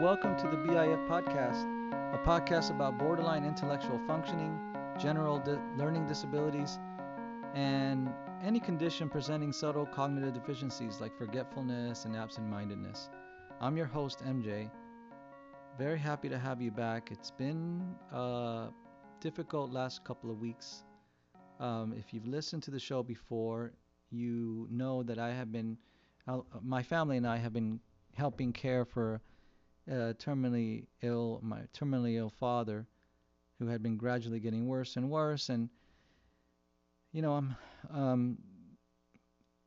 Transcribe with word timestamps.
welcome 0.00 0.36
to 0.36 0.44
the 0.44 0.56
BIF 0.56 1.00
podcast, 1.08 1.64
a 2.14 2.18
podcast 2.18 2.70
about 2.70 2.96
borderline 3.00 3.44
intellectual 3.44 3.98
functioning, 4.06 4.56
general 4.96 5.40
di- 5.40 5.58
learning 5.76 6.06
disabilities, 6.06 6.78
and 7.56 8.08
any 8.40 8.60
condition 8.60 9.08
presenting 9.08 9.52
subtle 9.52 9.84
cognitive 9.86 10.32
deficiencies 10.32 11.00
like 11.00 11.18
forgetfulness 11.18 12.04
and 12.04 12.14
absent 12.14 12.46
mindedness. 12.46 13.10
I'm 13.60 13.76
your 13.76 13.86
host, 13.86 14.22
MJ. 14.24 14.70
Very 15.76 15.98
happy 15.98 16.28
to 16.28 16.38
have 16.38 16.62
you 16.62 16.70
back. 16.70 17.10
It's 17.10 17.32
been 17.32 17.96
a 18.12 18.68
difficult 19.18 19.72
last 19.72 20.04
couple 20.04 20.30
of 20.30 20.38
weeks. 20.38 20.84
Um, 21.58 21.92
if 21.98 22.14
you've 22.14 22.28
listened 22.28 22.62
to 22.62 22.70
the 22.70 22.78
show 22.78 23.02
before, 23.02 23.72
you 24.10 24.68
know 24.70 25.02
that 25.02 25.18
I 25.18 25.30
have 25.30 25.50
been, 25.50 25.76
uh, 26.28 26.38
my 26.62 26.84
family 26.84 27.16
and 27.16 27.26
I 27.26 27.38
have 27.38 27.52
been 27.52 27.80
helping 28.14 28.52
care 28.52 28.84
for 28.84 29.20
a 29.88 30.14
terminally 30.14 30.86
ill, 31.02 31.40
my 31.42 31.60
terminally 31.78 32.16
ill 32.16 32.30
father, 32.30 32.86
who 33.58 33.66
had 33.66 33.82
been 33.82 33.96
gradually 33.96 34.40
getting 34.40 34.66
worse 34.66 34.96
and 34.96 35.10
worse. 35.10 35.48
And 35.48 35.68
you 37.12 37.22
know, 37.22 37.32
I'm 37.32 37.56
um, 37.90 38.38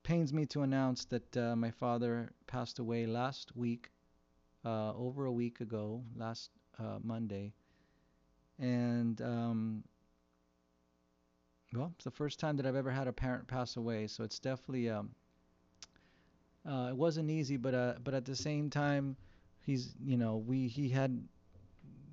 pains 0.03 0.33
me 0.33 0.45
to 0.47 0.61
announce 0.61 1.05
that 1.05 1.37
uh, 1.37 1.55
my 1.55 1.71
father 1.71 2.31
passed 2.47 2.79
away 2.79 3.05
last 3.05 3.55
week, 3.55 3.89
uh, 4.65 4.93
over 4.93 5.25
a 5.25 5.31
week 5.31 5.59
ago, 5.59 6.03
last 6.15 6.49
uh, 6.79 6.99
Monday, 7.03 7.53
and 8.59 9.21
um, 9.21 9.83
well, 11.73 11.91
it's 11.95 12.03
the 12.03 12.11
first 12.11 12.39
time 12.39 12.57
that 12.57 12.65
I've 12.65 12.75
ever 12.75 12.91
had 12.91 13.07
a 13.07 13.13
parent 13.13 13.47
pass 13.47 13.77
away, 13.77 14.07
so 14.07 14.23
it's 14.23 14.39
definitely 14.39 14.89
um, 14.89 15.11
uh, 16.67 16.87
it 16.89 16.95
wasn't 16.95 17.29
easy, 17.29 17.57
but 17.57 17.73
uh, 17.73 17.93
but 18.03 18.13
at 18.13 18.25
the 18.25 18.35
same 18.35 18.69
time, 18.69 19.15
he's 19.65 19.93
you 20.03 20.17
know 20.17 20.37
we 20.37 20.67
he 20.67 20.89
had 20.89 21.21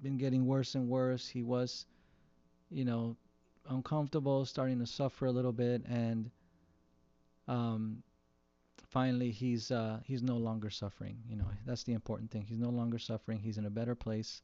been 0.03 0.17
getting 0.17 0.47
worse 0.47 0.75
and 0.75 0.89
worse. 0.89 1.27
He 1.29 1.43
was, 1.43 1.87
you 2.71 2.85
know, 2.85 3.17
uncomfortable, 3.69 4.45
starting 4.45 4.79
to 4.79 4.87
suffer 4.87 5.27
a 5.27 5.33
little 5.33 5.53
bit, 5.53 5.85
and 5.87 6.31
um, 7.47 8.03
finally 8.89 9.31
he's 9.31 9.71
uh, 9.71 10.01
he's 10.05 10.23
no 10.23 10.37
longer 10.37 10.71
suffering. 10.71 11.19
You 11.29 11.37
know, 11.37 11.47
that's 11.67 11.85
the 11.85 11.93
important 11.93 12.31
thing. 12.31 12.45
He's 12.49 12.59
no 12.59 12.71
longer 12.71 12.99
suffering. 12.99 13.39
He's 13.39 13.59
in 13.59 13.67
a 13.67 13.71
better 13.71 13.95
place, 13.95 14.43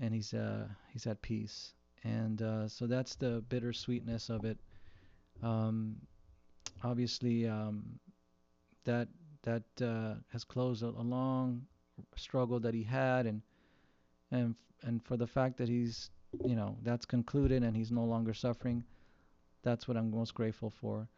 and 0.00 0.14
he's 0.14 0.34
uh, 0.34 0.66
he's 0.92 1.06
at 1.06 1.22
peace. 1.22 1.74
And 2.04 2.42
uh, 2.42 2.66
so 2.66 2.86
that's 2.88 3.14
the 3.14 3.44
bittersweetness 3.48 4.28
of 4.28 4.44
it. 4.44 4.58
Um, 5.40 5.96
obviously, 6.82 7.46
um, 7.46 8.00
that 8.84 9.06
that 9.42 9.62
uh, 9.80 10.14
has 10.32 10.44
closed 10.44 10.82
a, 10.82 10.88
a 10.88 11.04
long 11.04 11.66
struggle 12.16 12.60
that 12.60 12.74
he 12.74 12.82
had, 12.82 13.26
and 13.26 13.42
and 14.30 14.54
and 14.82 15.02
for 15.04 15.16
the 15.16 15.26
fact 15.26 15.56
that 15.58 15.68
he's 15.68 16.10
you 16.44 16.56
know 16.56 16.76
that's 16.82 17.04
concluded 17.04 17.62
and 17.62 17.76
he's 17.76 17.90
no 17.90 18.04
longer 18.04 18.34
suffering, 18.34 18.84
that's 19.62 19.86
what 19.86 19.96
I'm 19.96 20.10
most 20.10 20.34
grateful 20.34 20.70
for. 20.70 21.08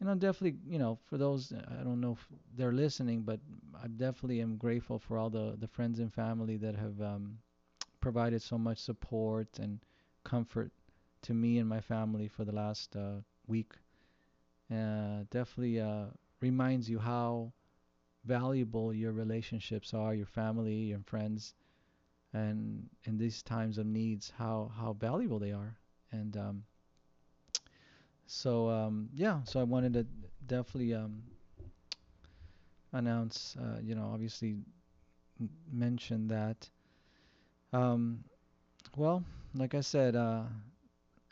And 0.00 0.08
I'm 0.08 0.18
definitely 0.18 0.58
you 0.68 0.78
know 0.78 0.98
for 1.06 1.18
those 1.18 1.52
I 1.52 1.82
don't 1.82 2.00
know 2.00 2.12
if 2.12 2.26
they're 2.56 2.72
listening, 2.72 3.22
but 3.22 3.40
I 3.82 3.88
definitely 3.88 4.40
am 4.40 4.56
grateful 4.56 4.98
for 4.98 5.18
all 5.18 5.30
the 5.30 5.56
the 5.58 5.68
friends 5.68 5.98
and 5.98 6.12
family 6.12 6.56
that 6.58 6.76
have 6.76 7.00
um, 7.00 7.38
provided 8.00 8.42
so 8.42 8.58
much 8.58 8.78
support 8.78 9.58
and 9.58 9.80
comfort 10.24 10.70
to 11.22 11.34
me 11.34 11.58
and 11.58 11.68
my 11.68 11.80
family 11.80 12.28
for 12.28 12.44
the 12.44 12.52
last 12.52 12.94
uh, 12.96 13.20
week. 13.46 13.72
Uh, 14.70 15.24
definitely 15.30 15.80
uh, 15.80 16.06
reminds 16.40 16.88
you 16.88 16.98
how 16.98 17.52
valuable 18.24 18.92
your 18.92 19.12
relationships 19.12 19.94
are, 19.94 20.14
your 20.14 20.26
family, 20.26 20.74
your 20.74 21.00
friends, 21.06 21.54
and 22.32 22.88
in 23.04 23.16
these 23.18 23.42
times 23.42 23.78
of 23.78 23.86
needs, 23.86 24.32
how 24.36 24.70
how 24.76 24.92
valuable 24.92 25.38
they 25.38 25.52
are. 25.52 25.76
And 26.12 26.36
um, 26.36 26.64
so 28.26 28.68
um, 28.68 29.08
yeah, 29.14 29.40
so 29.44 29.60
I 29.60 29.64
wanted 29.64 29.92
to 29.94 30.06
definitely 30.46 30.94
um, 30.94 31.22
announce, 32.92 33.56
uh, 33.60 33.78
you 33.82 33.94
know, 33.94 34.10
obviously 34.12 34.56
mention 35.72 36.28
that. 36.28 36.68
Um, 37.72 38.24
well, 38.96 39.22
like 39.54 39.74
I 39.74 39.80
said, 39.80 40.16
uh, 40.16 40.44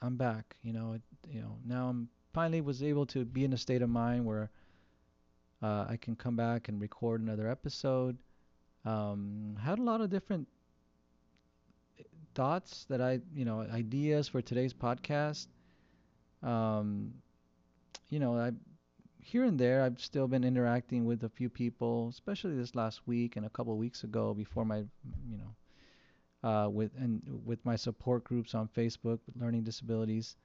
I'm 0.03 0.17
back. 0.17 0.57
You 0.63 0.73
know, 0.73 0.93
it, 0.93 1.03
you 1.29 1.41
know, 1.41 1.57
now 1.65 1.89
I'm 1.89 2.09
finally 2.33 2.61
was 2.61 2.83
able 2.83 3.07
to 3.07 3.25
be 3.25 3.45
in 3.45 3.53
a 3.53 3.59
state 3.59 3.83
of 3.83 3.89
mind 3.89 4.25
where 4.25 4.51
I 5.89 5.99
can 6.01 6.17
come 6.17 6.37
back 6.37 6.69
and 6.69 6.81
record 6.81 7.21
another 7.21 7.49
episode. 7.49 8.19
Um, 8.85 9.57
had 9.61 9.79
a 9.79 9.83
lot 9.83 10.01
of 10.01 10.11
different 10.11 10.47
thoughts 12.35 12.87
that 12.89 13.01
I, 13.01 13.21
you 13.35 13.45
know, 13.45 13.61
ideas 13.73 14.29
for 14.29 14.43
today's 14.43 14.75
podcast. 14.75 15.49
Um, 16.43 17.15
you 18.11 18.21
know, 18.21 18.37
I 18.39 18.53
here 19.27 19.43
and 19.43 19.59
there 19.59 19.83
I've 19.83 20.01
still 20.01 20.29
been 20.29 20.45
interacting 20.45 21.05
with 21.05 21.25
a 21.25 21.29
few 21.29 21.49
people, 21.49 22.09
especially 22.11 22.55
this 22.55 22.77
last 22.77 23.01
week 23.07 23.37
and 23.37 23.45
a 23.45 23.51
couple 23.51 23.73
of 23.73 23.79
weeks 23.79 24.05
ago 24.05 24.33
before 24.35 24.65
my, 24.65 24.79
you 25.29 25.39
know, 25.39 26.49
uh, 26.49 26.69
with 26.69 26.93
and 26.97 27.23
with 27.45 27.65
my 27.65 27.75
support 27.75 28.23
groups 28.23 28.55
on 28.55 28.69
Facebook 28.69 29.19
learning 29.35 29.65
disabilities, 29.65 30.37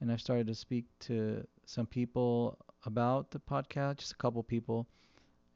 and 0.00 0.10
I've 0.10 0.20
started 0.20 0.48
to 0.48 0.54
speak 0.56 0.86
to 1.00 1.46
some 1.66 1.86
people 1.86 2.58
about 2.86 3.30
the 3.30 3.40
podcast, 3.40 3.98
just 3.98 4.12
a 4.12 4.16
couple 4.16 4.42
people, 4.42 4.86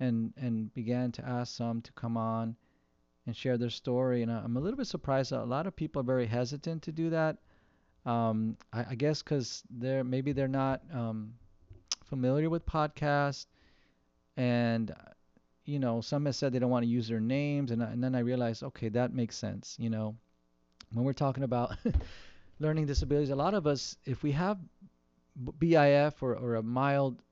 and 0.00 0.32
and 0.36 0.74
began 0.74 1.12
to 1.12 1.26
ask 1.26 1.56
some 1.56 1.80
to 1.82 1.92
come 1.92 2.16
on 2.16 2.56
and 3.26 3.36
share 3.36 3.56
their 3.56 3.70
story. 3.70 4.22
And 4.22 4.30
I'm 4.30 4.56
a 4.56 4.60
little 4.60 4.76
bit 4.76 4.86
surprised 4.86 5.30
that 5.30 5.40
a 5.40 5.44
lot 5.44 5.66
of 5.66 5.74
people 5.76 6.00
are 6.00 6.04
very 6.04 6.26
hesitant 6.26 6.82
to 6.82 6.92
do 6.92 7.10
that. 7.10 7.38
Um, 8.04 8.56
I, 8.72 8.86
I 8.90 8.94
guess 8.94 9.22
because 9.22 9.62
they're 9.70 10.04
maybe 10.04 10.32
they're 10.32 10.48
not 10.48 10.82
um, 10.92 11.34
familiar 12.04 12.50
with 12.50 12.66
podcasts, 12.66 13.46
and 14.36 14.94
you 15.64 15.78
know, 15.78 16.00
some 16.00 16.26
have 16.26 16.34
said 16.34 16.52
they 16.52 16.58
don't 16.58 16.70
want 16.70 16.84
to 16.84 16.90
use 16.90 17.08
their 17.08 17.20
names, 17.20 17.70
and, 17.70 17.82
and 17.82 18.02
then 18.02 18.14
I 18.14 18.20
realized, 18.20 18.62
okay, 18.64 18.88
that 18.90 19.14
makes 19.14 19.36
sense. 19.36 19.76
You 19.78 19.90
know, 19.90 20.16
when 20.92 21.04
we're 21.04 21.12
talking 21.12 21.44
about 21.44 21.76
learning 22.58 22.86
disabilities, 22.86 23.30
a 23.30 23.36
lot 23.36 23.54
of 23.54 23.66
us, 23.66 23.96
if 24.04 24.22
we 24.22 24.32
have 24.32 24.58
BIF 25.58 26.22
or, 26.22 26.34
or 26.34 26.56
a 26.56 26.62
mild 26.62 27.22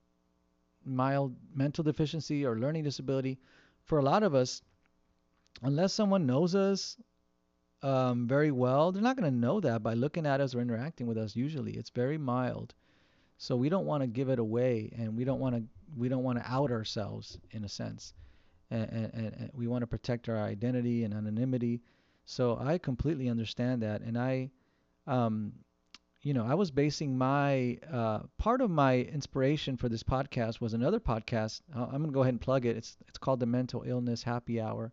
mild 0.85 1.37
mental 1.55 1.85
deficiency 1.85 2.47
or 2.47 2.59
learning 2.59 2.85
disability, 2.85 3.39
for 3.85 3.99
a 3.99 4.03
lot 4.03 4.23
of 4.23 4.35
us, 4.35 4.63
unless 5.63 5.93
someone 5.93 6.27
knows 6.27 6.55
us 6.55 6.97
um, 7.83 8.27
very 8.27 8.51
well, 8.51 8.91
they're 8.91 9.03
not 9.03 9.17
going 9.17 9.31
to 9.31 9.39
know 9.39 9.61
that 9.61 9.83
by 9.83 9.95
looking 9.95 10.27
at 10.27 10.41
us 10.41 10.55
or 10.55 10.61
interacting 10.61 11.07
with 11.07 11.19
us. 11.19 11.37
Usually, 11.37 11.73
it's 11.73 11.91
very 11.91 12.19
mild, 12.19 12.75
so 13.37 13.55
we 13.57 13.69
don't 13.69 13.87
want 13.87 14.03
to 14.03 14.07
give 14.07 14.31
it 14.31 14.39
away, 14.39 14.93
and 14.97 15.17
we 15.17 15.25
don't 15.25 15.41
want 15.41 15.55
to 15.57 15.63
we 15.97 16.09
don't 16.09 16.23
want 16.23 16.39
to 16.39 16.51
out 16.51 16.71
ourselves 16.71 17.39
in 17.51 17.65
a 17.65 17.69
sense, 17.69 18.15
and, 18.71 18.91
and, 18.91 19.15
and 19.15 19.51
we 19.55 19.67
want 19.67 19.83
to 19.83 19.87
protect 19.87 20.29
our 20.29 20.39
identity 20.39 21.05
and 21.05 21.15
anonymity. 21.15 21.81
So 22.25 22.59
I 22.61 22.79
completely 22.79 23.29
understand 23.29 23.83
that, 23.83 24.03
and 24.03 24.19
I, 24.19 24.51
um, 25.07 25.53
you 26.23 26.35
know, 26.35 26.45
I 26.45 26.55
was 26.55 26.71
basing 26.71 27.17
my 27.17 27.79
uh, 27.91 28.21
part 28.39 28.61
of 28.61 28.71
my 28.71 28.99
inspiration 29.03 29.77
for 29.77 29.89
this 29.89 30.03
podcast 30.03 30.61
was 30.61 30.75
another 30.75 30.99
podcast. 30.99 31.61
Uh, 31.75 31.85
I'm 31.85 32.01
gonna 32.03 32.13
go 32.13 32.23
ahead 32.23 32.35
and 32.35 32.41
plug 32.41 32.67
it. 32.67 32.77
It's 32.77 32.97
it's 33.07 33.19
called 33.19 33.41
the 33.41 33.47
Mental 33.47 33.85
Illness 33.87 34.23
Happy 34.23 34.61
Hour. 34.61 34.93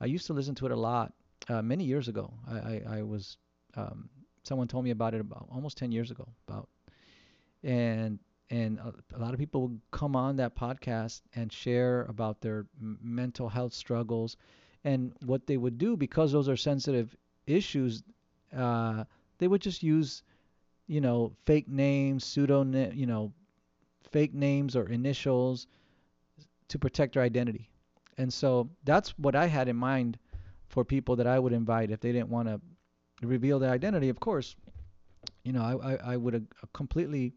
I 0.00 0.06
used 0.06 0.26
to 0.28 0.32
listen 0.32 0.54
to 0.56 0.66
it 0.66 0.72
a 0.72 0.76
lot 0.76 1.12
uh, 1.48 1.62
many 1.62 1.84
years 1.84 2.08
ago. 2.08 2.32
I, 2.48 2.56
I, 2.56 2.82
I 2.98 3.02
was 3.02 3.36
um, 3.76 4.08
someone 4.42 4.68
told 4.68 4.84
me 4.84 4.90
about 4.90 5.14
it 5.14 5.20
about 5.20 5.48
almost 5.50 5.76
10 5.78 5.92
years 5.92 6.10
ago 6.10 6.28
about 6.48 6.68
and 7.62 8.18
and 8.50 8.78
a, 8.78 8.94
a 9.16 9.18
lot 9.18 9.32
of 9.32 9.38
people 9.38 9.62
would 9.62 9.80
come 9.90 10.14
on 10.14 10.36
that 10.36 10.54
podcast 10.54 11.22
and 11.34 11.52
share 11.52 12.02
about 12.04 12.40
their 12.40 12.66
m- 12.80 12.98
mental 13.02 13.48
health 13.48 13.72
struggles 13.72 14.36
and 14.84 15.12
what 15.24 15.46
they 15.46 15.56
would 15.56 15.78
do 15.78 15.96
because 15.96 16.30
those 16.30 16.48
are 16.48 16.56
sensitive 16.56 17.16
issues 17.46 18.02
uh, 18.56 19.04
they 19.38 19.48
would 19.48 19.62
just 19.62 19.82
use 19.82 20.22
you 20.86 21.00
know 21.00 21.32
fake 21.46 21.68
names 21.68 22.24
pseudo 22.24 22.62
you 22.92 23.06
know 23.06 23.32
fake 24.10 24.34
names 24.34 24.76
or 24.76 24.88
initials 24.88 25.66
to 26.68 26.78
protect 26.78 27.14
their 27.14 27.22
identity 27.22 27.68
and 28.18 28.32
so 28.32 28.68
that's 28.84 29.10
what 29.18 29.34
I 29.34 29.46
had 29.46 29.68
in 29.68 29.76
mind 29.76 30.18
for 30.68 30.84
people 30.84 31.16
that 31.16 31.26
I 31.26 31.38
would 31.38 31.52
invite 31.52 31.90
if 31.90 32.00
they 32.00 32.12
didn't 32.12 32.28
want 32.28 32.48
to 32.48 32.60
reveal 33.22 33.58
their 33.58 33.70
identity. 33.70 34.08
Of 34.08 34.20
course, 34.20 34.56
you 35.44 35.52
know, 35.52 35.62
I, 35.62 35.92
I, 35.92 36.14
I 36.14 36.16
would 36.16 36.46
completely 36.72 37.34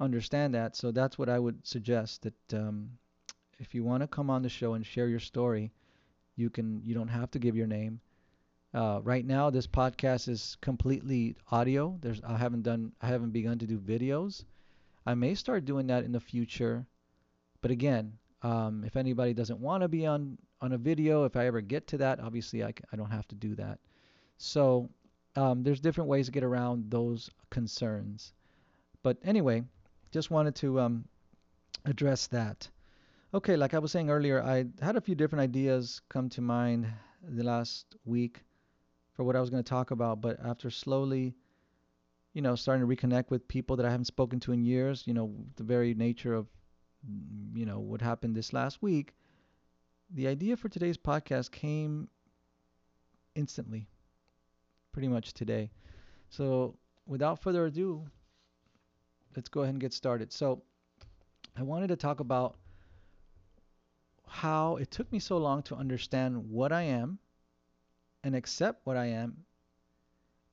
understand 0.00 0.54
that. 0.54 0.76
So 0.76 0.90
that's 0.90 1.18
what 1.18 1.28
I 1.28 1.38
would 1.38 1.66
suggest 1.66 2.22
that 2.22 2.54
um, 2.54 2.90
if 3.58 3.74
you 3.74 3.84
want 3.84 4.02
to 4.02 4.06
come 4.06 4.30
on 4.30 4.42
the 4.42 4.48
show 4.48 4.74
and 4.74 4.84
share 4.84 5.08
your 5.08 5.20
story, 5.20 5.72
you 6.36 6.50
can. 6.50 6.82
You 6.84 6.94
don't 6.94 7.08
have 7.08 7.30
to 7.32 7.38
give 7.38 7.56
your 7.56 7.66
name. 7.66 8.00
Uh, 8.76 9.00
right 9.04 9.24
now, 9.24 9.48
this 9.48 9.66
podcast 9.66 10.28
is 10.28 10.58
completely 10.60 11.34
audio. 11.50 11.96
There's 12.02 12.20
I 12.22 12.36
haven't 12.36 12.60
done 12.60 12.92
I 13.00 13.06
haven't 13.06 13.30
begun 13.30 13.58
to 13.60 13.66
do 13.66 13.78
videos. 13.78 14.44
I 15.06 15.14
may 15.14 15.34
start 15.34 15.64
doing 15.64 15.86
that 15.86 16.04
in 16.04 16.12
the 16.12 16.20
future, 16.20 16.84
but 17.62 17.70
again, 17.70 18.12
um, 18.42 18.84
if 18.84 18.96
anybody 18.96 19.32
doesn't 19.32 19.60
want 19.60 19.82
to 19.82 19.88
be 19.88 20.04
on 20.04 20.36
on 20.60 20.74
a 20.74 20.78
video. 20.78 21.24
If 21.24 21.36
I 21.36 21.46
ever 21.46 21.62
get 21.62 21.86
to 21.86 21.98
that, 21.98 22.20
obviously 22.20 22.62
I, 22.62 22.74
I 22.92 22.96
don't 22.96 23.10
have 23.10 23.26
to 23.28 23.34
do 23.34 23.54
that. 23.54 23.78
So 24.36 24.90
um, 25.36 25.62
there's 25.62 25.80
different 25.80 26.10
ways 26.10 26.26
to 26.26 26.32
get 26.32 26.44
around 26.44 26.90
those 26.90 27.30
concerns. 27.48 28.34
But 29.02 29.16
anyway, 29.24 29.64
just 30.10 30.30
wanted 30.30 30.54
to 30.56 30.80
um, 30.80 31.04
address 31.86 32.26
that. 32.26 32.68
Okay, 33.32 33.56
like 33.56 33.72
I 33.72 33.78
was 33.78 33.90
saying 33.90 34.10
earlier, 34.10 34.42
I 34.42 34.66
had 34.82 34.96
a 34.96 35.00
few 35.00 35.14
different 35.14 35.42
ideas 35.44 36.02
come 36.10 36.28
to 36.30 36.42
mind 36.42 36.86
the 37.26 37.42
last 37.42 37.96
week 38.04 38.42
for 39.16 39.24
what 39.24 39.34
I 39.34 39.40
was 39.40 39.48
going 39.48 39.64
to 39.64 39.68
talk 39.68 39.90
about, 39.90 40.20
but 40.20 40.38
after 40.44 40.70
slowly, 40.70 41.34
you 42.34 42.42
know, 42.42 42.54
starting 42.54 42.86
to 42.86 42.94
reconnect 42.94 43.30
with 43.30 43.48
people 43.48 43.76
that 43.76 43.86
I 43.86 43.90
haven't 43.90 44.04
spoken 44.04 44.38
to 44.40 44.52
in 44.52 44.62
years, 44.62 45.04
you 45.06 45.14
know, 45.14 45.34
the 45.56 45.64
very 45.64 45.94
nature 45.94 46.34
of, 46.34 46.46
you 47.54 47.64
know, 47.64 47.80
what 47.80 48.02
happened 48.02 48.36
this 48.36 48.52
last 48.52 48.82
week, 48.82 49.14
the 50.10 50.28
idea 50.28 50.54
for 50.54 50.68
today's 50.68 50.98
podcast 50.98 51.50
came 51.50 52.08
instantly, 53.34 53.88
pretty 54.92 55.08
much 55.08 55.32
today. 55.32 55.70
So, 56.28 56.76
without 57.06 57.40
further 57.40 57.64
ado, 57.64 58.04
let's 59.34 59.48
go 59.48 59.62
ahead 59.62 59.74
and 59.74 59.80
get 59.80 59.94
started. 59.94 60.30
So, 60.30 60.62
I 61.56 61.62
wanted 61.62 61.88
to 61.88 61.96
talk 61.96 62.20
about 62.20 62.58
how 64.28 64.76
it 64.76 64.90
took 64.90 65.10
me 65.10 65.20
so 65.20 65.38
long 65.38 65.62
to 65.62 65.74
understand 65.74 66.50
what 66.50 66.70
I 66.70 66.82
am 66.82 67.18
and 68.26 68.34
accept 68.34 68.84
what 68.84 68.96
I 68.96 69.06
am. 69.06 69.36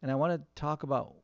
And 0.04 0.12
I 0.12 0.16
want 0.16 0.40
to 0.40 0.48
talk 0.54 0.84
about 0.84 1.16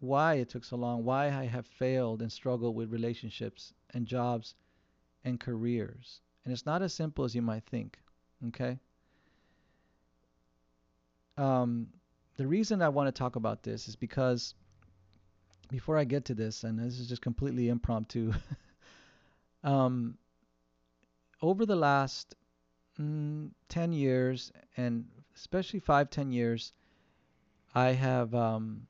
why 0.00 0.36
it 0.36 0.48
took 0.48 0.64
so 0.64 0.76
long, 0.76 1.04
why 1.04 1.26
I 1.26 1.44
have 1.44 1.66
failed 1.66 2.22
and 2.22 2.32
struggled 2.32 2.74
with 2.74 2.90
relationships 2.90 3.74
and 3.92 4.06
jobs 4.06 4.54
and 5.26 5.38
careers. 5.38 6.22
And 6.42 6.54
it's 6.54 6.64
not 6.64 6.80
as 6.80 6.94
simple 6.94 7.26
as 7.26 7.34
you 7.34 7.42
might 7.42 7.66
think. 7.66 7.98
Okay? 8.48 8.78
Um, 11.36 11.88
the 12.38 12.46
reason 12.46 12.80
I 12.80 12.88
want 12.88 13.08
to 13.08 13.12
talk 13.12 13.36
about 13.36 13.62
this 13.62 13.88
is 13.88 13.94
because 13.94 14.54
before 15.68 15.98
I 15.98 16.04
get 16.04 16.24
to 16.26 16.34
this, 16.34 16.64
and 16.64 16.78
this 16.78 16.98
is 16.98 17.10
just 17.10 17.20
completely 17.20 17.68
impromptu, 17.68 18.32
um, 19.64 20.16
over 21.42 21.66
the 21.66 21.76
last 21.76 22.36
mm, 22.98 23.50
10 23.68 23.92
years, 23.92 24.50
and 24.78 25.04
especially 25.36 25.80
five, 25.80 26.10
10 26.10 26.32
years, 26.32 26.72
I 27.74 27.92
have, 27.92 28.34
um, 28.34 28.86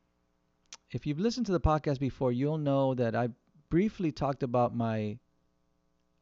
if 0.91 1.07
you've 1.07 1.21
listened 1.21 1.47
to 1.47 1.53
the 1.53 1.61
podcast 1.61 1.99
before, 1.99 2.33
you'll 2.33 2.59
know 2.59 2.95
that 2.95 3.15
I 3.15 3.29
briefly 3.71 4.13
talked 4.13 4.43
about 4.43 4.75
my 4.75 5.19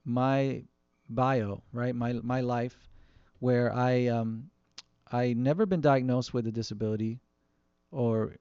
my 0.04 0.62
bio, 1.08 1.62
right? 1.72 1.94
My 1.94 2.12
my 2.12 2.40
life, 2.40 2.76
where 3.40 3.72
I 3.72 4.06
um, 4.06 4.50
I 5.10 5.32
never 5.32 5.66
been 5.66 5.80
diagnosed 5.80 6.32
with 6.32 6.46
a 6.46 6.52
disability, 6.52 7.20
or 7.90 8.36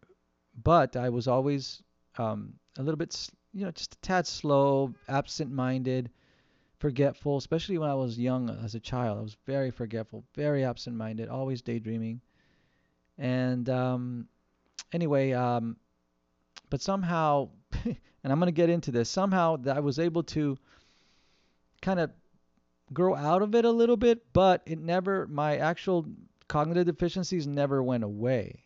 but 0.63 0.95
I 0.95 1.09
was 1.09 1.27
always 1.27 1.81
um, 2.17 2.53
a 2.77 2.83
little 2.83 2.97
bit, 2.97 3.29
you 3.53 3.65
know, 3.65 3.71
just 3.71 3.95
a 3.95 3.97
tad 3.99 4.27
slow, 4.27 4.93
absent-minded, 5.07 6.11
forgetful, 6.79 7.37
especially 7.37 7.77
when 7.77 7.89
I 7.89 7.93
was 7.93 8.17
young 8.17 8.49
as 8.63 8.73
a 8.73 8.79
child. 8.79 9.19
I 9.19 9.21
was 9.21 9.37
very 9.45 9.69
forgetful, 9.69 10.23
very 10.33 10.63
absent-minded, 10.63 11.29
always 11.29 11.61
daydreaming. 11.61 12.21
And 13.17 13.69
um, 13.69 14.27
anyway, 14.93 15.33
um, 15.33 15.75
but 16.69 16.81
somehow, 16.81 17.49
and 17.83 17.97
I'm 18.23 18.39
going 18.39 18.47
to 18.47 18.51
get 18.51 18.69
into 18.69 18.91
this, 18.91 19.09
somehow 19.09 19.57
I 19.67 19.81
was 19.81 19.99
able 19.99 20.23
to 20.23 20.57
kind 21.81 21.99
of 21.99 22.11
grow 22.93 23.13
out 23.13 23.41
of 23.41 23.55
it 23.55 23.65
a 23.65 23.71
little 23.71 23.97
bit, 23.97 24.31
but 24.31 24.61
it 24.65 24.79
never, 24.79 25.27
my 25.27 25.57
actual 25.57 26.05
cognitive 26.47 26.85
deficiencies 26.85 27.45
never 27.45 27.83
went 27.83 28.03
away. 28.03 28.63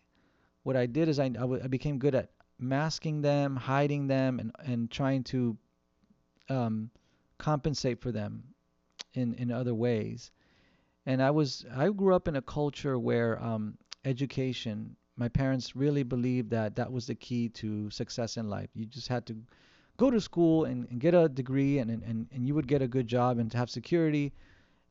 What 0.62 0.78
I 0.78 0.86
did 0.86 1.10
is 1.10 1.20
I, 1.20 1.26
I, 1.26 1.30
w- 1.30 1.62
I 1.64 1.68
became 1.68 1.98
good 1.98 2.16
at 2.16 2.30
masking 2.60 3.22
them, 3.22 3.56
hiding 3.56 4.08
them, 4.08 4.40
and, 4.40 4.52
and 4.66 4.90
trying 4.90 5.24
to 5.26 5.58
um, 6.50 6.90
compensate 7.38 8.02
for 8.02 8.12
them 8.12 8.44
in, 9.14 9.34
in 9.36 9.52
other 9.52 9.76
ways. 9.76 10.32
And 11.06 11.22
I 11.22 11.32
was 11.32 11.66
I 11.76 11.90
grew 11.90 12.16
up 12.16 12.28
in 12.28 12.38
a 12.38 12.42
culture 12.42 12.98
where 12.98 13.42
um, 13.44 13.78
education, 14.06 14.96
my 15.18 15.28
parents 15.28 15.76
really 15.76 16.04
believed 16.04 16.50
that 16.52 16.76
that 16.76 16.92
was 16.92 17.08
the 17.08 17.16
key 17.16 17.50
to 17.50 17.90
success 17.90 18.38
in 18.38 18.50
life. 18.50 18.70
You 18.74 18.86
just 18.86 19.08
had 19.08 19.26
to 19.28 19.36
go 19.98 20.10
to 20.10 20.22
school 20.22 20.66
and, 20.66 20.88
and 20.90 21.00
get 21.00 21.14
a 21.14 21.30
degree 21.30 21.80
and, 21.80 21.92
and, 21.92 22.28
and 22.32 22.48
you 22.48 22.56
would 22.56 22.68
get 22.68 22.82
a 22.82 22.88
good 22.88 23.08
job 23.08 23.38
and 23.38 23.52
have 23.54 23.70
security 23.70 24.34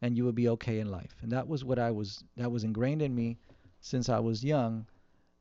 and 0.03 0.17
you 0.17 0.25
would 0.25 0.35
be 0.35 0.49
okay 0.49 0.81
in 0.81 0.91
life. 0.91 1.17
And 1.23 1.33
that 1.33 1.49
was 1.49 1.65
what 1.65 1.79
I 1.79 1.91
was 1.91 2.25
that 2.37 2.51
was 2.51 2.65
ingrained 2.65 3.03
in 3.03 3.15
me 3.15 3.39
since 3.81 4.09
I 4.09 4.19
was 4.19 4.45
young. 4.45 4.87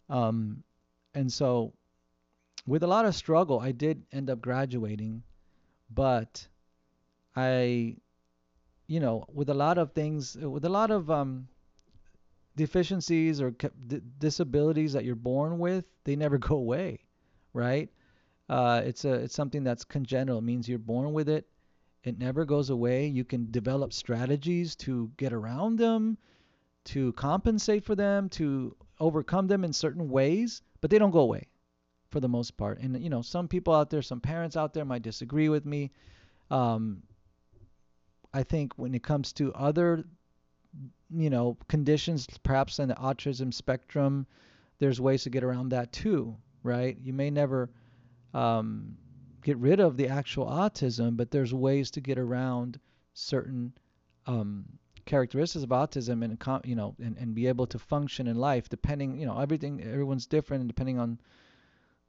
Um, 0.09 0.63
and 1.13 1.31
so 1.31 1.73
with 2.67 2.83
a 2.83 2.87
lot 2.87 3.05
of 3.05 3.15
struggle, 3.15 3.59
I 3.59 3.71
did 3.71 4.03
end 4.11 4.29
up 4.29 4.41
graduating, 4.41 5.23
but 5.89 6.47
I, 7.35 7.95
you 8.87 8.99
know, 8.99 9.25
with 9.33 9.49
a 9.49 9.53
lot 9.53 9.77
of 9.77 9.93
things, 9.93 10.35
with 10.35 10.65
a 10.65 10.69
lot 10.69 10.91
of 10.91 11.09
um, 11.09 11.47
deficiencies 12.55 13.41
or 13.41 13.53
disabilities 14.19 14.93
that 14.93 15.05
you're 15.05 15.15
born 15.15 15.59
with, 15.59 15.85
they 16.03 16.15
never 16.15 16.37
go 16.49 16.55
away, 16.55 16.99
right? 17.53 17.89
Uh, 18.49 18.81
it's 18.83 19.05
a 19.05 19.13
it's 19.13 19.35
something 19.35 19.63
that's 19.63 19.85
congenital. 19.85 20.39
It 20.39 20.43
means 20.43 20.67
you're 20.67 20.77
born 20.77 21.13
with 21.13 21.29
it. 21.29 21.47
It 22.03 22.19
never 22.19 22.45
goes 22.45 22.69
away. 22.69 23.07
You 23.07 23.23
can 23.23 23.49
develop 23.51 23.93
strategies 23.93 24.75
to 24.77 25.11
get 25.17 25.31
around 25.31 25.77
them, 25.77 26.17
to 26.85 27.13
compensate 27.13 27.85
for 27.85 27.95
them, 27.95 28.27
to 28.29 28.75
overcome 28.99 29.47
them 29.47 29.63
in 29.63 29.71
certain 29.71 30.09
ways, 30.09 30.61
but 30.81 30.89
they 30.89 30.97
don't 30.97 31.11
go 31.11 31.19
away 31.19 31.47
for 32.09 32.19
the 32.19 32.27
most 32.27 32.57
part. 32.57 32.79
And 32.79 33.01
you 33.01 33.09
know, 33.09 33.21
some 33.21 33.47
people 33.47 33.73
out 33.73 33.89
there, 33.89 34.01
some 34.01 34.19
parents 34.19 34.57
out 34.57 34.73
there 34.73 34.85
might 34.85 35.03
disagree 35.03 35.47
with 35.47 35.65
me. 35.65 35.91
Um, 36.49 37.03
I 38.33 38.43
think 38.43 38.73
when 38.77 38.93
it 38.93 39.03
comes 39.03 39.33
to 39.33 39.53
other, 39.53 40.03
you 41.09 41.29
know, 41.29 41.57
conditions, 41.67 42.27
perhaps 42.43 42.79
in 42.79 42.87
the 42.87 42.95
autism 42.95 43.53
spectrum, 43.53 44.25
there's 44.79 45.01
ways 45.01 45.23
to 45.23 45.29
get 45.29 45.43
around 45.43 45.69
that 45.69 45.91
too, 45.91 46.35
right? 46.63 46.97
You 47.01 47.13
may 47.13 47.29
never 47.29 47.69
um, 48.33 48.97
get 49.43 49.57
rid 49.57 49.79
of 49.79 49.97
the 49.97 50.07
actual 50.07 50.45
autism, 50.45 51.17
but 51.17 51.31
there's 51.31 51.53
ways 51.53 51.91
to 51.91 52.01
get 52.01 52.17
around 52.17 52.79
certain 53.13 53.73
um, 54.25 54.65
characteristics 55.05 55.63
of 55.63 55.69
autism 55.69 56.23
and 56.23 56.37
you 56.63 56.75
know 56.75 56.95
and, 57.03 57.17
and 57.17 57.33
be 57.33 57.47
able 57.47 57.65
to 57.65 57.79
function 57.79 58.27
in 58.27 58.35
life 58.35 58.69
depending 58.69 59.17
you 59.17 59.25
know 59.25 59.39
everything 59.39 59.81
everyone's 59.81 60.27
different 60.27 60.61
and 60.61 60.69
depending 60.69 60.99
on 60.99 61.19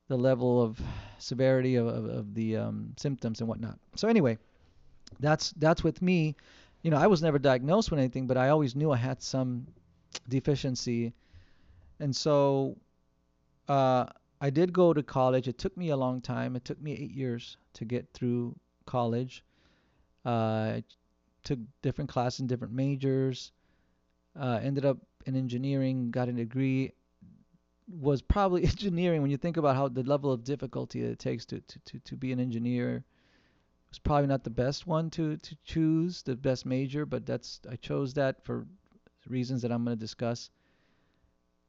the 0.08 0.16
level 0.16 0.62
of 0.62 0.78
severity 1.18 1.76
of, 1.76 1.86
of, 1.86 2.04
of 2.04 2.34
the 2.34 2.56
um, 2.56 2.92
symptoms 2.98 3.40
and 3.40 3.48
whatnot. 3.48 3.78
So 3.96 4.08
anyway, 4.08 4.36
that's 5.20 5.52
that's 5.52 5.84
with 5.84 6.02
me. 6.02 6.36
You 6.82 6.90
know, 6.90 6.96
I 6.96 7.06
was 7.06 7.22
never 7.22 7.38
diagnosed 7.38 7.90
with 7.90 8.00
anything, 8.00 8.26
but 8.26 8.36
I 8.36 8.48
always 8.48 8.74
knew 8.74 8.90
I 8.90 8.96
had 8.96 9.22
some 9.22 9.66
deficiency, 10.28 11.12
and 12.00 12.14
so 12.14 12.76
uh, 13.68 14.06
I 14.40 14.50
did 14.50 14.72
go 14.72 14.92
to 14.92 15.02
college. 15.02 15.46
It 15.48 15.58
took 15.58 15.76
me 15.76 15.90
a 15.90 15.96
long 15.96 16.20
time. 16.20 16.56
It 16.56 16.64
took 16.64 16.80
me 16.80 16.92
eight 16.92 17.12
years 17.12 17.56
to 17.74 17.84
get 17.84 18.08
through 18.12 18.56
college. 18.86 19.44
Uh, 20.26 20.28
I 20.78 20.84
took 21.44 21.58
different 21.82 22.10
classes 22.10 22.40
and 22.40 22.48
different 22.48 22.72
majors. 22.74 23.52
Uh, 24.38 24.58
ended 24.62 24.84
up 24.84 24.98
in 25.26 25.36
engineering, 25.36 26.10
got 26.10 26.28
a 26.28 26.32
degree, 26.32 26.92
was 28.00 28.22
probably 28.22 28.64
engineering 28.74 29.22
when 29.22 29.30
you 29.30 29.36
think 29.36 29.56
about 29.56 29.76
how 29.76 29.88
the 29.88 30.02
level 30.02 30.32
of 30.32 30.44
difficulty 30.44 31.02
it 31.02 31.18
takes 31.18 31.44
to, 31.46 31.60
to, 31.60 31.78
to, 31.80 31.98
to 32.00 32.16
be 32.16 32.32
an 32.32 32.40
engineer 32.40 33.04
was 33.92 33.98
probably 33.98 34.26
not 34.26 34.42
the 34.42 34.50
best 34.50 34.86
one 34.86 35.10
to, 35.10 35.36
to 35.36 35.56
choose 35.64 36.22
the 36.22 36.34
best 36.34 36.64
major 36.64 37.04
but 37.04 37.26
that's 37.26 37.60
I 37.70 37.76
chose 37.76 38.14
that 38.14 38.42
for 38.44 38.66
reasons 39.28 39.62
that 39.62 39.70
I'm 39.70 39.84
going 39.84 39.96
to 39.96 40.00
discuss. 40.00 40.50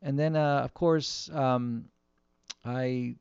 And 0.01 0.17
then 0.17 0.35
uh, 0.35 0.61
of 0.63 0.73
course 0.73 1.29
um, 1.33 1.85
I 2.65 3.15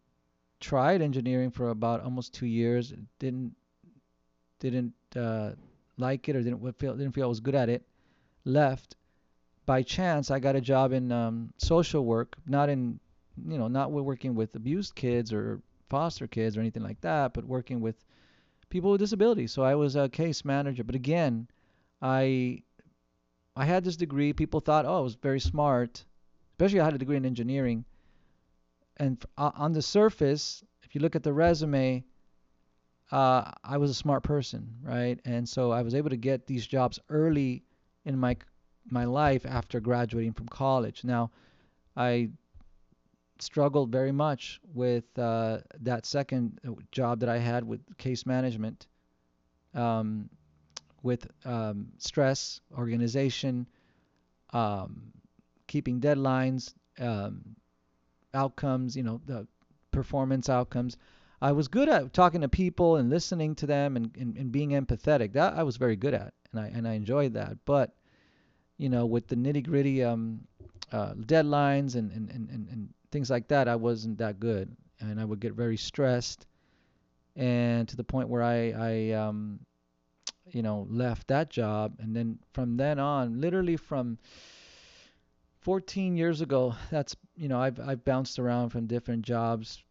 tried 0.60 1.02
engineering 1.02 1.50
for 1.50 1.70
about 1.70 2.02
almost 2.02 2.32
two 2.32 2.46
years. 2.46 2.94
Didn't 3.18 3.54
didn't 4.60 4.94
uh, 5.16 5.50
like 5.98 6.28
it 6.28 6.36
or 6.36 6.42
didn't 6.42 6.78
feel 6.78 6.94
didn't 6.94 7.12
feel 7.12 7.24
I 7.24 7.28
was 7.28 7.40
good 7.40 7.54
at 7.54 7.68
it. 7.68 7.82
Left. 8.44 8.96
By 9.64 9.82
chance, 9.82 10.30
I 10.30 10.40
got 10.40 10.56
a 10.56 10.60
job 10.60 10.92
in 10.92 11.12
um, 11.12 11.52
social 11.56 12.04
work, 12.04 12.36
not 12.46 12.68
in, 12.68 12.98
you 13.46 13.58
know, 13.58 13.68
not 13.68 13.92
working 13.92 14.34
with 14.34 14.56
abused 14.56 14.96
kids 14.96 15.32
or 15.32 15.62
foster 15.88 16.26
kids 16.26 16.56
or 16.56 16.60
anything 16.60 16.82
like 16.82 17.00
that, 17.02 17.32
but 17.32 17.44
working 17.44 17.80
with 17.80 17.94
people 18.72 18.90
with 18.90 19.00
disabilities. 19.00 19.52
So 19.52 19.62
I 19.62 19.74
was 19.74 19.96
a 19.96 20.08
case 20.08 20.44
manager. 20.46 20.82
But 20.82 20.94
again, 20.94 21.46
I 22.00 22.62
I 23.54 23.66
had 23.66 23.84
this 23.84 23.96
degree. 23.96 24.32
People 24.32 24.60
thought, 24.60 24.86
oh, 24.86 24.96
I 24.96 25.00
was 25.00 25.14
very 25.14 25.40
smart, 25.40 26.04
especially 26.52 26.80
I 26.80 26.84
had 26.86 26.94
a 26.94 26.98
degree 26.98 27.18
in 27.18 27.26
engineering. 27.26 27.84
And 28.96 29.22
on 29.36 29.72
the 29.72 29.82
surface, 29.82 30.64
if 30.84 30.94
you 30.94 31.02
look 31.02 31.16
at 31.16 31.22
the 31.22 31.32
resume, 31.32 32.04
uh, 33.10 33.50
I 33.62 33.76
was 33.76 33.90
a 33.90 33.94
smart 33.94 34.22
person, 34.22 34.62
right? 34.82 35.20
And 35.26 35.46
so 35.46 35.70
I 35.70 35.82
was 35.82 35.94
able 35.94 36.10
to 36.10 36.16
get 36.16 36.46
these 36.46 36.66
jobs 36.66 36.98
early 37.10 37.62
in 38.04 38.18
my 38.18 38.36
my 38.90 39.04
life 39.04 39.44
after 39.46 39.80
graduating 39.80 40.32
from 40.32 40.48
college. 40.48 41.04
Now, 41.04 41.30
I 41.94 42.30
struggled 43.42 43.90
very 43.90 44.12
much 44.12 44.60
with 44.72 45.04
uh, 45.18 45.58
that 45.80 46.06
second 46.06 46.58
uh, 46.66 46.72
job 46.90 47.20
that 47.20 47.28
I 47.28 47.38
had 47.38 47.64
with 47.64 47.80
case 47.98 48.24
management, 48.24 48.86
um, 49.74 50.30
with 51.02 51.26
um, 51.44 51.88
stress, 51.98 52.60
organization, 52.76 53.66
um, 54.52 55.12
keeping 55.66 56.00
deadlines, 56.00 56.74
um, 56.98 57.56
outcomes, 58.34 58.96
you 58.96 59.02
know, 59.02 59.20
the 59.26 59.46
performance 59.90 60.48
outcomes. 60.48 60.96
I 61.40 61.50
was 61.52 61.66
good 61.66 61.88
at 61.88 62.12
talking 62.12 62.42
to 62.42 62.48
people 62.48 62.96
and 62.96 63.10
listening 63.10 63.56
to 63.56 63.66
them 63.66 63.96
and, 63.96 64.16
and, 64.16 64.36
and 64.36 64.52
being 64.52 64.70
empathetic. 64.70 65.32
That 65.32 65.54
I 65.54 65.64
was 65.64 65.76
very 65.76 65.96
good 65.96 66.14
at, 66.14 66.32
and 66.52 66.60
I 66.60 66.66
and 66.68 66.86
I 66.86 66.92
enjoyed 66.92 67.34
that. 67.34 67.56
But 67.64 67.92
you 68.78 68.88
know, 68.88 69.06
with 69.06 69.26
the 69.26 69.34
nitty 69.36 69.66
gritty 69.66 70.04
um, 70.04 70.46
uh, 70.92 71.14
deadlines 71.14 71.96
and, 71.96 72.12
and, 72.12 72.30
and, 72.30 72.48
and 72.50 72.88
things 73.12 73.30
like 73.30 73.48
that, 73.48 73.68
I 73.68 73.76
wasn't 73.76 74.18
that 74.18 74.40
good, 74.40 74.74
and 75.00 75.20
I 75.20 75.24
would 75.24 75.40
get 75.40 75.52
very 75.52 75.76
stressed, 75.76 76.46
and 77.36 77.86
to 77.88 77.96
the 77.96 78.04
point 78.04 78.28
where 78.28 78.42
I, 78.42 78.70
I 78.70 79.10
um, 79.12 79.60
you 80.50 80.62
know, 80.62 80.86
left 80.90 81.28
that 81.28 81.50
job, 81.50 81.96
and 82.00 82.16
then 82.16 82.38
from 82.52 82.76
then 82.76 82.98
on, 82.98 83.40
literally 83.40 83.76
from 83.76 84.18
14 85.60 86.16
years 86.16 86.40
ago, 86.40 86.74
that's 86.90 87.14
you 87.36 87.48
know, 87.48 87.60
I've 87.60 87.78
I've 87.78 88.04
bounced 88.04 88.38
around 88.38 88.70
from 88.70 88.86
different 88.86 89.22
jobs, 89.22 89.82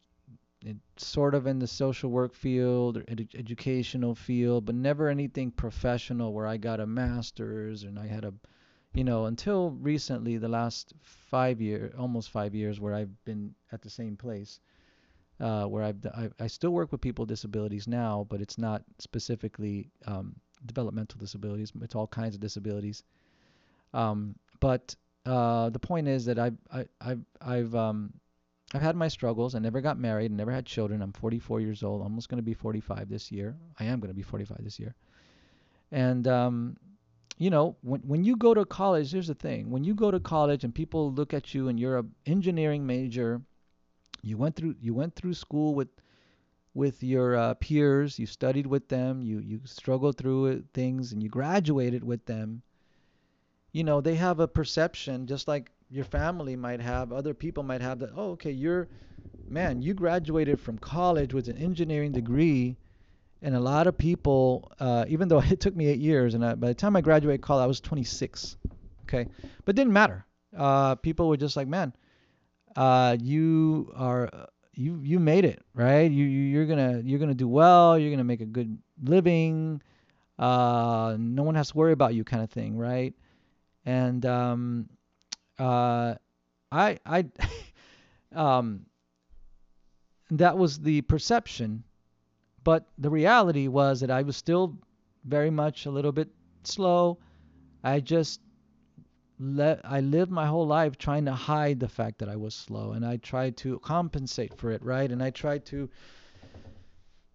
sort 0.98 1.34
of 1.34 1.48
in 1.48 1.60
the 1.60 1.68
social 1.68 2.10
work 2.10 2.34
field 2.34 2.98
or 2.98 3.06
ed- 3.08 3.30
educational 3.36 4.14
field, 4.14 4.66
but 4.66 4.76
never 4.76 5.08
anything 5.08 5.52
professional 5.52 6.34
where 6.34 6.46
I 6.48 6.58
got 6.58 6.80
a 6.80 6.86
master's 6.86 7.84
and 7.84 7.98
I 7.98 8.08
had 8.08 8.26
a 8.26 8.34
you 8.94 9.04
know, 9.04 9.26
until 9.26 9.72
recently, 9.72 10.38
the 10.38 10.50
last 10.50 10.94
five 11.02 11.62
year, 11.62 11.94
almost 11.98 12.30
five 12.30 12.54
years, 12.54 12.80
where 12.80 12.94
I've 12.94 13.24
been 13.26 13.56
at 13.72 13.82
the 13.82 13.90
same 13.90 14.18
place, 14.18 14.60
uh, 15.40 15.66
where 15.66 15.84
I've 15.84 16.06
I, 16.06 16.30
I 16.40 16.48
still 16.48 16.72
work 16.72 16.92
with 16.92 17.02
people 17.02 17.24
with 17.24 17.30
disabilities 17.30 17.88
now, 17.88 18.28
but 18.30 18.42
it's 18.42 18.58
not 18.58 18.84
specifically 19.00 19.90
um, 20.06 20.36
developmental 20.66 21.20
disabilities. 21.20 21.72
It's 21.82 21.96
all 21.96 22.08
kinds 22.08 22.36
of 22.36 22.42
disabilities. 22.42 23.04
Um, 23.94 24.36
but 24.60 24.96
uh, 25.26 25.70
the 25.70 25.80
point 25.80 26.08
is 26.08 26.26
that 26.26 26.38
I've 26.38 26.58
I, 26.72 26.86
I've 27.00 27.26
I've 27.40 27.76
um, 27.76 28.14
I've 28.74 28.82
had 28.82 28.96
my 28.96 29.08
struggles. 29.08 29.56
I 29.56 29.60
never 29.60 29.82
got 29.82 29.98
married. 30.00 30.32
Never 30.32 30.52
had 30.52 30.66
children. 30.66 31.02
I'm 31.02 31.14
44 31.14 31.62
years 31.62 31.84
old. 31.84 32.02
Almost 32.02 32.30
going 32.30 32.40
to 32.40 32.44
be 32.44 32.54
45 32.54 33.10
this 33.10 33.32
year. 33.32 33.56
I 33.80 33.86
am 33.86 34.00
going 34.00 34.10
to 34.10 34.16
be 34.16 34.22
45 34.22 34.64
this 34.64 34.80
year. 34.80 34.96
And 35.92 36.28
um, 36.28 36.78
you 37.42 37.50
know, 37.50 37.76
when 37.82 38.02
when 38.02 38.24
you 38.24 38.36
go 38.36 38.54
to 38.54 38.64
college, 38.66 39.12
here's 39.12 39.26
the 39.26 39.34
thing: 39.34 39.72
when 39.72 39.84
you 39.84 39.96
go 39.96 40.12
to 40.12 40.20
college 40.20 40.64
and 40.64 40.76
people 40.76 41.12
look 41.12 41.34
at 41.34 41.56
you 41.56 41.70
and 41.70 41.80
you're 41.80 41.98
a 41.98 42.06
engineering 42.28 42.86
major, 42.86 43.42
you 44.22 44.38
went 44.38 44.56
through 44.56 44.76
you 44.80 44.94
went 44.94 45.16
through 45.16 45.34
school 45.34 45.74
with 45.74 45.88
with 46.76 47.02
your 47.02 47.36
uh, 47.36 47.56
peers, 47.56 48.20
you 48.20 48.28
studied 48.28 48.68
with 48.68 48.90
them, 48.90 49.24
you 49.24 49.40
you 49.40 49.60
struggled 49.66 50.18
through 50.18 50.64
things, 50.76 51.14
and 51.14 51.24
you 51.24 51.30
graduated 51.30 52.04
with 52.04 52.24
them. 52.28 52.62
You 53.72 53.86
know, 53.86 54.02
they 54.02 54.18
have 54.18 54.40
a 54.40 54.48
perception, 54.48 55.26
just 55.26 55.48
like 55.48 55.72
your 55.90 56.06
family 56.06 56.56
might 56.56 56.82
have, 56.82 57.12
other 57.12 57.34
people 57.34 57.64
might 57.64 57.82
have 57.82 57.98
that. 58.00 58.12
Oh, 58.16 58.34
okay, 58.34 58.52
you're 58.52 58.88
man, 59.50 59.82
you 59.82 59.96
graduated 59.96 60.60
from 60.60 60.78
college 60.78 61.34
with 61.34 61.48
an 61.48 61.58
engineering 61.58 62.12
degree 62.12 62.78
and 63.42 63.56
a 63.56 63.60
lot 63.60 63.88
of 63.88 63.98
people, 63.98 64.72
uh, 64.80 65.06
even 65.08 65.28
though 65.28 65.40
it 65.42 65.60
took 65.60 65.76
me 65.76 65.88
eight 65.88 66.00
years, 66.00 66.34
and 66.34 66.46
I, 66.46 66.56
by 66.56 66.68
the 66.68 66.74
time 66.74 66.96
I 66.96 67.02
graduated 67.02 67.42
college, 67.42 67.64
I 67.64 67.68
was 67.68 67.80
26. 67.80 68.58
Okay, 69.04 69.28
but 69.66 69.76
didn't 69.76 69.94
matter. 69.94 70.26
Uh, 70.56 70.96
people 70.96 71.28
were 71.28 71.38
just 71.38 71.56
like, 71.56 71.68
man, 71.68 71.94
uh, 72.76 73.18
you 73.20 73.92
are 73.96 74.30
you 74.74 75.00
you 75.04 75.20
made 75.20 75.46
it, 75.46 75.64
right? 75.74 76.10
You, 76.10 76.26
you 76.26 76.62
are 76.62 76.66
gonna 76.66 77.02
you're 77.04 77.20
gonna 77.20 77.34
do 77.34 77.48
well. 77.48 77.98
You're 77.98 78.12
gonna 78.12 78.24
make 78.24 78.42
a 78.42 78.46
good 78.46 78.78
living. 79.04 79.82
Uh, 80.40 81.18
no 81.20 81.44
one 81.44 81.56
has 81.56 81.70
to 81.70 81.78
worry 81.78 81.92
about 81.92 82.14
you, 82.14 82.24
kind 82.24 82.44
of 82.44 82.50
thing, 82.50 82.78
right? 82.78 83.14
And 83.86 84.26
um, 84.26 84.90
uh, 85.60 86.16
I 86.72 87.00
I 87.06 87.26
um, 88.36 88.86
that 90.32 90.58
was 90.58 90.80
the 90.80 91.02
perception 91.02 91.84
but 92.64 92.88
the 92.98 93.10
reality 93.10 93.68
was 93.68 94.00
that 94.02 94.12
I 94.12 94.22
was 94.22 94.38
still 94.38 94.78
very 95.26 95.50
much 95.50 95.86
a 95.86 95.92
little 95.92 96.12
bit 96.12 96.30
slow. 96.64 97.18
I 97.84 98.00
just 98.00 98.42
let 99.40 99.82
I 99.84 100.02
lived 100.02 100.32
my 100.32 100.46
whole 100.46 100.68
life 100.68 100.98
trying 100.98 101.26
to 101.26 101.32
hide 101.34 101.80
the 101.80 101.88
fact 101.88 102.20
that 102.20 102.30
I 102.30 102.36
was 102.36 102.54
slow 102.54 102.92
and 102.92 103.04
I 103.04 103.18
tried 103.18 103.58
to 103.58 103.80
compensate 103.80 104.54
for 104.54 104.72
it, 104.72 104.84
right? 104.84 105.12
And 105.12 105.24
I 105.24 105.32
tried 105.32 105.66
to 105.66 105.90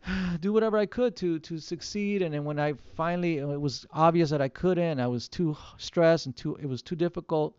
do 0.41 0.53
whatever 0.53 0.79
I 0.79 0.87
could 0.87 1.17
to 1.17 1.41
to 1.41 1.59
succeed 1.59 2.23
and 2.23 2.33
then 2.33 2.45
when 2.45 2.61
I 2.61 2.75
finally 2.95 3.39
it 3.39 3.61
was 3.61 3.87
obvious 3.91 4.31
that 4.31 4.41
I 4.41 4.49
couldn't, 4.49 5.01
I 5.01 5.09
was 5.09 5.29
too 5.29 5.57
stressed 5.79 6.27
and 6.27 6.37
too 6.37 6.55
it 6.57 6.67
was 6.67 6.83
too 6.83 6.97
difficult, 6.97 7.57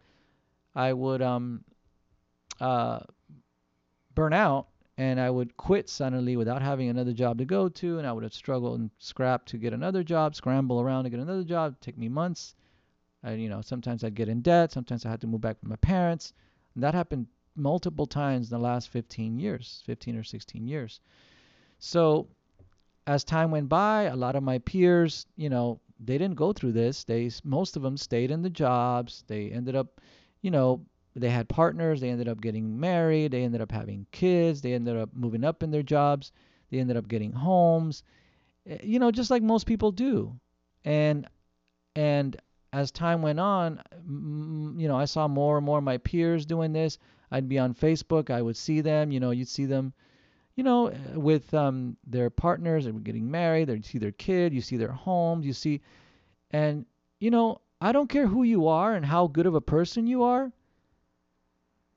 I 0.76 0.94
would 0.94 1.22
um 1.22 1.64
uh 2.62 3.00
burn 4.16 4.34
out 4.34 4.68
and 4.98 5.20
I 5.20 5.30
would 5.30 5.56
quit 5.58 5.90
suddenly 5.90 6.36
without 6.36 6.62
having 6.62 6.90
another 6.90 7.14
job 7.14 7.38
to 7.38 7.46
go 7.46 7.70
to, 7.70 8.00
and 8.00 8.08
I 8.08 8.12
would 8.12 8.24
have 8.24 8.34
struggled 8.34 8.80
and 8.80 8.90
scrapped 8.98 9.50
to 9.50 9.58
get 9.58 9.74
another 9.74 10.04
job, 10.04 10.36
scramble 10.36 10.82
around 10.82 11.04
to 11.04 11.10
get 11.12 11.20
another 11.20 11.44
job, 11.44 11.76
take 11.80 11.98
me 11.98 12.10
months. 12.10 12.56
I, 13.24 13.34
you 13.34 13.50
know, 13.50 13.62
sometimes 13.62 14.04
I'd 14.04 14.16
get 14.16 14.30
in 14.30 14.42
debt, 14.42 14.72
sometimes 14.72 15.06
I 15.06 15.10
had 15.10 15.22
to 15.22 15.28
move 15.28 15.42
back 15.42 15.58
with 15.62 15.70
my 15.70 15.76
parents, 15.78 16.34
and 16.74 16.84
that 16.84 16.96
happened 16.96 17.28
multiple 17.56 18.08
times 18.08 18.52
in 18.52 18.58
the 18.58 18.64
last 18.64 18.90
15 18.90 19.38
years, 19.40 19.84
15 19.86 20.16
or 20.16 20.24
16 20.24 20.68
years. 20.68 21.00
So, 21.80 22.28
as 23.06 23.24
time 23.24 23.52
went 23.52 23.70
by, 23.70 24.04
a 24.04 24.16
lot 24.16 24.36
of 24.36 24.44
my 24.44 24.58
peers, 24.60 25.28
you 25.36 25.50
know, 25.50 25.80
they 26.00 26.18
didn't 26.18 26.36
go 26.36 26.54
through 26.54 26.74
this. 26.74 27.04
They 27.04 27.32
most 27.44 27.76
of 27.76 27.82
them 27.82 27.98
stayed 27.98 28.32
in 28.32 28.42
the 28.42 28.50
jobs. 28.50 29.24
They 29.28 29.50
ended 29.50 29.76
up, 29.76 30.02
you 30.42 30.52
know, 30.52 30.86
they 31.20 31.30
had 31.30 31.50
partners, 31.50 32.00
they 32.00 32.10
ended 32.10 32.28
up 32.28 32.42
getting 32.42 32.80
married, 32.80 33.32
they 33.32 33.44
ended 33.44 33.62
up 33.62 33.72
having 33.72 34.06
kids, 34.12 34.62
they 34.62 34.74
ended 34.74 34.96
up 34.96 35.10
moving 35.14 35.44
up 35.44 35.64
in 35.64 35.72
their 35.72 35.84
jobs, 35.84 36.32
they 36.70 36.80
ended 36.80 36.98
up 36.98 37.08
getting 37.08 37.32
homes. 37.32 38.04
Eh, 38.68 38.78
you 38.84 39.00
know, 39.00 39.12
just 39.12 39.32
like 39.32 39.42
most 39.42 39.66
people 39.66 39.92
do. 39.92 40.40
And 40.86 41.28
and 41.96 42.38
as 42.72 42.92
time 42.92 43.22
went 43.22 43.40
on, 43.40 43.82
you 44.78 44.88
know, 44.88 44.96
I 44.96 45.06
saw 45.06 45.28
more 45.28 45.58
and 45.58 45.66
more 45.66 45.80
of 45.80 45.84
my 45.84 45.98
peers 45.98 46.46
doing 46.46 46.74
this. 46.74 47.00
I'd 47.32 47.50
be 47.50 47.58
on 47.58 47.74
Facebook, 47.74 48.30
I 48.30 48.42
would 48.42 48.56
see 48.56 48.82
them, 48.82 49.12
you 49.12 49.20
know, 49.20 49.32
you'd 49.32 49.48
see 49.48 49.66
them, 49.66 49.94
you 50.56 50.64
know, 50.64 50.88
eh, 50.88 50.98
with 51.16 51.54
um, 51.54 51.98
their 52.06 52.30
partners, 52.30 52.86
they 52.86 52.92
were 52.92 53.00
getting 53.00 53.30
married, 53.30 53.68
They'd 53.68 53.86
see 53.86 53.98
their 53.98 54.12
kid, 54.12 54.54
you 54.54 54.62
see 54.62 54.78
their 54.78 54.92
homes, 54.92 55.46
you 55.46 55.54
see, 55.54 55.82
and 56.52 56.86
you 57.20 57.32
know, 57.32 57.62
I 57.82 57.92
don't 57.92 58.10
care 58.10 58.28
who 58.28 58.44
you 58.44 58.68
are 58.68 58.94
and 58.94 59.06
how 59.06 59.28
good 59.28 59.48
of 59.48 59.56
a 59.56 59.62
person 59.62 60.06
you 60.08 60.24
are 60.24 60.52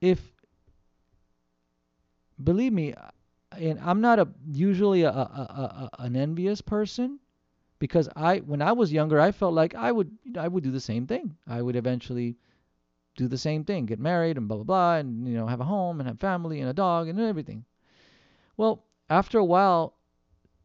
if 0.00 0.21
believe 2.42 2.73
me, 2.73 2.95
and 3.52 3.78
I'm 3.80 4.00
not 4.00 4.19
a 4.19 4.28
usually 4.50 5.02
a, 5.02 5.11
a, 5.11 5.90
a, 5.92 6.02
an 6.02 6.16
envious 6.16 6.61
person 6.61 7.19
because 7.78 8.09
I 8.16 8.38
when 8.38 8.62
I 8.62 8.73
was 8.73 8.92
younger 8.92 9.21
I 9.21 9.33
felt 9.33 9.54
like 9.54 9.75
I 9.75 9.92
would 9.92 10.11
I 10.38 10.49
would 10.49 10.64
do 10.64 10.71
the 10.71 10.80
same 10.80 11.07
thing. 11.07 11.37
I 11.49 11.61
would 11.62 11.76
eventually 11.76 12.37
do 13.16 13.28
the 13.28 13.38
same 13.38 13.64
thing, 13.64 13.87
get 13.87 13.99
married 13.99 14.37
and 14.37 14.49
blah 14.49 14.59
blah 14.59 14.64
blah, 14.64 14.95
and 14.97 15.26
you 15.26 15.37
know 15.37 15.47
have 15.47 15.61
a 15.61 15.64
home 15.64 16.00
and 16.00 16.09
have 16.09 16.21
family 16.21 16.61
and 16.61 16.71
a 16.71 16.75
dog 16.75 17.09
and 17.09 17.21
everything. 17.21 17.64
Well, 18.57 18.85
after 19.09 19.38
a 19.38 19.45
while, 19.45 19.97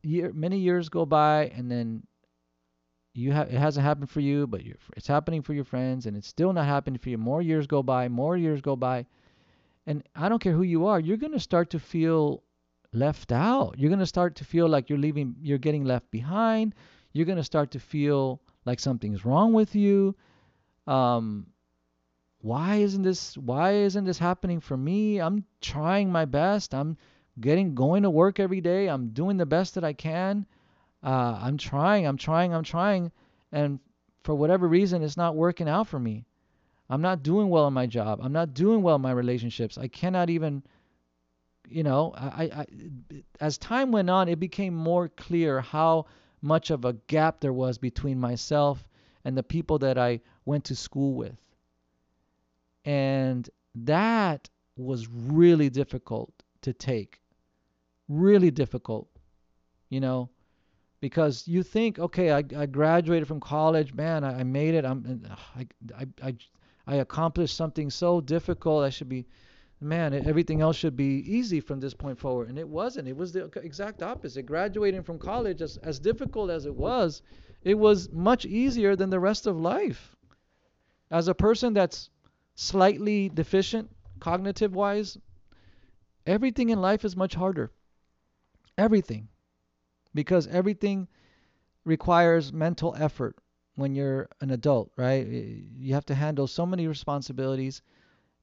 year 0.04 0.32
many 0.34 0.60
years 0.60 0.90
go 0.90 1.06
by, 1.06 1.48
and 1.56 1.72
then 1.72 2.04
you 3.14 3.32
have 3.32 3.48
it 3.48 3.58
hasn't 3.58 3.86
happened 3.86 4.10
for 4.10 4.20
you, 4.20 4.46
but 4.46 4.62
it's 4.96 5.08
happening 5.08 5.42
for 5.42 5.54
your 5.54 5.64
friends, 5.64 6.06
and 6.06 6.16
it's 6.16 6.28
still 6.28 6.54
not 6.54 6.66
happening 6.66 7.00
for 7.00 7.10
you. 7.10 7.18
More 7.18 7.42
years 7.42 7.66
go 7.66 7.82
by, 7.82 8.08
more 8.10 8.38
years 8.38 8.62
go 8.62 8.76
by, 8.76 9.06
and 9.88 10.04
I 10.16 10.30
don't 10.30 10.40
care 10.40 10.54
who 10.54 10.64
you 10.64 10.88
are, 10.88 11.00
you're 11.00 11.18
going 11.18 11.34
to 11.34 11.40
start 11.40 11.72
to 11.72 11.80
feel 11.80 12.44
left 12.94 13.32
out. 13.32 13.76
You're 13.78 13.90
going 13.90 14.00
to 14.00 14.06
start 14.06 14.36
to 14.36 14.46
feel 14.46 14.68
like 14.68 14.90
you're 14.90 14.98
leaving, 15.00 15.36
you're 15.42 15.58
getting 15.58 15.84
left 15.84 16.10
behind. 16.12 16.74
You're 17.14 17.26
going 17.26 17.38
to 17.38 17.44
start 17.44 17.72
to 17.72 17.80
feel 17.80 18.42
like 18.66 18.80
something's 18.80 19.26
wrong 19.26 19.54
with 19.54 19.76
you. 19.76 20.16
Um, 20.88 21.48
why 22.40 22.76
isn't 22.76 23.02
this 23.02 23.38
why 23.38 23.72
isn't 23.72 24.04
this 24.04 24.20
happening 24.20 24.60
for 24.60 24.78
me? 24.78 25.20
I'm 25.20 25.46
trying 25.62 26.12
my 26.12 26.26
best. 26.26 26.76
I'm 26.76 26.98
getting 27.40 27.74
going 27.74 28.04
to 28.04 28.10
work 28.10 28.40
every 28.40 28.62
day. 28.62 28.88
I'm 28.88 29.10
doing 29.10 29.38
the 29.38 29.46
best 29.46 29.76
that 29.76 29.84
I 29.84 29.94
can. 29.94 30.46
Uh, 31.04 31.40
I'm 31.42 31.58
trying. 31.58 32.06
I'm 32.06 32.18
trying. 32.18 32.54
I'm 32.54 32.64
trying, 32.64 33.12
and 33.52 33.80
for 34.24 34.36
whatever 34.36 34.68
reason, 34.68 35.04
it's 35.04 35.18
not 35.18 35.36
working 35.36 35.70
out 35.70 35.88
for 35.88 36.00
me. 36.00 36.26
I'm 36.90 37.02
not 37.02 37.24
doing 37.24 37.50
well 37.50 37.68
in 37.68 37.74
my 37.74 37.88
job. 37.88 38.20
I'm 38.22 38.34
not 38.34 38.54
doing 38.54 38.82
well 38.82 38.96
in 38.96 39.02
my 39.02 39.12
relationships. 39.12 39.78
I 39.78 39.88
cannot 39.88 40.30
even, 40.30 40.64
you 41.68 41.84
know, 41.84 42.14
I, 42.16 42.44
I, 42.44 42.66
as 43.40 43.58
time 43.58 43.92
went 43.92 44.10
on, 44.10 44.30
it 44.30 44.40
became 44.40 44.76
more 44.76 45.10
clear 45.10 45.62
how 45.62 46.06
much 46.42 46.70
of 46.70 46.86
a 46.86 46.94
gap 47.08 47.40
there 47.40 47.54
was 47.54 47.78
between 47.78 48.20
myself 48.20 48.88
and 49.24 49.36
the 49.36 49.44
people 49.44 49.80
that 49.80 49.98
I 49.98 50.22
went 50.46 50.66
to 50.66 50.76
school 50.76 51.16
with. 51.16 51.36
And 52.86 53.50
that 53.74 54.48
was 54.78 55.08
really 55.08 55.72
difficult 55.72 56.32
to 56.62 56.74
take. 56.74 57.20
Really 58.08 58.52
difficult. 58.52 59.08
You 59.90 60.02
know, 60.02 60.30
because 61.00 61.48
you 61.48 61.64
think, 61.64 61.98
okay, 62.00 62.32
I, 62.32 62.44
I 62.58 62.66
graduated 62.68 63.28
from 63.28 63.40
college, 63.40 63.94
man, 63.94 64.24
I, 64.24 64.40
I 64.40 64.44
made 64.44 64.76
it. 64.76 64.86
I'm, 64.86 65.26
I, 65.56 65.68
I, 65.98 66.06
I, 66.22 66.36
I 66.88 66.96
accomplished 66.96 67.56
something 67.56 67.90
so 67.90 68.22
difficult. 68.22 68.84
I 68.84 68.90
should 68.90 69.10
be, 69.10 69.26
man, 69.82 70.14
everything 70.14 70.62
else 70.62 70.76
should 70.76 70.96
be 70.96 71.24
easy 71.26 71.60
from 71.60 71.80
this 71.80 71.94
point 71.94 72.20
forward. 72.20 72.50
And 72.50 72.60
it 72.60 72.68
wasn't. 72.68 73.08
It 73.08 73.18
was 73.18 73.32
the 73.32 73.46
exact 73.62 74.04
opposite. 74.04 74.46
Graduating 74.46 75.04
from 75.04 75.18
college, 75.18 75.62
as, 75.62 75.78
as 75.78 76.00
difficult 76.00 76.50
as 76.50 76.66
it 76.66 76.76
was, 76.76 77.22
it 77.64 77.76
was 77.76 78.12
much 78.12 78.46
easier 78.46 78.96
than 78.96 79.10
the 79.10 79.20
rest 79.20 79.48
of 79.48 79.60
life. 79.60 80.16
As 81.12 81.28
a 81.28 81.34
person 81.34 81.74
that's 81.74 82.10
slightly 82.56 83.30
deficient 83.30 83.90
cognitive 84.20 84.76
wise, 84.76 85.18
everything 86.26 86.70
in 86.70 86.82
life 86.82 87.04
is 87.04 87.16
much 87.16 87.36
harder. 87.36 87.72
Everything 88.78 89.30
because 90.16 90.48
everything 90.48 91.08
requires 91.84 92.52
mental 92.52 92.96
effort 92.98 93.38
when 93.76 93.96
you're 93.96 94.28
an 94.42 94.52
adult, 94.52 94.92
right? 94.98 95.26
You 95.28 95.94
have 95.94 96.06
to 96.08 96.16
handle 96.16 96.48
so 96.48 96.66
many 96.66 96.88
responsibilities, 96.88 97.82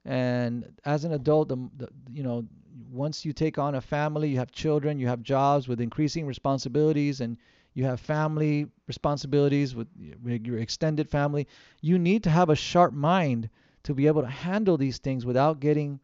and 0.05 0.73
as 0.85 1.05
an 1.05 1.13
adult, 1.13 1.49
the, 1.49 1.57
the, 1.77 1.89
you 2.11 2.23
know, 2.23 2.45
once 2.91 3.25
you 3.25 3.33
take 3.33 3.59
on 3.59 3.75
a 3.75 3.81
family, 3.81 4.29
you 4.29 4.39
have 4.39 4.53
children, 4.53 4.99
you 4.99 5.07
have 5.07 5.23
jobs 5.23 5.69
with 5.69 5.81
increasing 5.81 6.27
responsibilities, 6.27 7.21
and 7.21 7.37
you 7.75 7.85
have 7.85 8.01
family 8.01 8.67
responsibilities 8.87 9.75
with 9.75 9.89
your 9.97 10.59
extended 10.59 11.09
family. 11.09 11.47
You 11.81 11.99
need 11.99 12.25
to 12.25 12.31
have 12.31 12.51
a 12.51 12.57
sharp 12.57 12.93
mind 12.93 13.49
to 13.85 13.95
be 13.95 14.07
able 14.07 14.23
to 14.23 14.29
handle 14.29 14.77
these 14.77 14.99
things 14.99 15.25
without 15.25 15.61
getting, 15.61 16.01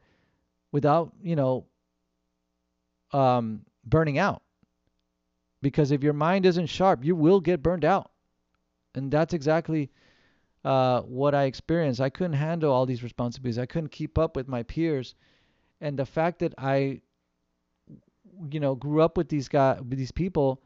without 0.73 1.13
you 1.23 1.37
know, 1.37 1.67
um, 3.13 3.63
burning 3.85 4.19
out. 4.19 4.43
Because 5.61 5.91
if 5.91 6.03
your 6.03 6.13
mind 6.13 6.47
isn't 6.47 6.67
sharp, 6.67 7.05
you 7.05 7.17
will 7.17 7.41
get 7.41 7.63
burned 7.63 7.85
out. 7.85 8.11
And 8.95 9.11
that's 9.11 9.35
exactly 9.35 9.91
uh, 10.65 11.03
what 11.03 11.35
I 11.35 11.45
experienced. 11.45 12.01
I 12.01 12.11
couldn't 12.11 12.35
handle 12.35 12.73
all 12.73 12.87
these 12.87 13.03
responsibilities. 13.03 13.59
I 13.59 13.67
couldn't 13.67 13.91
keep 13.91 14.19
up 14.19 14.37
with 14.37 14.49
my 14.49 14.63
peers. 14.63 15.15
And 15.81 15.99
the 15.99 16.07
fact 16.07 16.41
that 16.41 16.55
I, 16.59 17.01
you 18.51 18.61
know, 18.61 18.75
grew 18.75 19.03
up 19.03 19.17
with 19.17 19.29
these 19.29 19.49
guys, 19.49 19.79
with 19.81 19.99
these 19.99 20.13
people, 20.13 20.63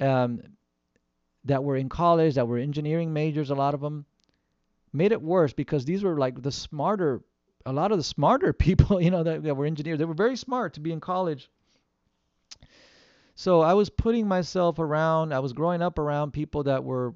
um, 0.00 0.42
that 1.44 1.62
were 1.62 1.76
in 1.76 1.88
college, 1.88 2.34
that 2.34 2.46
were 2.46 2.58
engineering 2.58 3.12
majors, 3.12 3.50
a 3.50 3.54
lot 3.54 3.74
of 3.74 3.80
them, 3.80 4.04
made 4.92 5.12
it 5.12 5.22
worse 5.22 5.52
because 5.52 5.84
these 5.84 6.02
were 6.02 6.18
like 6.18 6.42
the 6.42 6.52
smarter, 6.52 7.22
a 7.66 7.72
lot 7.72 7.92
of 7.92 7.98
the 7.98 8.04
smarter 8.04 8.52
people, 8.66 9.00
you 9.00 9.10
know, 9.10 9.22
that, 9.22 9.42
that 9.42 9.56
were 9.56 9.66
engineers. 9.66 9.98
They 9.98 10.04
were 10.04 10.14
very 10.14 10.36
smart 10.36 10.74
to 10.74 10.80
be 10.80 10.92
in 10.92 11.00
college 11.00 11.50
so 13.38 13.60
I 13.60 13.74
was 13.74 13.88
putting 13.88 14.26
myself 14.26 14.80
around, 14.80 15.32
I 15.32 15.38
was 15.38 15.52
growing 15.52 15.80
up 15.80 16.00
around 16.00 16.32
people 16.32 16.64
that 16.64 16.82
were 16.82 17.14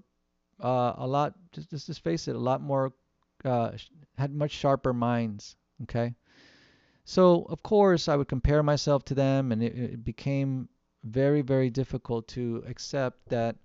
uh, 0.62 0.92
a 0.96 1.05
lot, 1.05 1.35
just, 1.51 1.70
just 1.70 1.87
to 1.87 1.94
face 1.94 2.29
it, 2.29 2.37
a 2.37 2.38
lot 2.38 2.62
more, 2.62 2.92
uh, 3.44 3.73
had 4.16 4.33
much 4.33 4.53
sharper 4.53 4.92
minds. 4.92 5.57
Okay. 5.83 6.14
So, 7.05 7.44
of 7.51 7.64
course, 7.64 8.07
I 8.07 8.14
would 8.14 8.29
compare 8.29 8.62
myself 8.62 9.05
to 9.07 9.16
them, 9.16 9.51
and 9.51 9.64
it, 9.64 9.77
it 9.77 10.05
became 10.05 10.68
very, 11.03 11.42
very 11.42 11.70
difficult 11.70 12.29
to 12.29 12.62
accept 12.68 13.29
that 13.31 13.57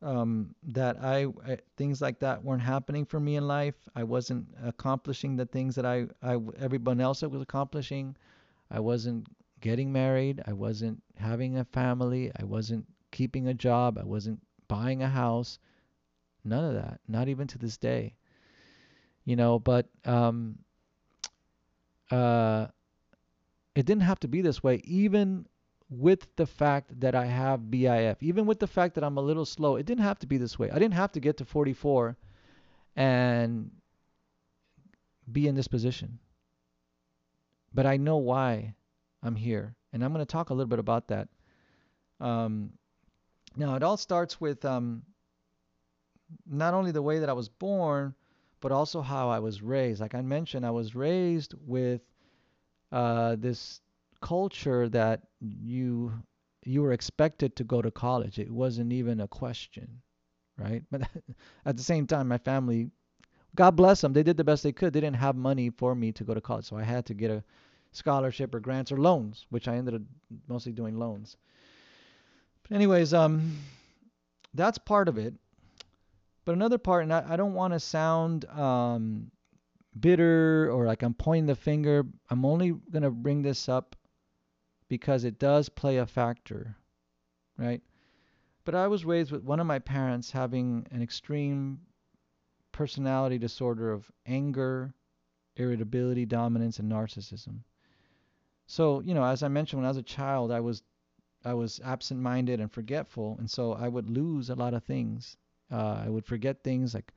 um, 0.00 0.54
that 0.62 0.96
I, 1.02 1.26
I, 1.46 1.58
things 1.76 2.00
like 2.00 2.20
that 2.20 2.42
weren't 2.42 2.62
happening 2.62 3.04
for 3.04 3.20
me 3.20 3.36
in 3.36 3.46
life. 3.46 3.74
I 3.94 4.04
wasn't 4.04 4.46
accomplishing 4.64 5.36
the 5.36 5.44
things 5.44 5.74
that 5.74 5.84
I, 5.84 6.06
I 6.22 6.38
everyone 6.58 7.02
else 7.02 7.20
was 7.20 7.42
accomplishing. 7.42 8.16
I 8.70 8.80
wasn't 8.80 9.26
getting 9.60 9.92
married. 9.92 10.42
I 10.46 10.52
wasn't 10.52 11.02
having 11.16 11.58
a 11.58 11.64
family. 11.64 12.30
I 12.38 12.44
wasn't 12.44 12.86
keeping 13.10 13.48
a 13.48 13.54
job. 13.54 13.98
I 13.98 14.04
wasn't 14.04 14.40
buying 14.68 15.02
a 15.02 15.08
house. 15.08 15.58
None 16.44 16.64
of 16.64 16.74
that. 16.74 17.00
Not 17.08 17.28
even 17.28 17.46
to 17.48 17.58
this 17.58 17.76
day. 17.76 18.14
You 19.24 19.36
know, 19.36 19.58
but 19.58 19.88
um, 20.04 20.58
uh, 22.10 22.68
it 23.74 23.84
didn't 23.86 24.02
have 24.02 24.20
to 24.20 24.28
be 24.28 24.40
this 24.40 24.62
way. 24.62 24.80
Even 24.84 25.46
with 25.90 26.26
the 26.36 26.46
fact 26.46 27.00
that 27.00 27.14
I 27.14 27.26
have 27.26 27.70
BIF, 27.70 28.22
even 28.22 28.46
with 28.46 28.58
the 28.58 28.66
fact 28.66 28.94
that 28.94 29.04
I'm 29.04 29.16
a 29.16 29.22
little 29.22 29.44
slow, 29.44 29.76
it 29.76 29.86
didn't 29.86 30.04
have 30.04 30.18
to 30.20 30.26
be 30.26 30.36
this 30.36 30.58
way. 30.58 30.70
I 30.70 30.78
didn't 30.78 30.94
have 30.94 31.12
to 31.12 31.20
get 31.20 31.38
to 31.38 31.44
44 31.44 32.16
and 32.96 33.70
be 35.30 35.46
in 35.46 35.54
this 35.54 35.68
position. 35.68 36.18
But 37.72 37.86
I 37.86 37.96
know 37.96 38.16
why 38.16 38.74
I'm 39.22 39.34
here. 39.34 39.74
And 39.92 40.04
I'm 40.04 40.12
going 40.12 40.24
to 40.24 40.30
talk 40.30 40.50
a 40.50 40.54
little 40.54 40.68
bit 40.68 40.78
about 40.78 41.08
that. 41.08 41.28
Um, 42.20 42.72
now, 43.56 43.74
it 43.74 43.82
all 43.82 43.96
starts 43.96 44.40
with 44.40 44.64
um, 44.64 45.02
not 46.46 46.74
only 46.74 46.90
the 46.90 47.02
way 47.02 47.20
that 47.20 47.28
I 47.28 47.32
was 47.32 47.48
born, 47.48 48.14
but 48.60 48.72
also 48.72 49.00
how 49.00 49.28
I 49.28 49.38
was 49.38 49.62
raised. 49.62 50.00
Like 50.00 50.14
I 50.14 50.20
mentioned, 50.20 50.66
I 50.66 50.70
was 50.70 50.94
raised 50.94 51.54
with 51.66 52.02
uh, 52.92 53.36
this 53.38 53.80
culture 54.20 54.88
that 54.88 55.22
you 55.40 56.12
you 56.64 56.82
were 56.82 56.92
expected 56.92 57.56
to 57.56 57.64
go 57.64 57.80
to 57.80 57.90
college. 57.90 58.38
It 58.38 58.50
wasn't 58.50 58.92
even 58.92 59.20
a 59.20 59.28
question, 59.28 60.02
right? 60.58 60.82
But 60.90 61.02
at 61.64 61.76
the 61.76 61.82
same 61.82 62.06
time, 62.06 62.28
my 62.28 62.38
family, 62.38 62.90
God 63.54 63.76
bless 63.76 64.00
them, 64.00 64.12
they 64.12 64.22
did 64.22 64.36
the 64.36 64.44
best 64.44 64.64
they 64.64 64.72
could. 64.72 64.92
They 64.92 65.00
didn't 65.00 65.16
have 65.16 65.36
money 65.36 65.70
for 65.70 65.94
me 65.94 66.12
to 66.12 66.24
go 66.24 66.34
to 66.34 66.40
college, 66.40 66.66
so 66.66 66.76
I 66.76 66.82
had 66.82 67.06
to 67.06 67.14
get 67.14 67.30
a 67.30 67.42
scholarship 67.92 68.54
or 68.54 68.60
grants 68.60 68.92
or 68.92 68.98
loans, 68.98 69.46
which 69.50 69.68
I 69.68 69.76
ended 69.76 69.94
up 69.94 70.02
mostly 70.48 70.72
doing 70.72 70.98
loans. 70.98 71.36
But 72.62 72.74
anyways, 72.74 73.14
um, 73.14 73.58
that's 74.54 74.78
part 74.78 75.08
of 75.08 75.18
it. 75.18 75.34
But 76.44 76.52
another 76.52 76.78
part, 76.78 77.02
and 77.02 77.12
I, 77.12 77.24
I 77.30 77.36
don't 77.36 77.54
want 77.54 77.74
to 77.74 77.80
sound 77.80 78.44
um, 78.46 79.30
bitter 79.98 80.70
or 80.70 80.86
like 80.86 81.02
I'm 81.02 81.14
pointing 81.14 81.46
the 81.46 81.54
finger. 81.54 82.04
I'm 82.30 82.44
only 82.44 82.74
to 82.92 83.10
bring 83.10 83.42
this 83.42 83.68
up 83.68 83.96
because 84.88 85.24
it 85.24 85.38
does 85.38 85.68
play 85.68 85.98
a 85.98 86.06
factor, 86.06 86.76
right? 87.58 87.82
But 88.64 88.74
I 88.74 88.86
was 88.86 89.04
raised 89.04 89.32
with 89.32 89.44
one 89.44 89.60
of 89.60 89.66
my 89.66 89.78
parents 89.78 90.30
having 90.30 90.86
an 90.90 91.02
extreme 91.02 91.80
personality 92.72 93.38
disorder 93.38 93.92
of 93.92 94.10
anger, 94.26 94.94
irritability, 95.56 96.26
dominance, 96.26 96.78
and 96.78 96.90
narcissism. 96.90 97.60
So, 98.68 99.00
you 99.00 99.14
know, 99.14 99.24
as 99.24 99.42
I 99.42 99.48
mentioned, 99.48 99.80
when 99.80 99.86
I 99.86 99.90
was 99.90 99.96
a 99.96 100.02
child, 100.02 100.52
I 100.52 100.60
was 100.60 100.82
I 101.44 101.54
was 101.54 101.80
absent-minded 101.84 102.60
and 102.60 102.70
forgetful, 102.70 103.36
and 103.38 103.50
so 103.50 103.72
I 103.72 103.88
would 103.88 104.10
lose 104.10 104.50
a 104.50 104.54
lot 104.54 104.74
of 104.74 104.84
things. 104.84 105.36
Uh, 105.72 106.02
I 106.04 106.08
would 106.10 106.26
forget 106.26 106.62
things 106.62 106.94
like 106.94 107.12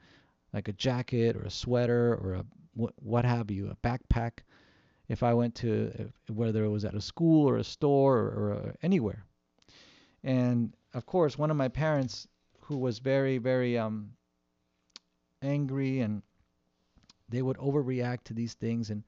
like 0.53 0.69
a 0.69 0.73
jacket 0.73 1.35
or 1.35 1.43
a 1.43 1.49
sweater 1.51 2.15
or 2.15 2.35
a 2.35 2.45
what, 2.73 2.93
what 3.03 3.25
have 3.25 3.51
you, 3.51 3.69
a 3.69 3.75
backpack. 3.87 4.43
If 5.09 5.23
I 5.23 5.33
went 5.33 5.55
to 5.55 5.91
if, 5.95 6.29
whether 6.29 6.63
it 6.63 6.69
was 6.69 6.85
at 6.85 6.95
a 6.95 7.01
school 7.01 7.47
or 7.49 7.57
a 7.57 7.63
store 7.65 8.17
or, 8.17 8.29
or 8.29 8.53
uh, 8.53 8.71
anywhere, 8.81 9.25
and 10.23 10.73
of 10.93 11.05
course, 11.05 11.37
one 11.37 11.51
of 11.51 11.57
my 11.57 11.67
parents 11.67 12.27
who 12.61 12.77
was 12.77 12.99
very 12.99 13.37
very 13.37 13.77
um 13.77 14.13
angry 15.41 15.99
and 15.99 16.23
they 17.29 17.41
would 17.41 17.57
overreact 17.57 18.23
to 18.25 18.33
these 18.33 18.53
things 18.53 18.89
and 18.89 19.03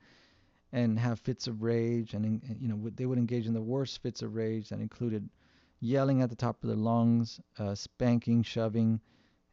and 0.74 0.98
have 0.98 1.20
fits 1.20 1.46
of 1.46 1.62
rage, 1.62 2.16
and, 2.16 2.42
you 2.60 2.68
know 2.68 2.90
they 2.96 3.06
would 3.06 3.20
engage 3.20 3.46
in 3.46 3.54
the 3.54 3.62
worst 3.62 4.02
fits 4.02 4.24
of 4.24 4.36
rage 4.36 4.70
that 4.70 4.80
included 4.80 5.30
yelling 5.80 6.22
at 6.22 6.30
the 6.30 6.36
top 6.36 6.62
of 6.64 6.68
their 6.68 6.76
lungs, 6.76 7.40
uh, 7.60 7.76
spanking, 7.76 8.42
shoving, 8.42 9.00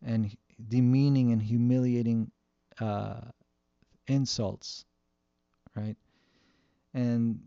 and 0.02 0.34
demeaning 0.68 1.30
and 1.32 1.42
humiliating 1.42 2.30
uh, 2.80 3.20
insults, 4.06 4.86
right? 5.76 5.96
And 6.94 7.40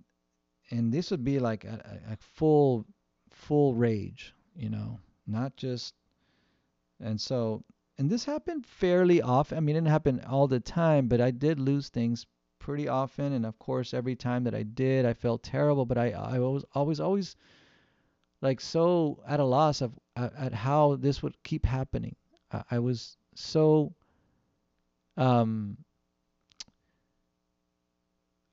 and 0.70 0.94
this 0.94 1.10
would 1.10 1.24
be 1.24 1.40
like 1.40 1.66
a, 1.66 2.00
a, 2.12 2.16
full 2.18 2.86
full 3.32 3.74
rage, 3.74 4.36
you 4.56 4.70
know, 4.70 5.00
not 5.26 5.58
just. 5.58 5.96
And 7.00 7.20
so, 7.20 7.64
and 7.98 8.10
this 8.10 8.24
happened 8.24 8.66
fairly 8.66 9.22
often. 9.22 9.58
I 9.58 9.62
mean, 9.62 9.76
it 9.76 9.80
didn't 9.80 9.92
happen 9.92 10.22
all 10.26 10.48
the 10.48 10.60
time, 10.60 11.08
but 11.08 11.20
I 11.20 11.32
did 11.32 11.60
lose 11.60 11.90
things 11.90 12.26
pretty 12.64 12.88
often, 12.88 13.34
and 13.34 13.46
of 13.46 13.60
course, 13.60 13.94
every 13.94 14.16
time 14.16 14.46
that 14.46 14.56
I 14.56 14.64
did, 14.64 15.06
I 15.06 15.14
felt 15.14 15.44
terrible. 15.44 15.86
But 15.86 15.98
I, 15.98 16.12
I 16.12 16.40
was 16.40 16.66
always, 16.74 17.00
always 17.00 17.36
like 18.42 18.60
so 18.60 19.22
at 19.28 19.40
a 19.40 19.44
loss 19.44 19.82
of 19.82 19.94
at, 20.16 20.34
at 20.36 20.54
how 20.54 20.96
this 20.96 21.22
would 21.22 21.42
keep 21.44 21.66
happening. 21.66 22.16
I, 22.52 22.64
I 22.72 22.80
was 22.80 23.18
so 23.36 23.94
um 25.18 25.78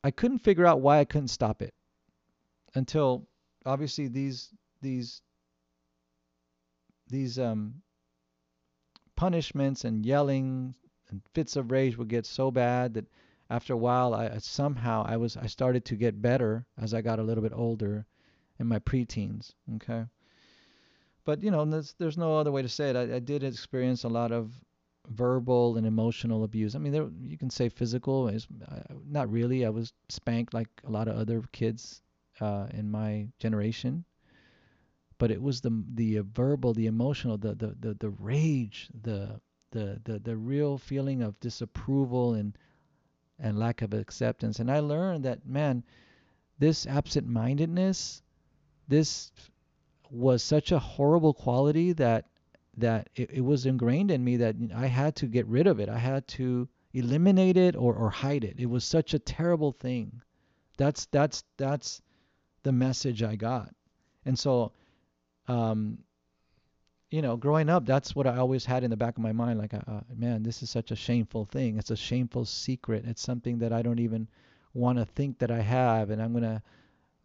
I 0.02 0.10
couldn't 0.10 0.38
figure 0.38 0.66
out 0.66 0.80
why 0.80 1.00
I 1.00 1.04
couldn't 1.04 1.28
stop 1.28 1.62
it 1.62 1.74
until 2.74 3.28
obviously 3.66 4.08
these 4.08 4.48
these 4.80 5.22
these 7.08 7.38
um 7.38 7.82
punishments 9.16 9.84
and 9.84 10.06
yelling 10.06 10.74
and 11.10 11.20
fits 11.34 11.56
of 11.56 11.70
rage 11.70 11.98
would 11.98 12.08
get 12.08 12.24
so 12.26 12.50
bad 12.50 12.94
that 12.94 13.06
after 13.50 13.74
a 13.74 13.76
while 13.76 14.14
I 14.14 14.38
somehow 14.38 15.04
I 15.06 15.16
was 15.16 15.36
I 15.36 15.46
started 15.46 15.84
to 15.86 15.96
get 15.96 16.22
better 16.22 16.64
as 16.78 16.94
I 16.94 17.02
got 17.02 17.18
a 17.18 17.22
little 17.22 17.42
bit 17.42 17.52
older 17.54 18.06
in 18.58 18.66
my 18.66 18.78
preteens. 18.78 19.52
Okay. 19.76 20.04
But 21.24 21.42
you 21.42 21.50
know, 21.50 21.64
there's, 21.64 21.94
there's 21.98 22.16
no 22.16 22.38
other 22.38 22.52
way 22.52 22.62
to 22.62 22.68
say 22.68 22.90
it. 22.90 22.96
I, 22.96 23.16
I 23.16 23.18
did 23.18 23.42
experience 23.42 24.04
a 24.04 24.08
lot 24.08 24.32
of 24.32 24.52
verbal 25.08 25.76
and 25.76 25.86
emotional 25.86 26.44
abuse. 26.44 26.74
I 26.74 26.78
mean, 26.78 26.92
there 26.92 27.08
you 27.20 27.36
can 27.36 27.50
say 27.50 27.68
physical. 27.68 28.28
Is 28.28 28.46
not 29.06 29.30
really. 29.30 29.66
I 29.66 29.70
was 29.70 29.92
spanked 30.08 30.54
like 30.54 30.68
a 30.86 30.90
lot 30.90 31.08
of 31.08 31.16
other 31.16 31.42
kids 31.52 32.02
uh, 32.40 32.68
in 32.72 32.90
my 32.90 33.28
generation. 33.38 34.04
But 35.18 35.30
it 35.30 35.42
was 35.42 35.60
the 35.60 35.84
the 35.94 36.20
verbal, 36.20 36.72
the 36.72 36.86
emotional, 36.86 37.36
the, 37.36 37.54
the 37.54 37.76
the 37.78 37.94
the 37.94 38.10
rage, 38.10 38.88
the 39.02 39.40
the 39.72 40.00
the 40.04 40.18
the 40.18 40.36
real 40.36 40.78
feeling 40.78 41.22
of 41.22 41.38
disapproval 41.40 42.34
and 42.34 42.56
and 43.40 43.58
lack 43.58 43.82
of 43.82 43.94
acceptance. 43.94 44.58
And 44.58 44.70
I 44.70 44.80
learned 44.80 45.24
that 45.24 45.46
man, 45.46 45.82
this 46.58 46.86
absent-mindedness, 46.86 48.22
this 48.88 49.32
was 50.10 50.42
such 50.42 50.72
a 50.72 50.78
horrible 50.78 51.32
quality 51.32 51.92
that 51.94 52.26
that 52.76 53.08
it, 53.14 53.30
it 53.30 53.40
was 53.40 53.66
ingrained 53.66 54.10
in 54.10 54.22
me 54.24 54.36
that 54.38 54.56
I 54.74 54.86
had 54.86 55.16
to 55.16 55.26
get 55.26 55.46
rid 55.46 55.66
of 55.66 55.80
it. 55.80 55.88
I 55.88 55.98
had 55.98 56.26
to 56.28 56.68
eliminate 56.92 57.56
it 57.56 57.76
or, 57.76 57.94
or 57.94 58.10
hide 58.10 58.44
it. 58.44 58.56
It 58.58 58.66
was 58.66 58.84
such 58.84 59.14
a 59.14 59.18
terrible 59.18 59.72
thing. 59.72 60.20
That's 60.76 61.06
that's 61.06 61.44
that's 61.56 62.00
the 62.62 62.72
message 62.72 63.22
I 63.22 63.36
got. 63.36 63.74
And 64.24 64.38
so 64.38 64.72
um 65.48 65.98
you 67.10 67.22
know, 67.22 67.36
growing 67.36 67.68
up, 67.68 67.86
that's 67.86 68.14
what 68.14 68.26
I 68.26 68.36
always 68.36 68.64
had 68.64 68.84
in 68.84 68.90
the 68.90 68.96
back 68.96 69.16
of 69.16 69.22
my 69.22 69.32
mind. 69.32 69.58
Like, 69.58 69.74
uh, 69.74 69.80
uh 69.86 70.00
man, 70.16 70.42
this 70.42 70.62
is 70.62 70.70
such 70.70 70.92
a 70.92 70.96
shameful 70.96 71.44
thing. 71.44 71.76
It's 71.76 71.90
a 71.90 71.96
shameful 71.96 72.44
secret. 72.44 73.04
It's 73.04 73.22
something 73.22 73.58
that 73.58 73.72
I 73.72 73.82
don't 73.82 73.98
even 73.98 74.28
want 74.74 74.98
to 74.98 75.04
think 75.04 75.38
that 75.40 75.50
I 75.50 75.60
have, 75.60 76.10
and 76.10 76.22
I'm 76.22 76.32
gonna. 76.32 76.62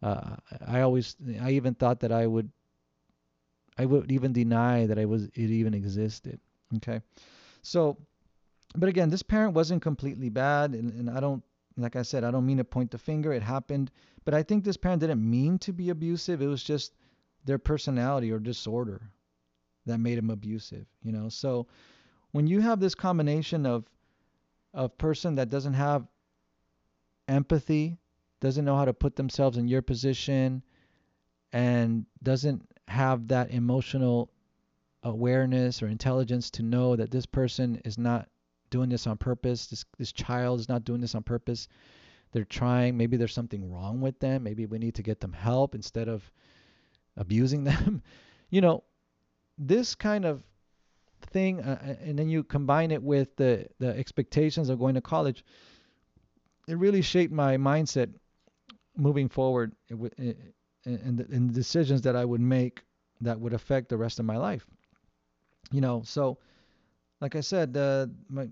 Uh, 0.02 0.36
I 0.66 0.80
always, 0.80 1.16
I 1.40 1.52
even 1.52 1.74
thought 1.74 2.00
that 2.00 2.12
I 2.12 2.26
would 2.26 2.50
I 3.78 3.86
would 3.86 4.10
even 4.10 4.32
deny 4.32 4.86
that 4.86 4.98
I 4.98 5.04
was 5.04 5.24
it 5.24 5.38
even 5.38 5.72
existed. 5.72 6.40
Okay, 6.76 7.00
so, 7.62 7.96
but 8.74 8.88
again, 8.88 9.08
this 9.08 9.22
parent 9.22 9.54
wasn't 9.54 9.82
completely 9.82 10.30
bad, 10.30 10.72
and, 10.72 10.92
and 10.94 11.08
I 11.08 11.20
don't, 11.20 11.44
like 11.76 11.94
I 11.94 12.02
said, 12.02 12.24
I 12.24 12.32
don't 12.32 12.44
mean 12.44 12.56
to 12.56 12.64
point 12.64 12.90
the 12.90 12.98
finger. 12.98 13.32
It 13.32 13.42
happened, 13.42 13.92
but 14.24 14.34
I 14.34 14.42
think 14.42 14.64
this 14.64 14.76
parent 14.76 15.00
didn't 15.00 15.28
mean 15.28 15.58
to 15.60 15.72
be 15.72 15.90
abusive. 15.90 16.42
It 16.42 16.48
was 16.48 16.64
just 16.64 16.92
their 17.44 17.58
personality 17.58 18.32
or 18.32 18.40
disorder 18.40 19.12
that 19.86 19.98
made 19.98 20.18
him 20.18 20.30
abusive. 20.30 20.86
You 21.02 21.12
know, 21.12 21.28
so 21.28 21.66
when 22.32 22.46
you 22.46 22.60
have 22.60 22.80
this 22.80 22.94
combination 22.94 23.66
of 23.66 23.84
of 24.74 24.96
person 24.98 25.36
that 25.36 25.48
doesn't 25.48 25.74
have 25.74 26.06
empathy, 27.28 27.98
doesn't 28.40 28.64
know 28.64 28.76
how 28.76 28.84
to 28.84 28.92
put 28.92 29.16
themselves 29.16 29.56
in 29.56 29.68
your 29.68 29.82
position, 29.82 30.62
and 31.52 32.04
doesn't 32.22 32.68
have 32.88 33.28
that 33.28 33.50
emotional 33.50 34.30
awareness 35.02 35.82
or 35.82 35.86
intelligence 35.86 36.50
to 36.50 36.62
know 36.62 36.96
that 36.96 37.10
this 37.10 37.26
person 37.26 37.80
is 37.84 37.96
not 37.96 38.28
doing 38.70 38.88
this 38.88 39.06
on 39.06 39.16
purpose. 39.16 39.66
This 39.66 39.84
this 39.98 40.12
child 40.12 40.60
is 40.60 40.68
not 40.68 40.84
doing 40.84 41.00
this 41.00 41.14
on 41.14 41.22
purpose. 41.22 41.68
They're 42.32 42.44
trying. 42.44 42.96
Maybe 42.96 43.16
there's 43.16 43.32
something 43.32 43.72
wrong 43.72 44.00
with 44.00 44.18
them. 44.18 44.42
Maybe 44.42 44.66
we 44.66 44.78
need 44.78 44.96
to 44.96 45.02
get 45.02 45.20
them 45.20 45.32
help 45.32 45.74
instead 45.74 46.08
of 46.08 46.30
abusing 47.16 47.64
them. 47.70 48.02
you 48.50 48.60
know, 48.60 48.84
this 49.58 49.94
kind 49.94 50.24
of 50.24 50.42
thing, 51.22 51.60
uh, 51.60 51.78
uh, 51.82 51.94
and 52.04 52.18
then 52.18 52.28
you 52.28 52.44
combine 52.44 52.90
it 52.90 53.02
with 53.02 53.34
the 53.36 53.66
the 53.78 53.88
expectations 53.88 54.68
of 54.68 54.78
going 54.78 54.94
to 54.94 55.00
college. 55.00 55.44
It 56.68 56.78
really 56.78 57.02
shaped 57.02 57.32
my 57.32 57.56
mindset 57.56 58.12
moving 58.96 59.28
forward 59.28 59.72
uh, 59.92 60.04
uh, 60.04 60.32
and, 60.84 61.20
and 61.20 61.50
the 61.50 61.54
decisions 61.54 62.02
that 62.02 62.16
I 62.16 62.24
would 62.24 62.40
make 62.40 62.82
that 63.20 63.38
would 63.38 63.52
affect 63.52 63.88
the 63.88 63.96
rest 63.96 64.18
of 64.18 64.24
my 64.24 64.36
life. 64.36 64.66
You 65.72 65.80
know, 65.80 66.02
so 66.04 66.38
like 67.20 67.34
I 67.34 67.40
said, 67.40 67.72
the 67.72 68.10
my 68.28 68.48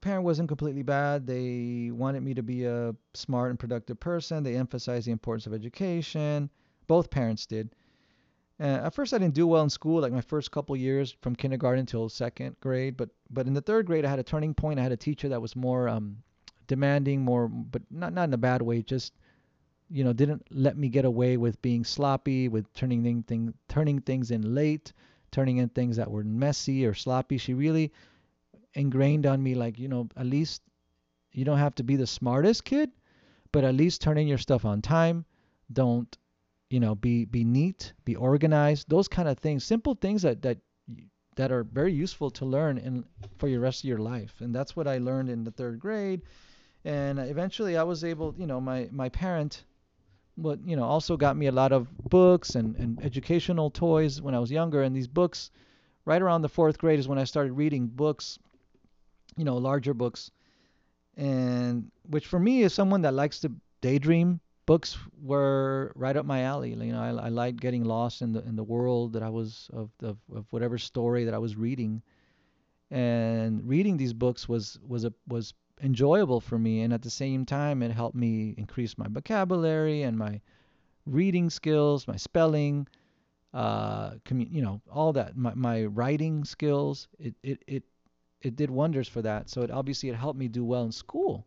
parent 0.00 0.24
wasn't 0.24 0.48
completely 0.48 0.82
bad. 0.82 1.26
They 1.26 1.90
wanted 1.92 2.22
me 2.22 2.34
to 2.34 2.42
be 2.42 2.64
a 2.64 2.94
smart 3.14 3.50
and 3.50 3.58
productive 3.58 4.00
person. 4.00 4.42
They 4.42 4.56
emphasized 4.56 5.06
the 5.06 5.12
importance 5.12 5.46
of 5.46 5.52
education. 5.54 6.50
Both 6.86 7.10
parents 7.10 7.46
did. 7.46 7.74
Uh, 8.60 8.84
at 8.84 8.94
first, 8.94 9.14
I 9.14 9.18
didn't 9.18 9.34
do 9.34 9.46
well 9.46 9.62
in 9.62 9.70
school, 9.70 10.02
like 10.02 10.12
my 10.12 10.20
first 10.20 10.50
couple 10.50 10.76
years 10.76 11.16
from 11.22 11.34
kindergarten 11.34 11.86
till 11.86 12.08
second 12.08 12.56
grade. 12.60 12.96
But 12.96 13.08
but 13.30 13.46
in 13.46 13.54
the 13.54 13.62
third 13.62 13.86
grade, 13.86 14.04
I 14.04 14.10
had 14.10 14.18
a 14.18 14.22
turning 14.24 14.54
point. 14.54 14.78
I 14.78 14.82
had 14.82 14.92
a 14.92 14.96
teacher 14.96 15.28
that 15.30 15.40
was 15.40 15.56
more 15.56 15.88
um, 15.88 16.18
demanding, 16.66 17.22
more, 17.22 17.48
but 17.48 17.82
not 17.90 18.12
not 18.12 18.28
in 18.28 18.34
a 18.34 18.38
bad 18.38 18.60
way, 18.60 18.82
just 18.82 19.14
you 19.90 20.04
know, 20.04 20.12
didn't 20.12 20.46
let 20.50 20.78
me 20.78 20.88
get 20.88 21.04
away 21.04 21.36
with 21.36 21.60
being 21.62 21.84
sloppy, 21.84 22.48
with 22.48 22.72
turning 22.74 23.02
thing, 23.02 23.22
thing, 23.24 23.54
turning 23.68 24.00
things 24.00 24.30
in 24.30 24.54
late, 24.54 24.92
turning 25.32 25.56
in 25.56 25.68
things 25.68 25.96
that 25.96 26.10
were 26.10 26.22
messy 26.22 26.86
or 26.86 26.94
sloppy. 26.94 27.38
She 27.38 27.54
really 27.54 27.92
ingrained 28.74 29.26
on 29.26 29.42
me 29.42 29.54
like, 29.56 29.78
you 29.78 29.88
know, 29.88 30.08
at 30.16 30.26
least 30.26 30.62
you 31.32 31.44
don't 31.44 31.58
have 31.58 31.74
to 31.76 31.82
be 31.82 31.96
the 31.96 32.06
smartest 32.06 32.64
kid, 32.64 32.90
but 33.50 33.64
at 33.64 33.74
least 33.74 34.00
turn 34.00 34.16
in 34.16 34.28
your 34.28 34.38
stuff 34.38 34.64
on 34.64 34.80
time. 34.80 35.24
Don't, 35.72 36.16
you 36.70 36.80
know, 36.80 36.94
be 36.94 37.24
be 37.24 37.44
neat, 37.44 37.92
be 38.04 38.16
organized. 38.16 38.88
Those 38.88 39.08
kind 39.08 39.28
of 39.28 39.38
things, 39.38 39.64
simple 39.64 39.94
things 39.94 40.22
that 40.22 40.42
that 40.42 40.58
that 41.36 41.52
are 41.52 41.64
very 41.64 41.92
useful 41.92 42.30
to 42.30 42.44
learn 42.44 42.78
in 42.78 43.04
for 43.38 43.48
your 43.48 43.60
rest 43.60 43.82
of 43.82 43.88
your 43.88 43.98
life. 43.98 44.34
And 44.40 44.54
that's 44.54 44.76
what 44.76 44.86
I 44.86 44.98
learned 44.98 45.28
in 45.30 45.44
the 45.44 45.50
third 45.50 45.78
grade. 45.80 46.22
And 46.84 47.18
eventually, 47.18 47.76
I 47.76 47.82
was 47.82 48.04
able, 48.04 48.34
you 48.38 48.46
know, 48.46 48.60
my 48.60 48.88
my 48.92 49.08
parent 49.08 49.64
what 50.36 50.58
you 50.64 50.76
know 50.76 50.84
also 50.84 51.16
got 51.16 51.36
me 51.36 51.46
a 51.46 51.52
lot 51.52 51.72
of 51.72 51.88
books 52.08 52.54
and, 52.54 52.76
and 52.76 53.04
educational 53.04 53.70
toys 53.70 54.22
when 54.22 54.34
I 54.34 54.38
was 54.38 54.50
younger. 54.50 54.82
And 54.82 54.94
these 54.94 55.08
books, 55.08 55.50
right 56.04 56.22
around 56.22 56.42
the 56.42 56.48
fourth 56.48 56.78
grade, 56.78 56.98
is 56.98 57.08
when 57.08 57.18
I 57.18 57.24
started 57.24 57.52
reading 57.52 57.88
books, 57.88 58.38
you 59.36 59.44
know, 59.44 59.56
larger 59.56 59.92
books, 59.92 60.30
and 61.16 61.90
which 62.08 62.26
for 62.26 62.38
me 62.38 62.62
is 62.62 62.72
someone 62.72 63.02
that 63.02 63.14
likes 63.14 63.40
to 63.40 63.52
daydream. 63.80 64.40
Books 64.70 64.96
were 65.20 65.92
right 65.96 66.16
up 66.16 66.24
my 66.24 66.42
alley. 66.42 66.70
You 66.70 66.92
know, 66.92 67.02
I, 67.02 67.26
I 67.26 67.28
liked 67.28 67.60
getting 67.60 67.82
lost 67.82 68.22
in 68.22 68.30
the 68.32 68.42
in 68.50 68.54
the 68.54 68.62
world 68.62 69.14
that 69.14 69.22
I 69.22 69.28
was 69.28 69.68
of, 69.72 69.90
of 70.00 70.16
of 70.32 70.44
whatever 70.52 70.78
story 70.78 71.24
that 71.24 71.34
I 71.34 71.38
was 71.38 71.56
reading, 71.56 72.02
and 72.88 73.68
reading 73.68 73.96
these 73.96 74.12
books 74.12 74.48
was 74.48 74.78
was 74.86 75.04
a 75.04 75.12
was 75.26 75.54
enjoyable 75.82 76.40
for 76.40 76.56
me 76.56 76.82
and 76.82 76.92
at 76.92 77.02
the 77.02 77.10
same 77.10 77.44
time 77.44 77.82
it 77.82 77.90
helped 77.90 78.14
me 78.14 78.54
increase 78.58 78.96
my 78.98 79.08
vocabulary 79.08 80.02
and 80.02 80.16
my 80.16 80.40
reading 81.06 81.48
skills 81.50 82.06
my 82.06 82.16
spelling 82.16 82.86
uh 83.54 84.10
commu- 84.26 84.52
you 84.52 84.62
know 84.62 84.80
all 84.92 85.12
that 85.12 85.36
my, 85.36 85.52
my 85.54 85.84
writing 85.86 86.44
skills. 86.44 87.08
It, 87.18 87.34
it 87.42 87.58
it 87.66 87.82
it 88.40 88.54
did 88.54 88.70
wonders 88.70 89.08
for 89.08 89.22
that. 89.22 89.50
So 89.50 89.62
it 89.62 89.70
obviously 89.72 90.10
it 90.10 90.14
helped 90.14 90.38
me 90.38 90.46
do 90.46 90.64
well 90.64 90.84
in 90.84 90.92
school. 90.92 91.44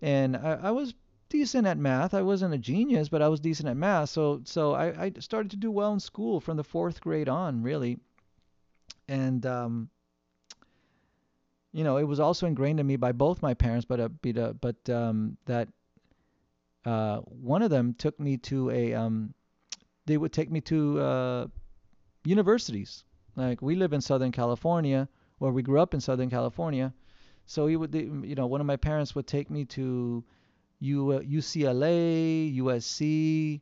And 0.00 0.36
I, 0.36 0.52
I 0.62 0.70
was 0.70 0.94
decent 1.28 1.66
at 1.66 1.78
math. 1.78 2.14
I 2.14 2.22
wasn't 2.22 2.54
a 2.54 2.58
genius 2.58 3.08
but 3.08 3.22
i 3.22 3.28
was 3.28 3.40
decent 3.40 3.68
at 3.68 3.76
math. 3.76 4.10
So 4.10 4.40
so 4.44 4.72
I, 4.72 5.04
I 5.04 5.12
started 5.18 5.50
to 5.52 5.56
do 5.56 5.70
well 5.70 5.92
in 5.92 6.00
school 6.00 6.40
from 6.40 6.56
the 6.56 6.64
fourth 6.64 7.00
grade 7.00 7.28
on 7.28 7.62
really. 7.62 7.98
And 9.08 9.44
um 9.46 9.90
you 11.72 11.84
know, 11.84 11.98
it 11.98 12.04
was 12.04 12.20
also 12.20 12.46
ingrained 12.46 12.80
in 12.80 12.86
me 12.86 12.96
by 12.96 13.12
both 13.12 13.42
my 13.42 13.54
parents, 13.54 13.84
but 13.84 14.00
uh, 14.00 14.08
but, 14.08 14.60
but 14.60 14.90
um, 14.90 15.36
that 15.46 15.68
uh, 16.84 17.18
one 17.18 17.62
of 17.62 17.70
them 17.70 17.94
took 17.94 18.18
me 18.18 18.36
to 18.38 18.70
a 18.70 18.94
um, 18.94 19.34
they 20.06 20.16
would 20.16 20.32
take 20.32 20.50
me 20.50 20.60
to 20.62 21.00
uh, 21.00 21.46
universities. 22.24 23.04
Like 23.36 23.62
we 23.62 23.76
live 23.76 23.92
in 23.92 24.00
Southern 24.00 24.32
California, 24.32 25.08
or 25.40 25.52
we 25.52 25.62
grew 25.62 25.80
up 25.80 25.94
in 25.94 26.00
Southern 26.00 26.30
California, 26.30 26.92
so 27.46 27.66
he 27.66 27.76
would, 27.76 27.94
you 27.94 28.34
know, 28.34 28.46
one 28.46 28.60
of 28.60 28.66
my 28.66 28.76
parents 28.76 29.14
would 29.14 29.26
take 29.26 29.50
me 29.50 29.64
to 29.66 30.24
U, 30.80 31.20
UCLA, 31.24 32.56
USC. 32.58 33.60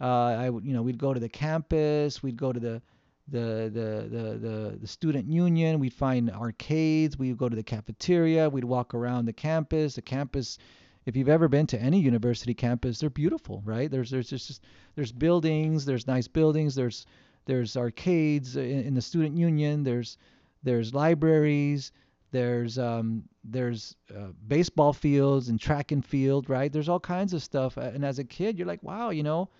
Uh, 0.00 0.04
I 0.04 0.50
would, 0.50 0.64
you 0.64 0.72
know, 0.72 0.82
we'd 0.82 0.98
go 0.98 1.14
to 1.14 1.20
the 1.20 1.28
campus, 1.28 2.22
we'd 2.22 2.36
go 2.36 2.52
to 2.52 2.60
the 2.60 2.82
the, 3.28 3.70
the, 3.72 4.08
the, 4.10 4.38
the, 4.38 4.78
the 4.82 4.86
student 4.86 5.28
union. 5.28 5.80
We'd 5.80 5.94
find 5.94 6.30
arcades. 6.30 7.18
We'd 7.18 7.38
go 7.38 7.48
to 7.48 7.56
the 7.56 7.62
cafeteria. 7.62 8.50
We'd 8.50 8.64
walk 8.64 8.94
around 8.94 9.24
the 9.24 9.32
campus. 9.32 9.94
The 9.94 10.02
campus, 10.02 10.58
if 11.06 11.16
you've 11.16 11.28
ever 11.28 11.48
been 11.48 11.66
to 11.68 11.80
any 11.80 11.98
university 12.00 12.54
campus, 12.54 12.98
they're 12.98 13.10
beautiful, 13.10 13.62
right? 13.64 13.90
There's 13.90 14.10
there's 14.10 14.28
just 14.28 14.62
there's 14.94 15.12
buildings. 15.12 15.84
There's 15.84 16.06
nice 16.06 16.28
buildings. 16.28 16.74
There's 16.74 17.06
there's 17.46 17.76
arcades 17.76 18.56
in, 18.56 18.84
in 18.84 18.94
the 18.94 19.02
student 19.02 19.36
union. 19.36 19.84
There's 19.84 20.18
there's 20.62 20.92
libraries. 20.92 21.92
There's 22.34 22.80
um, 22.80 23.28
there's 23.44 23.94
uh, 24.10 24.32
baseball 24.48 24.92
fields 24.92 25.50
and 25.50 25.60
track 25.60 25.92
and 25.92 26.04
field, 26.04 26.50
right? 26.50 26.72
There's 26.72 26.88
all 26.88 26.98
kinds 26.98 27.32
of 27.32 27.44
stuff. 27.44 27.76
And 27.76 28.04
as 28.04 28.18
a 28.18 28.24
kid, 28.24 28.58
you're 28.58 28.66
like, 28.66 28.82
wow, 28.82 29.10
you 29.10 29.22
know, 29.22 29.50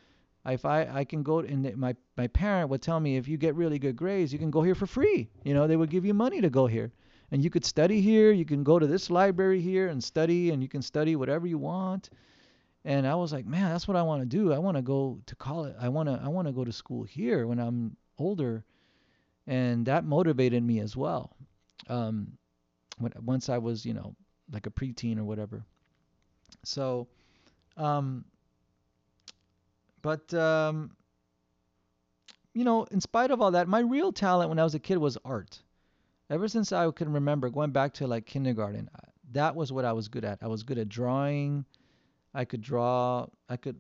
if 0.45 0.65
I 0.65 0.89
I 0.93 1.05
can 1.05 1.23
go 1.23 1.39
and 1.39 1.77
my 1.77 1.95
my 2.17 2.27
parent 2.27 2.71
would 2.71 2.83
tell 2.83 2.99
me 2.99 3.17
if 3.17 3.29
you 3.29 3.37
get 3.37 3.55
really 3.55 3.79
good 3.79 3.95
grades, 3.95 4.33
you 4.33 4.41
can 4.41 4.51
go 4.51 4.61
here 4.61 4.75
for 4.75 4.87
free. 4.87 5.31
You 5.45 5.55
know, 5.55 5.69
they 5.69 5.77
would 5.77 5.89
give 5.89 6.05
you 6.05 6.15
money 6.15 6.41
to 6.41 6.51
go 6.51 6.67
here. 6.67 6.91
And 7.31 7.45
you 7.45 7.49
could 7.49 7.65
study 7.65 8.01
here, 8.01 8.33
you 8.33 8.45
can 8.45 8.65
go 8.65 8.81
to 8.81 8.89
this 8.89 9.09
library 9.09 9.61
here 9.61 9.87
and 9.87 10.03
study 10.03 10.51
and 10.51 10.61
you 10.61 10.69
can 10.69 10.83
study 10.83 11.15
whatever 11.15 11.47
you 11.47 11.59
want. 11.59 12.11
And 12.85 13.07
I 13.07 13.15
was 13.15 13.33
like, 13.33 13.47
man, 13.47 13.71
that's 13.71 13.87
what 13.87 13.97
I 13.97 14.03
want 14.03 14.23
to 14.23 14.27
do. 14.27 14.53
I 14.53 14.59
want 14.59 14.77
to 14.77 14.83
go 14.83 15.21
to 15.27 15.37
college. 15.37 15.77
I 15.81 15.91
want 15.91 16.09
to 16.09 16.21
I 16.21 16.27
want 16.27 16.49
to 16.49 16.53
go 16.53 16.65
to 16.65 16.73
school 16.73 17.05
here 17.05 17.47
when 17.47 17.61
I'm 17.61 17.97
older. 18.19 18.65
And 19.47 19.87
that 19.87 20.05
motivated 20.05 20.65
me 20.65 20.81
as 20.81 20.97
well. 20.97 21.37
Um 21.89 22.37
when 22.99 23.13
once 23.25 23.49
I 23.49 23.59
was, 23.59 23.85
you 23.85 23.95
know, 23.95 24.15
like 24.53 24.67
a 24.67 24.71
preteen 24.71 25.19
or 25.19 25.25
whatever. 25.25 25.65
So 26.65 27.09
um 27.77 28.25
but 30.05 30.35
um, 30.35 30.91
you 32.53 32.63
know, 32.63 32.85
in 32.85 33.01
spite 33.01 33.31
of 33.31 33.41
all 33.41 33.53
that, 33.53 33.67
my 33.67 33.81
real 33.81 34.13
talent 34.13 34.51
when 34.51 34.59
I 34.59 34.63
was 34.63 34.75
a 34.75 34.79
kid 34.79 34.99
was 34.99 35.17
art. 35.25 35.63
Ever 36.29 36.47
since 36.47 36.73
I 36.73 36.91
can 36.91 37.11
remember, 37.11 37.49
going 37.49 37.71
back 37.71 37.95
to 37.95 38.07
like 38.07 38.27
kindergarten, 38.27 38.91
that 39.33 39.57
was 39.57 39.73
what 39.73 39.87
I 39.87 39.93
was 39.93 40.09
good 40.09 40.25
at. 40.25 40.39
I 40.43 40.47
was 40.47 40.63
good 40.63 40.77
at 40.77 40.91
drawing. 40.91 41.65
I 42.35 42.45
could 42.45 42.61
draw. 42.61 43.27
I 43.49 43.57
could. 43.57 43.77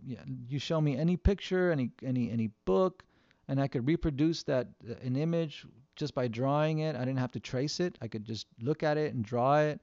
You 0.48 0.58
show 0.58 0.80
me 0.80 0.96
any 0.96 1.18
picture, 1.18 1.70
any 1.70 1.90
any 2.02 2.30
any 2.30 2.48
book, 2.64 3.04
and 3.46 3.60
I 3.60 3.68
could 3.68 3.86
reproduce 3.86 4.44
that 4.44 4.68
uh, 4.88 4.94
an 5.02 5.16
image 5.16 5.66
just 5.96 6.14
by 6.14 6.28
drawing 6.28 6.78
it. 6.80 6.96
I 6.96 7.00
didn't 7.00 7.18
have 7.18 7.32
to 7.32 7.40
trace 7.40 7.80
it. 7.80 7.98
I 8.00 8.08
could 8.08 8.24
just 8.24 8.46
look 8.60 8.82
at 8.82 8.96
it 8.98 9.14
and 9.14 9.24
draw 9.24 9.58
it. 9.60 9.80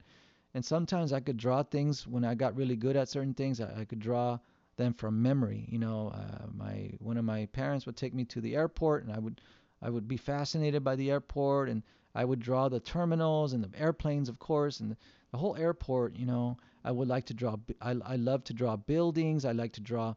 And 0.53 0.63
sometimes 0.63 1.13
I 1.13 1.19
could 1.21 1.37
draw 1.37 1.63
things 1.63 2.05
when 2.07 2.25
I 2.25 2.35
got 2.35 2.55
really 2.55 2.75
good 2.75 2.95
at 2.97 3.09
certain 3.09 3.33
things. 3.33 3.61
I, 3.61 3.81
I 3.81 3.85
could 3.85 3.99
draw 3.99 4.37
them 4.77 4.93
from 4.93 5.21
memory. 5.21 5.65
You 5.69 5.79
know, 5.79 6.09
uh, 6.13 6.47
my 6.53 6.91
one 6.99 7.17
of 7.17 7.25
my 7.25 7.45
parents 7.47 7.85
would 7.85 7.95
take 7.95 8.13
me 8.13 8.25
to 8.25 8.41
the 8.41 8.55
airport, 8.55 9.03
and 9.03 9.13
I 9.13 9.19
would 9.19 9.41
I 9.81 9.89
would 9.89 10.07
be 10.07 10.17
fascinated 10.17 10.83
by 10.83 10.95
the 10.95 11.11
airport, 11.11 11.69
and 11.69 11.83
I 12.13 12.25
would 12.25 12.39
draw 12.39 12.67
the 12.69 12.79
terminals 12.79 13.53
and 13.53 13.63
the 13.63 13.79
airplanes, 13.79 14.29
of 14.29 14.39
course, 14.39 14.79
and 14.79 14.91
the, 14.91 14.97
the 15.31 15.37
whole 15.37 15.55
airport. 15.55 16.17
You 16.17 16.25
know, 16.25 16.57
I 16.83 16.91
would 16.91 17.07
like 17.07 17.25
to 17.27 17.33
draw. 17.33 17.57
I 17.81 17.91
I 17.91 18.15
love 18.17 18.43
to 18.45 18.53
draw 18.53 18.75
buildings. 18.75 19.45
I 19.45 19.53
like 19.53 19.73
to 19.73 19.81
draw 19.81 20.15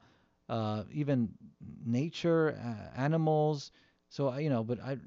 uh, 0.49 0.85
even 0.93 1.33
nature, 1.85 2.59
uh, 2.65 3.01
animals. 3.01 3.71
So 4.09 4.37
you 4.37 4.51
know, 4.51 4.65
but 4.65 4.81
I 4.81 4.99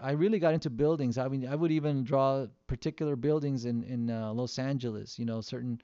I 0.00 0.12
really 0.12 0.38
got 0.38 0.54
into 0.54 0.70
buildings. 0.70 1.18
I 1.18 1.28
mean, 1.28 1.46
I 1.46 1.54
would 1.54 1.72
even 1.72 2.04
draw 2.04 2.46
particular 2.66 3.16
buildings 3.16 3.64
in 3.64 3.82
in 3.84 4.10
uh, 4.10 4.32
Los 4.32 4.58
Angeles. 4.58 5.18
You 5.18 5.24
know, 5.24 5.40
certain 5.40 5.80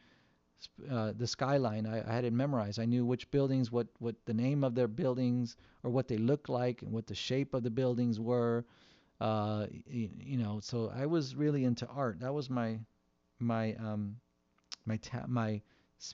uh, 0.91 1.13
the 1.17 1.27
skyline. 1.27 1.87
I, 1.87 2.09
I 2.09 2.13
had 2.13 2.25
it 2.25 2.33
memorized. 2.33 2.79
I 2.81 2.85
knew 2.85 3.05
which 3.05 3.31
buildings, 3.31 3.71
what 3.73 3.89
what 3.99 4.17
the 4.27 4.35
name 4.35 4.65
of 4.65 4.75
their 4.75 4.89
buildings, 4.89 5.57
or 5.83 5.91
what 5.91 6.09
they 6.09 6.19
looked 6.19 6.49
like, 6.49 6.83
and 6.83 6.93
what 6.93 7.07
the 7.07 7.15
shape 7.15 7.55
of 7.55 7.63
the 7.63 7.71
buildings 7.71 8.21
were. 8.21 8.65
Uh, 9.21 9.67
you, 9.87 10.11
you 10.19 10.39
know, 10.39 10.61
so 10.61 10.91
I 10.95 11.07
was 11.07 11.37
really 11.37 11.65
into 11.65 11.87
art. 11.89 12.21
That 12.21 12.35
was 12.35 12.51
my 12.51 12.79
my 13.39 13.75
um 13.77 14.17
my 14.87 14.97
ta- 14.99 15.27
my 15.29 15.63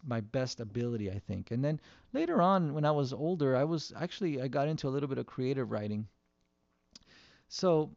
my 0.04 0.20
best 0.20 0.60
ability, 0.60 1.10
I 1.10 1.18
think. 1.20 1.50
And 1.50 1.64
then 1.64 1.80
later 2.12 2.42
on, 2.42 2.74
when 2.74 2.84
I 2.84 2.90
was 2.92 3.12
older, 3.12 3.56
I 3.56 3.64
was 3.64 3.92
actually 3.96 4.40
I 4.42 4.48
got 4.48 4.68
into 4.68 4.88
a 4.88 4.90
little 4.90 5.08
bit 5.08 5.18
of 5.18 5.26
creative 5.26 5.70
writing. 5.70 6.08
So 7.48 7.90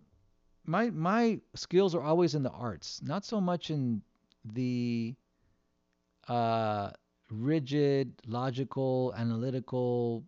my 0.66 0.90
my 0.90 1.40
skills 1.56 1.96
are 1.96 2.02
always 2.02 2.36
in 2.36 2.44
the 2.44 2.52
arts, 2.52 3.02
not 3.02 3.26
so 3.26 3.42
much 3.42 3.70
in 3.72 4.02
the 4.46 5.16
uh, 6.28 6.92
rigid, 7.30 8.14
logical, 8.28 9.14
analytical, 9.18 10.24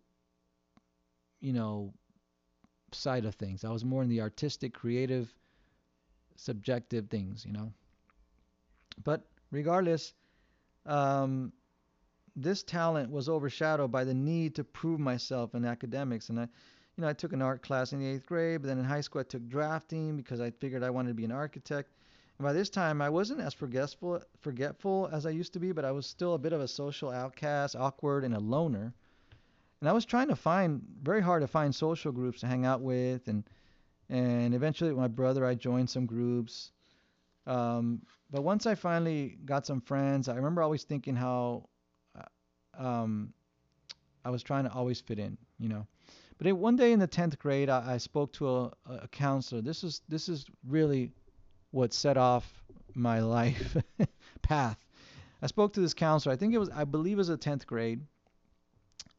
you 1.40 1.52
know, 1.52 1.92
side 2.92 3.24
of 3.24 3.34
things. 3.36 3.64
I 3.64 3.70
was 3.70 3.84
more 3.84 4.02
in 4.02 4.08
the 4.08 4.20
artistic, 4.20 4.74
creative, 4.74 5.32
subjective 6.36 7.08
things, 7.08 7.44
you 7.44 7.52
know. 7.52 7.72
But 9.04 9.24
regardless, 9.50 10.14
um, 10.86 11.52
this 12.36 12.62
talent 12.62 13.10
was 13.10 13.28
overshadowed 13.28 13.92
by 13.92 14.04
the 14.04 14.14
need 14.14 14.54
to 14.56 14.64
prove 14.64 15.00
myself 15.00 15.54
in 15.54 15.64
academics, 15.64 16.28
and 16.28 16.40
I, 16.40 16.48
you 16.96 17.02
know, 17.02 17.08
I 17.08 17.12
took 17.12 17.32
an 17.32 17.42
art 17.42 17.62
class 17.62 17.92
in 17.92 18.00
the 18.00 18.06
eighth 18.06 18.26
grade, 18.26 18.62
but 18.62 18.68
then 18.68 18.78
in 18.78 18.84
high 18.84 19.00
school 19.00 19.20
I 19.20 19.24
took 19.24 19.48
drafting 19.48 20.16
because 20.16 20.40
I 20.40 20.50
figured 20.50 20.82
I 20.82 20.90
wanted 20.90 21.08
to 21.08 21.14
be 21.14 21.24
an 21.24 21.32
architect. 21.32 21.90
And 22.38 22.44
by 22.44 22.52
this 22.52 22.70
time, 22.70 23.00
I 23.00 23.08
wasn't 23.08 23.40
as 23.40 23.54
forgetful, 23.54 24.22
forgetful 24.40 25.08
as 25.12 25.26
I 25.26 25.30
used 25.30 25.52
to 25.54 25.60
be, 25.60 25.72
but 25.72 25.84
I 25.84 25.92
was 25.92 26.06
still 26.06 26.34
a 26.34 26.38
bit 26.38 26.52
of 26.52 26.60
a 26.60 26.68
social 26.68 27.10
outcast, 27.10 27.76
awkward, 27.76 28.24
and 28.24 28.34
a 28.34 28.40
loner. 28.40 28.92
And 29.80 29.88
I 29.88 29.92
was 29.92 30.04
trying 30.04 30.28
to 30.28 30.36
find 30.36 30.82
very 31.02 31.20
hard 31.20 31.42
to 31.42 31.48
find 31.48 31.74
social 31.74 32.12
groups 32.12 32.40
to 32.40 32.46
hang 32.46 32.64
out 32.64 32.80
with, 32.80 33.26
and 33.28 33.44
and 34.08 34.54
eventually 34.54 34.90
with 34.90 34.98
my 34.98 35.08
brother, 35.08 35.44
I 35.46 35.54
joined 35.54 35.88
some 35.88 36.06
groups. 36.06 36.72
Um, 37.46 38.02
but 38.30 38.42
once 38.42 38.66
I 38.66 38.74
finally 38.74 39.38
got 39.44 39.66
some 39.66 39.80
friends, 39.80 40.28
I 40.28 40.36
remember 40.36 40.62
always 40.62 40.84
thinking 40.84 41.16
how 41.16 41.68
uh, 42.16 42.86
um, 42.86 43.32
I 44.24 44.30
was 44.30 44.42
trying 44.42 44.64
to 44.64 44.72
always 44.72 45.00
fit 45.00 45.18
in, 45.18 45.36
you 45.58 45.68
know. 45.68 45.86
But 46.38 46.46
it, 46.46 46.52
one 46.52 46.76
day 46.76 46.92
in 46.92 46.98
the 46.98 47.08
10th 47.08 47.38
grade, 47.38 47.68
I, 47.68 47.94
I 47.94 47.98
spoke 47.98 48.32
to 48.34 48.48
a, 48.48 48.72
a 48.86 49.08
counselor. 49.08 49.60
This 49.60 49.84
is 49.84 50.02
this 50.08 50.28
is 50.28 50.46
really 50.66 51.10
what 51.70 51.92
set 51.92 52.16
off 52.16 52.62
my 52.94 53.20
life 53.20 53.76
path. 54.42 54.78
I 55.40 55.46
spoke 55.46 55.72
to 55.74 55.80
this 55.80 55.94
counselor. 55.94 56.32
I 56.32 56.36
think 56.36 56.54
it 56.54 56.58
was, 56.58 56.70
I 56.70 56.84
believe 56.84 57.14
it 57.14 57.18
was 57.18 57.28
a 57.30 57.36
10th 57.36 57.66
grade. 57.66 58.00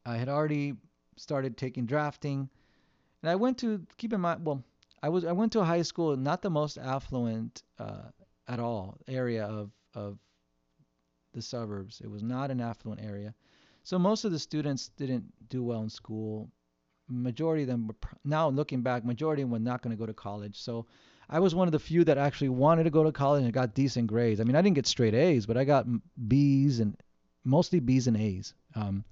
I 0.06 0.16
had 0.16 0.28
already 0.28 0.74
started 1.16 1.56
taking 1.56 1.86
drafting. 1.86 2.48
And 3.22 3.30
I 3.30 3.36
went 3.36 3.58
to, 3.58 3.86
keep 3.96 4.12
in 4.12 4.20
mind, 4.20 4.44
well, 4.44 4.62
I 5.02 5.10
was 5.10 5.24
I 5.26 5.32
went 5.32 5.52
to 5.52 5.60
a 5.60 5.64
high 5.64 5.82
school, 5.82 6.16
not 6.16 6.40
the 6.40 6.48
most 6.48 6.78
affluent 6.78 7.62
uh, 7.78 8.08
at 8.48 8.58
all 8.58 8.96
area 9.06 9.44
of, 9.44 9.70
of 9.94 10.18
the 11.34 11.42
suburbs. 11.42 12.00
It 12.02 12.10
was 12.10 12.22
not 12.22 12.50
an 12.50 12.60
affluent 12.60 13.02
area. 13.02 13.34
So 13.82 13.98
most 13.98 14.24
of 14.24 14.32
the 14.32 14.38
students 14.38 14.88
didn't 14.96 15.30
do 15.50 15.62
well 15.62 15.82
in 15.82 15.90
school. 15.90 16.50
Majority 17.08 17.62
of 17.62 17.68
them 17.68 17.88
were, 17.88 17.94
now 18.24 18.48
looking 18.48 18.82
back, 18.82 19.04
majority 19.04 19.42
of 19.42 19.48
them 19.48 19.52
were 19.52 19.58
not 19.58 19.82
going 19.82 19.94
to 19.94 20.00
go 20.00 20.06
to 20.06 20.14
college. 20.14 20.60
So 20.60 20.86
I 21.28 21.40
was 21.40 21.54
one 21.54 21.68
of 21.68 21.72
the 21.72 21.78
few 21.78 22.04
that 22.04 22.18
actually 22.18 22.50
wanted 22.50 22.84
to 22.84 22.90
go 22.90 23.04
to 23.04 23.12
college 23.12 23.44
and 23.44 23.52
got 23.52 23.74
decent 23.74 24.06
grades. 24.06 24.40
I 24.40 24.44
mean, 24.44 24.56
I 24.56 24.62
didn't 24.62 24.76
get 24.76 24.86
straight 24.86 25.14
A's, 25.14 25.46
but 25.46 25.56
I 25.56 25.64
got 25.64 25.86
B's 26.28 26.80
and 26.80 26.96
mostly 27.44 27.80
B's 27.80 28.06
and 28.06 28.16
A's. 28.16 28.54
Um, 28.74 29.04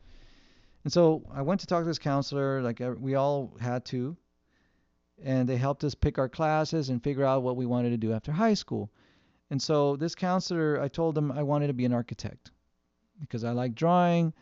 and 0.85 0.93
so 0.93 1.23
I 1.33 1.43
went 1.43 1.61
to 1.61 1.67
talk 1.67 1.83
to 1.83 1.87
this 1.87 1.99
counselor, 1.99 2.61
like 2.63 2.83
we 2.99 3.15
all 3.15 3.57
had 3.61 3.85
to, 3.87 4.17
and 5.23 5.49
they 5.49 5.57
helped 5.57 5.85
us 5.85 5.95
pick 5.95 6.19
our 6.19 6.29
classes 6.29 6.89
and 6.89 7.03
figure 7.03 7.25
out 7.25 7.43
what 7.43 7.57
we 7.57 7.67
wanted 7.67 7.91
to 7.91 7.97
do 7.97 8.13
after 8.13 8.33
high 8.33 8.55
school. 8.55 8.91
And 9.51 9.63
so 9.63 9.97
this 9.97 10.15
counselor, 10.15 10.81
I 10.81 10.89
told 10.89 11.17
him 11.17 11.31
I 11.31 11.43
wanted 11.43 11.69
to 11.69 11.75
be 11.75 11.85
an 11.85 11.93
architect 11.93 12.51
because 13.21 13.45
I 13.45 13.53
like 13.53 13.75
drawing. 13.75 14.33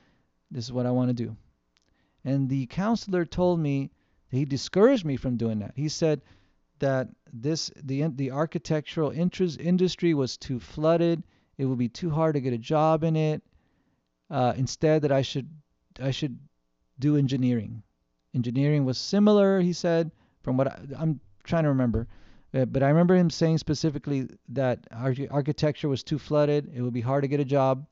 This 0.50 0.64
is 0.64 0.72
what 0.72 0.86
I 0.86 0.90
want 0.90 1.08
to 1.08 1.14
do. 1.14 1.36
And 2.24 2.48
the 2.48 2.66
counselor 2.66 3.24
told 3.24 3.60
me 3.60 3.90
he 4.30 4.44
discouraged 4.44 5.04
me 5.04 5.16
from 5.16 5.36
doing 5.36 5.58
that. 5.60 5.72
He 5.74 5.88
said, 5.88 6.22
that 6.80 7.08
this 7.32 7.70
the 7.76 8.08
the 8.08 8.32
architectural 8.32 9.10
interest 9.10 9.60
industry 9.60 10.12
was 10.12 10.36
too 10.36 10.58
flooded. 10.58 11.22
It 11.56 11.66
would 11.66 11.78
be 11.78 11.88
too 11.88 12.10
hard 12.10 12.34
to 12.34 12.40
get 12.40 12.52
a 12.52 12.58
job 12.58 13.04
in 13.04 13.16
it. 13.16 13.42
Uh, 14.28 14.54
instead, 14.56 15.02
that 15.02 15.12
I 15.12 15.22
should 15.22 15.48
I 16.00 16.10
should 16.10 16.38
do 16.98 17.16
engineering. 17.16 17.82
Engineering 18.34 18.84
was 18.84 18.98
similar, 18.98 19.60
he 19.60 19.72
said, 19.72 20.10
from 20.42 20.56
what 20.56 20.68
I, 20.68 21.02
am 21.02 21.20
trying 21.44 21.64
to 21.64 21.70
remember. 21.70 22.06
Uh, 22.52 22.64
but 22.64 22.82
I 22.82 22.88
remember 22.88 23.14
him 23.14 23.30
saying 23.30 23.58
specifically 23.58 24.28
that 24.50 24.86
architecture 24.90 25.88
was 25.88 26.02
too 26.02 26.18
flooded. 26.18 26.70
It 26.74 26.82
would 26.82 26.92
be 26.92 27.00
hard 27.00 27.22
to 27.22 27.28
get 27.28 27.40
a 27.40 27.44
job, 27.44 27.86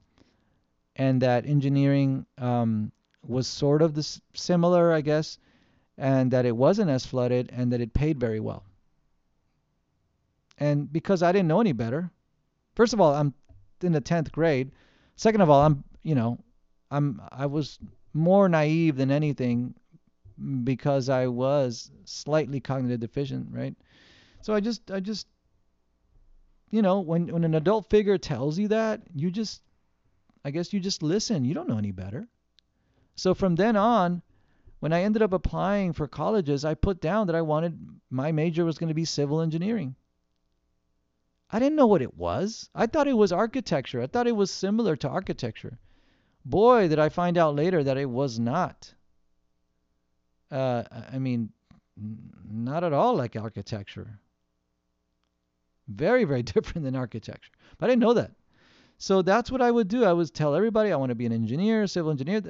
and 0.97 1.23
that 1.23 1.47
engineering 1.47 2.27
um, 2.39 2.93
was 3.27 3.47
sort 3.47 3.83
of 3.83 3.95
this 3.95 4.21
similar, 4.35 4.93
I 4.93 5.01
guess, 5.01 5.39
and 5.97 6.31
that 6.31 6.47
it 6.47 6.57
wasn't 6.57 6.91
as 6.91 7.07
flooded 7.07 7.51
and 7.53 7.73
that 7.73 7.81
it 7.81 7.93
paid 7.93 8.19
very 8.19 8.41
well 8.41 8.65
and 10.61 10.93
because 10.93 11.23
I 11.23 11.33
didn't 11.33 11.49
know 11.49 11.61
any 11.61 11.73
better. 11.73 12.11
First 12.75 12.93
of 12.93 13.01
all, 13.01 13.15
I'm 13.15 13.35
in 13.83 13.93
the 13.93 14.01
10th 14.01 14.33
grade. 14.33 14.73
Second 15.17 15.41
of 15.41 15.51
all, 15.51 15.65
I'm, 15.65 15.85
you 16.03 16.15
know, 16.15 16.39
I'm 16.91 17.21
I 17.31 17.47
was 17.47 17.79
more 18.13 18.49
naive 18.49 18.97
than 18.97 19.11
anything 19.11 19.75
because 20.65 21.09
I 21.09 21.27
was 21.27 21.91
slightly 22.05 22.61
cognitive 22.61 23.01
deficient, 23.01 23.49
right? 23.51 23.75
So 24.43 24.55
I 24.55 24.61
just 24.61 24.91
I 24.91 25.01
just 25.01 25.27
you 26.71 26.83
know, 26.83 27.01
when 27.01 27.29
when 27.29 27.45
an 27.45 27.55
adult 27.55 27.89
figure 27.89 28.19
tells 28.19 28.59
you 28.59 28.69
that, 28.69 29.03
you 29.15 29.31
just 29.31 29.63
I 30.45 30.51
guess 30.51 30.73
you 30.73 30.81
just 30.81 31.03
listen. 31.03 31.45
You 31.45 31.55
don't 31.55 31.69
know 31.69 31.79
any 31.79 31.93
better. 31.93 32.29
So 33.19 33.35
from 33.35 33.57
then 33.57 33.77
on, 33.77 34.23
when 34.79 34.93
I 34.93 35.03
ended 35.03 35.23
up 35.23 35.33
applying 35.33 35.93
for 35.93 36.07
colleges, 36.07 36.65
I 36.65 36.75
put 36.75 37.01
down 37.01 37.27
that 37.27 37.37
I 37.37 37.43
wanted 37.43 37.77
my 38.11 38.31
major 38.31 38.65
was 38.65 38.79
going 38.79 38.89
to 38.89 38.95
be 38.95 39.05
civil 39.05 39.41
engineering. 39.41 39.97
I 41.51 41.59
didn't 41.59 41.77
know 41.77 41.87
what 41.87 42.03
it 42.03 42.17
was. 42.17 42.71
I 42.75 42.87
thought 42.87 43.09
it 43.09 43.17
was 43.17 43.33
architecture. 43.33 44.01
I 44.01 44.07
thought 44.07 44.29
it 44.29 44.37
was 44.37 44.53
similar 44.53 44.95
to 44.97 45.09
architecture. 45.09 45.79
Boy, 46.45 46.89
did 46.89 46.99
I 46.99 47.09
find 47.09 47.37
out 47.37 47.57
later 47.57 47.83
that 47.83 47.97
it 47.97 48.09
was 48.09 48.39
not. 48.39 48.95
uh, 50.51 50.85
I 51.13 51.19
mean, 51.19 51.51
not 52.49 52.85
at 52.85 52.93
all 52.93 53.17
like 53.17 53.35
architecture. 53.35 54.21
Very, 55.89 56.25
very 56.25 56.43
different 56.55 56.85
than 56.85 56.95
architecture. 56.95 57.51
But 57.79 57.87
I 57.87 57.89
didn't 57.93 58.03
know 58.03 58.15
that. 58.15 58.31
So 59.01 59.23
that's 59.23 59.51
what 59.51 59.63
I 59.63 59.71
would 59.71 59.87
do. 59.87 60.05
I 60.05 60.13
would 60.13 60.35
tell 60.35 60.57
everybody 60.57 60.91
I 60.91 60.97
want 60.97 61.11
to 61.11 61.15
be 61.15 61.27
an 61.27 61.33
engineer, 61.33 61.87
civil 61.87 62.11
engineer. 62.11 62.43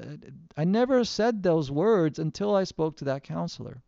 I 0.56 0.64
never 0.64 1.04
said 1.04 1.42
those 1.42 1.70
words 1.70 2.18
until 2.18 2.56
I 2.56 2.64
spoke 2.64 2.96
to 2.96 3.04
that 3.04 3.22
counselor. 3.22 3.82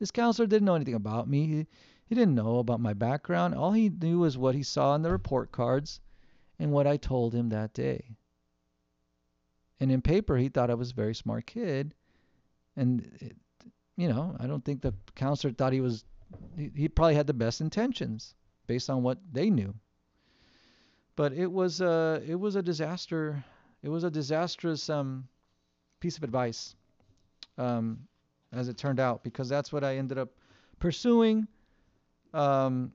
This 0.00 0.10
counselor 0.10 0.48
didn't 0.48 0.66
know 0.66 0.74
anything 0.74 0.94
about 0.94 1.28
me. 1.28 1.66
He, 2.06 2.14
didn't 2.14 2.34
know 2.34 2.58
about 2.58 2.80
my 2.80 2.92
background. 2.92 3.54
All 3.54 3.70
he 3.70 3.88
knew 3.88 4.18
was 4.18 4.36
what 4.36 4.56
he 4.56 4.64
saw 4.64 4.96
in 4.96 5.02
the 5.02 5.12
report 5.12 5.52
cards 5.52 6.00
and 6.58 6.72
what 6.72 6.88
I 6.88 6.96
told 6.96 7.34
him 7.34 7.50
that 7.50 7.72
day. 7.72 8.16
And 9.78 9.92
in 9.92 10.02
paper, 10.02 10.36
he 10.36 10.48
thought 10.48 10.70
I 10.70 10.74
was 10.74 10.90
a 10.90 10.94
very 10.94 11.14
smart 11.14 11.46
kid. 11.46 11.94
And, 12.76 13.16
it, 13.20 13.36
you 13.96 14.08
know, 14.08 14.36
I 14.40 14.48
don't 14.48 14.64
think 14.64 14.80
the 14.80 14.94
counselor 15.14 15.52
thought 15.52 15.72
he 15.72 15.80
was, 15.80 16.04
he, 16.56 16.70
he 16.74 16.88
probably 16.88 17.14
had 17.14 17.28
the 17.28 17.34
best 17.34 17.60
intentions 17.60 18.34
based 18.66 18.90
on 18.90 19.04
what 19.04 19.18
they 19.32 19.50
knew. 19.50 19.74
But 21.18 21.32
it 21.32 21.50
was 21.50 21.80
a, 21.80 22.22
it 22.24 22.36
was 22.36 22.54
a 22.54 22.62
disaster. 22.62 23.42
It 23.82 23.88
was 23.88 24.04
a 24.04 24.10
disastrous 24.10 24.88
um, 24.88 25.26
piece 25.98 26.16
of 26.16 26.22
advice, 26.22 26.76
um, 27.58 27.98
as 28.52 28.68
it 28.68 28.78
turned 28.78 29.00
out, 29.00 29.24
because 29.24 29.48
that's 29.48 29.72
what 29.72 29.82
I 29.82 29.96
ended 29.96 30.16
up 30.16 30.28
pursuing. 30.78 31.48
Um, 32.32 32.92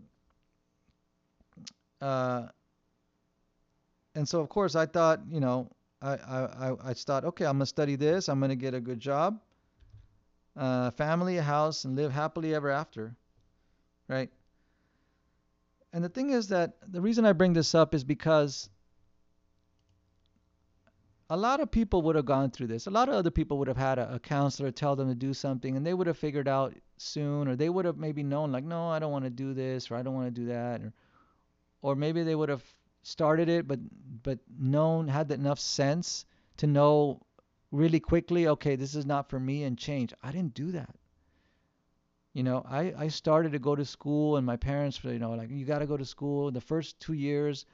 uh, 1.99 2.43
and 4.15 4.25
so, 4.25 4.39
of 4.39 4.47
course, 4.47 4.77
I 4.77 4.85
thought, 4.85 5.19
you 5.29 5.41
know, 5.41 5.69
I, 6.01 6.13
I, 6.13 6.75
I 6.81 6.93
thought, 6.93 7.25
okay, 7.25 7.43
I'm 7.43 7.57
going 7.57 7.63
to 7.63 7.65
study 7.65 7.97
this. 7.97 8.29
I'm 8.29 8.39
going 8.39 8.51
to 8.51 8.55
get 8.55 8.73
a 8.73 8.79
good 8.79 9.01
job, 9.01 9.37
uh, 10.55 10.91
family, 10.91 11.39
a 11.39 11.43
house, 11.43 11.83
and 11.83 11.97
live 11.97 12.13
happily 12.13 12.55
ever 12.55 12.69
after. 12.69 13.17
Right? 14.07 14.29
And 15.93 16.03
the 16.03 16.09
thing 16.09 16.31
is 16.31 16.47
that 16.47 16.73
the 16.91 17.01
reason 17.01 17.23
I 17.25 17.33
bring 17.33 17.53
this 17.53 17.75
up 17.75 17.93
is 17.93 18.03
because 18.03 18.69
a 21.29 21.37
lot 21.37 21.59
of 21.59 21.71
people 21.71 22.01
would 22.01 22.15
have 22.15 22.25
gone 22.25 22.49
through 22.49 22.67
this. 22.67 22.87
A 22.87 22.91
lot 22.91 23.09
of 23.09 23.15
other 23.15 23.31
people 23.31 23.59
would 23.59 23.67
have 23.67 23.77
had 23.77 23.99
a, 23.99 24.15
a, 24.15 24.19
counselor 24.19 24.71
tell 24.71 24.95
them 24.95 25.07
to 25.07 25.15
do 25.15 25.33
something, 25.33 25.77
and 25.77 25.85
they 25.85 25.93
would 25.93 26.07
have 26.07 26.17
figured 26.17 26.47
out 26.47 26.73
soon, 26.97 27.47
or 27.47 27.55
they 27.55 27.69
would 27.69 27.85
have 27.85 27.97
maybe 27.97 28.23
known, 28.23 28.51
like, 28.51 28.63
no, 28.63 28.89
I 28.89 28.99
don't 28.99 29.11
want 29.11 29.25
to 29.25 29.29
do 29.29 29.53
this, 29.53 29.89
or 29.89 29.95
I 29.95 30.01
don't 30.01 30.15
want 30.15 30.33
to 30.33 30.41
do 30.41 30.47
that, 30.47 30.81
or, 30.81 30.93
or 31.81 31.95
maybe 31.95 32.23
they 32.23 32.35
would 32.35 32.49
have 32.49 32.63
started 33.03 33.49
it, 33.49 33.67
but 33.67 33.79
but 34.23 34.39
known 34.57 35.07
had 35.07 35.31
enough 35.31 35.59
sense 35.59 36.25
to 36.57 36.67
know 36.67 37.21
really 37.71 37.99
quickly, 37.99 38.47
okay, 38.47 38.75
this 38.75 38.95
is 38.95 39.05
not 39.05 39.29
for 39.29 39.39
me, 39.39 39.63
and 39.63 39.77
change. 39.77 40.13
I 40.23 40.31
didn't 40.31 40.53
do 40.53 40.71
that. 40.71 40.95
You 42.33 42.43
know, 42.43 42.63
I 42.67 42.93
I 42.97 43.07
started 43.09 43.51
to 43.51 43.59
go 43.59 43.75
to 43.75 43.85
school, 43.85 44.37
and 44.37 44.45
my 44.45 44.57
parents, 44.57 45.03
were 45.03 45.13
you 45.13 45.19
know, 45.19 45.31
like 45.31 45.49
you 45.51 45.65
got 45.65 45.79
to 45.79 45.85
go 45.85 45.97
to 45.97 46.05
school. 46.05 46.51
The 46.51 46.61
first 46.61 46.99
two 46.99 47.13
years, 47.13 47.65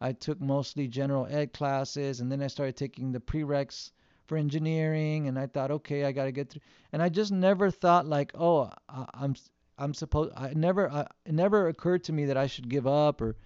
I 0.00 0.12
took 0.12 0.40
mostly 0.40 0.88
general 0.88 1.26
ed 1.30 1.52
classes, 1.52 2.20
and 2.20 2.30
then 2.30 2.42
I 2.42 2.48
started 2.48 2.76
taking 2.76 3.12
the 3.12 3.20
prereqs 3.20 3.92
for 4.26 4.36
engineering, 4.36 5.28
and 5.28 5.38
I 5.38 5.46
thought, 5.46 5.70
okay, 5.70 6.04
I 6.04 6.12
got 6.12 6.24
to 6.24 6.32
get 6.32 6.50
through. 6.50 6.62
And 6.92 7.00
I 7.00 7.08
just 7.08 7.32
never 7.32 7.70
thought 7.70 8.06
like, 8.06 8.32
oh, 8.34 8.70
I, 8.88 9.06
I'm 9.14 9.34
I'm 9.78 9.94
supposed. 9.94 10.32
I 10.36 10.52
never. 10.54 10.90
I, 10.90 11.06
it 11.24 11.34
never 11.34 11.68
occurred 11.68 12.04
to 12.04 12.12
me 12.12 12.26
that 12.26 12.36
I 12.36 12.48
should 12.48 12.68
give 12.68 12.86
up 12.86 13.20
or 13.20 13.36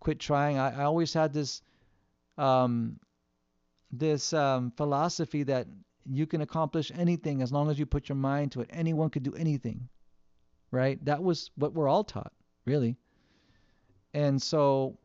quit 0.00 0.18
trying. 0.18 0.58
I, 0.58 0.82
I 0.82 0.84
always 0.84 1.14
had 1.14 1.32
this 1.32 1.62
um, 2.36 3.00
this 3.90 4.32
um, 4.32 4.70
philosophy 4.76 5.42
that 5.44 5.66
you 6.04 6.26
can 6.26 6.42
accomplish 6.42 6.92
anything 6.94 7.42
as 7.42 7.52
long 7.52 7.70
as 7.70 7.78
you 7.78 7.86
put 7.86 8.08
your 8.08 8.16
mind 8.16 8.52
to 8.52 8.60
it. 8.60 8.70
Anyone 8.70 9.10
could 9.10 9.22
do 9.22 9.34
anything, 9.34 9.88
right? 10.70 11.02
That 11.04 11.22
was 11.22 11.50
what 11.56 11.74
we're 11.74 11.88
all 11.88 12.04
taught, 12.04 12.32
really. 12.64 12.96
And 14.14 14.40
so 14.40 14.98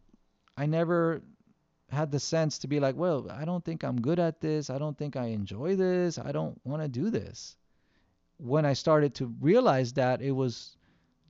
I 0.57 0.65
never 0.65 1.21
had 1.89 2.11
the 2.11 2.19
sense 2.19 2.57
to 2.59 2.67
be 2.67 2.79
like, 2.79 2.95
well, 2.95 3.27
I 3.29 3.45
don't 3.45 3.63
think 3.63 3.83
I'm 3.83 4.01
good 4.01 4.19
at 4.19 4.41
this. 4.41 4.69
I 4.69 4.77
don't 4.77 4.97
think 4.97 5.15
I 5.15 5.27
enjoy 5.27 5.75
this. 5.75 6.17
I 6.17 6.31
don't 6.31 6.59
want 6.63 6.81
to 6.81 6.87
do 6.87 7.09
this. 7.09 7.55
When 8.37 8.65
I 8.65 8.73
started 8.73 9.15
to 9.15 9.33
realize 9.39 9.93
that, 9.93 10.21
it 10.21 10.31
was 10.31 10.77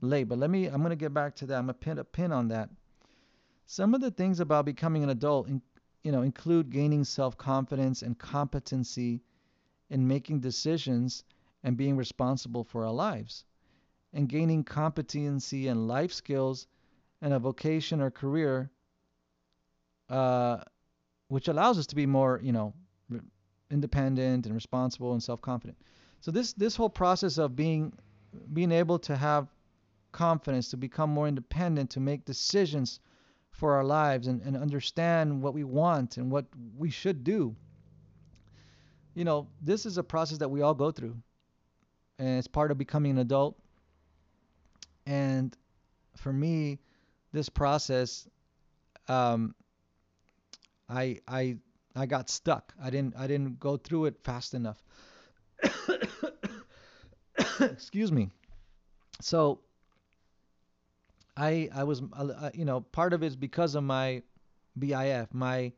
late. 0.01 0.23
But 0.23 0.39
let 0.39 0.49
me, 0.49 0.67
I'm 0.67 0.79
going 0.79 0.89
to 0.91 0.95
get 0.95 1.13
back 1.13 1.35
to 1.37 1.45
that. 1.47 1.57
I'm 1.57 1.65
going 1.65 1.75
to 1.75 1.79
pin 1.79 1.99
a 1.99 2.03
pin 2.03 2.31
on 2.31 2.47
that. 2.49 2.69
Some 3.65 3.93
of 3.93 4.01
the 4.01 4.11
things 4.11 4.39
about 4.39 4.65
becoming 4.65 5.03
an 5.03 5.09
adult, 5.09 5.49
you 6.03 6.11
know, 6.11 6.21
include 6.21 6.69
gaining 6.69 7.03
self-confidence 7.03 8.01
and 8.01 8.17
competency 8.17 9.21
in 9.89 10.07
making 10.07 10.39
decisions 10.39 11.23
and 11.63 11.75
being 11.75 11.97
responsible 11.97 12.63
for 12.63 12.85
our 12.85 12.93
lives, 12.93 13.43
and 14.15 14.27
gaining 14.27 14.63
competency 14.63 15.67
and 15.67 15.87
life 15.87 16.13
skills 16.13 16.67
and 17.21 17.33
a 17.33 17.39
vocation 17.39 18.01
or 18.01 18.09
career, 18.09 18.71
uh, 20.09 20.57
which 21.27 21.47
allows 21.47 21.77
us 21.77 21.85
to 21.87 21.95
be 21.95 22.05
more, 22.05 22.39
you 22.41 22.51
know, 22.51 22.73
independent 23.69 24.45
and 24.45 24.55
responsible 24.55 25.13
and 25.13 25.21
self-confident. 25.21 25.77
So 26.21 26.31
this 26.31 26.53
this 26.53 26.75
whole 26.75 26.89
process 26.89 27.37
of 27.37 27.55
being 27.55 27.93
being 28.53 28.71
able 28.71 28.99
to 28.99 29.15
have 29.15 29.47
confidence, 30.11 30.69
to 30.69 30.77
become 30.77 31.09
more 31.09 31.27
independent, 31.27 31.89
to 31.91 31.99
make 31.99 32.25
decisions 32.25 33.01
for 33.51 33.73
our 33.73 33.83
lives 33.83 34.27
and, 34.27 34.41
and 34.41 34.55
understand 34.55 35.41
what 35.41 35.53
we 35.53 35.63
want 35.63 36.17
and 36.17 36.31
what 36.31 36.45
we 36.77 36.89
should 36.89 37.23
do. 37.23 37.55
You 39.13 39.25
know, 39.25 39.47
this 39.61 39.85
is 39.85 39.97
a 39.97 40.03
process 40.03 40.37
that 40.37 40.49
we 40.49 40.61
all 40.61 40.73
go 40.73 40.91
through, 40.91 41.15
and 42.19 42.37
it's 42.37 42.47
part 42.47 42.71
of 42.71 42.77
becoming 42.77 43.11
an 43.11 43.17
adult. 43.19 43.57
And 45.05 45.55
for 46.17 46.33
me, 46.33 46.79
this 47.31 47.49
process, 47.49 48.27
um, 49.07 49.53
I 50.89 51.19
I 51.27 51.57
I 51.95 52.05
got 52.05 52.29
stuck. 52.29 52.73
I 52.81 52.89
didn't 52.89 53.15
I 53.17 53.27
didn't 53.27 53.59
go 53.59 53.77
through 53.77 54.05
it 54.05 54.17
fast 54.23 54.53
enough. 54.53 54.81
Excuse 57.59 58.11
me. 58.11 58.29
So 59.21 59.61
I 61.37 61.69
I 61.73 61.83
was 61.83 62.01
uh, 62.01 62.23
uh, 62.23 62.49
you 62.53 62.65
know 62.65 62.81
part 62.81 63.13
of 63.13 63.23
it 63.23 63.27
is 63.27 63.35
because 63.35 63.75
of 63.75 63.83
my 63.83 64.23
BIF, 64.77 65.33
my 65.33 65.73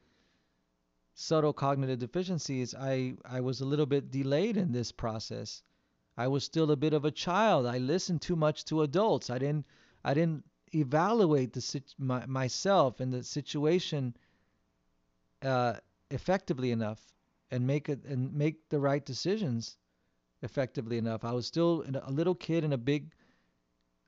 subtle 1.14 1.54
cognitive 1.54 2.00
deficiencies. 2.00 2.76
I 2.76 3.16
I 3.26 3.42
was 3.42 3.62
a 3.62 3.66
little 3.66 3.86
bit 3.86 4.12
delayed 4.12 4.58
in 4.58 4.72
this 4.72 4.92
process. 4.92 5.62
I 6.18 6.28
was 6.28 6.44
still 6.44 6.72
a 6.72 6.76
bit 6.76 6.94
of 6.94 7.06
a 7.06 7.12
child. 7.12 7.66
I 7.68 7.78
listened 7.78 8.22
too 8.22 8.36
much 8.36 8.66
to 8.66 8.82
adults. 8.82 9.30
I 9.30 9.38
didn't 9.38 9.66
I 10.04 10.14
didn't 10.14 10.44
evaluate 10.74 11.54
the 11.54 11.82
my, 11.98 12.26
myself 12.26 13.00
and 13.00 13.14
the 13.14 13.24
situation 13.24 14.18
uh, 15.44 15.76
effectively 16.10 16.72
enough 16.72 17.02
and 17.52 17.68
make 17.68 17.88
it 17.88 18.04
and 18.06 18.34
make 18.34 18.68
the 18.70 18.80
right 18.80 19.06
decisions 19.06 19.78
effectively 20.42 20.98
enough. 20.98 21.24
I 21.24 21.34
was 21.34 21.46
still 21.46 21.86
a 22.04 22.12
little 22.12 22.36
kid 22.36 22.64
in 22.64 22.74
a 22.74 22.78
big 22.78 23.14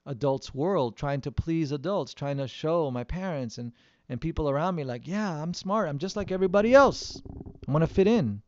adults 0.06 0.54
world 0.56 0.98
trying 0.98 1.22
to 1.22 1.32
please 1.32 1.72
adults 1.72 2.14
trying 2.14 2.38
to 2.38 2.48
show 2.48 2.90
my 2.90 3.04
parents 3.04 3.60
and 3.60 3.72
and 4.10 4.20
people 4.20 4.50
around 4.50 4.74
me 4.74 4.84
like 4.84 5.08
yeah 5.08 5.42
i'm 5.42 5.54
smart 5.54 5.88
i'm 5.88 6.00
just 6.00 6.16
like 6.16 6.32
everybody 6.32 6.74
else 6.74 7.22
i 7.68 7.72
want 7.72 7.84
to 7.84 7.94
fit 7.94 8.08
in 8.08 8.42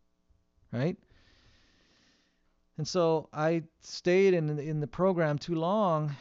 right 0.71 0.97
and 2.77 2.87
so 2.87 3.29
i 3.33 3.61
stayed 3.81 4.33
in 4.33 4.57
in 4.59 4.79
the 4.79 4.87
program 4.87 5.37
too 5.37 5.55
long 5.55 6.15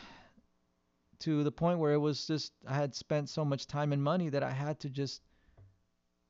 to 1.18 1.44
the 1.44 1.52
point 1.52 1.78
where 1.78 1.92
it 1.92 1.98
was 1.98 2.26
just 2.26 2.52
i 2.66 2.74
had 2.74 2.94
spent 2.94 3.28
so 3.28 3.44
much 3.44 3.66
time 3.66 3.92
and 3.92 4.02
money 4.02 4.28
that 4.28 4.42
i 4.42 4.50
had 4.50 4.78
to 4.80 4.88
just 4.88 5.22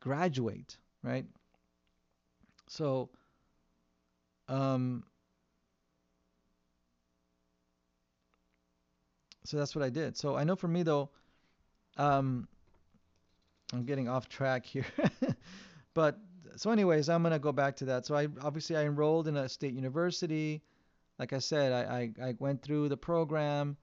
graduate 0.00 0.76
right 1.02 1.26
so 2.68 3.10
um 4.48 5.04
so 9.50 9.56
that's 9.56 9.74
what 9.74 9.84
I 9.84 9.90
did. 9.90 10.16
So 10.16 10.36
I 10.36 10.44
know 10.44 10.54
for 10.54 10.68
me 10.68 10.84
though, 10.84 11.10
um, 11.96 12.46
I'm 13.72 13.84
getting 13.84 14.08
off 14.08 14.28
track 14.28 14.64
here, 14.64 14.86
but 15.94 16.18
so 16.56 16.70
anyways, 16.70 17.08
I'm 17.08 17.22
gonna 17.22 17.38
go 17.38 17.52
back 17.52 17.76
to 17.76 17.84
that. 17.86 18.06
So 18.06 18.14
I 18.14 18.28
obviously 18.42 18.76
I 18.76 18.84
enrolled 18.84 19.28
in 19.28 19.36
a 19.36 19.48
state 19.48 19.74
university. 19.74 20.62
Like 21.18 21.32
I 21.32 21.38
said, 21.38 21.72
I 21.72 22.12
I, 22.22 22.28
I 22.28 22.34
went 22.38 22.62
through 22.62 22.88
the 22.88 22.96
program, 22.96 23.76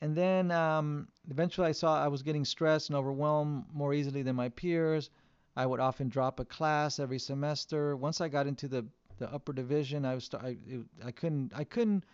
and 0.00 0.16
then 0.16 0.50
um, 0.50 1.08
eventually 1.30 1.68
I 1.68 1.72
saw 1.72 2.02
I 2.02 2.08
was 2.08 2.22
getting 2.22 2.44
stressed 2.44 2.90
and 2.90 2.96
overwhelmed 2.96 3.64
more 3.72 3.94
easily 3.94 4.22
than 4.22 4.36
my 4.36 4.48
peers. 4.50 5.10
I 5.56 5.64
would 5.64 5.80
often 5.80 6.08
drop 6.08 6.38
a 6.38 6.44
class 6.44 6.98
every 6.98 7.18
semester. 7.18 7.96
Once 7.96 8.20
I 8.20 8.28
got 8.28 8.46
into 8.46 8.68
the 8.68 8.86
the 9.18 9.32
upper 9.32 9.52
division, 9.52 10.04
I 10.04 10.14
was 10.14 10.30
I, 10.34 10.56
I 11.04 11.10
couldn't 11.10 11.52
I 11.54 11.64
couldn't 11.64 12.04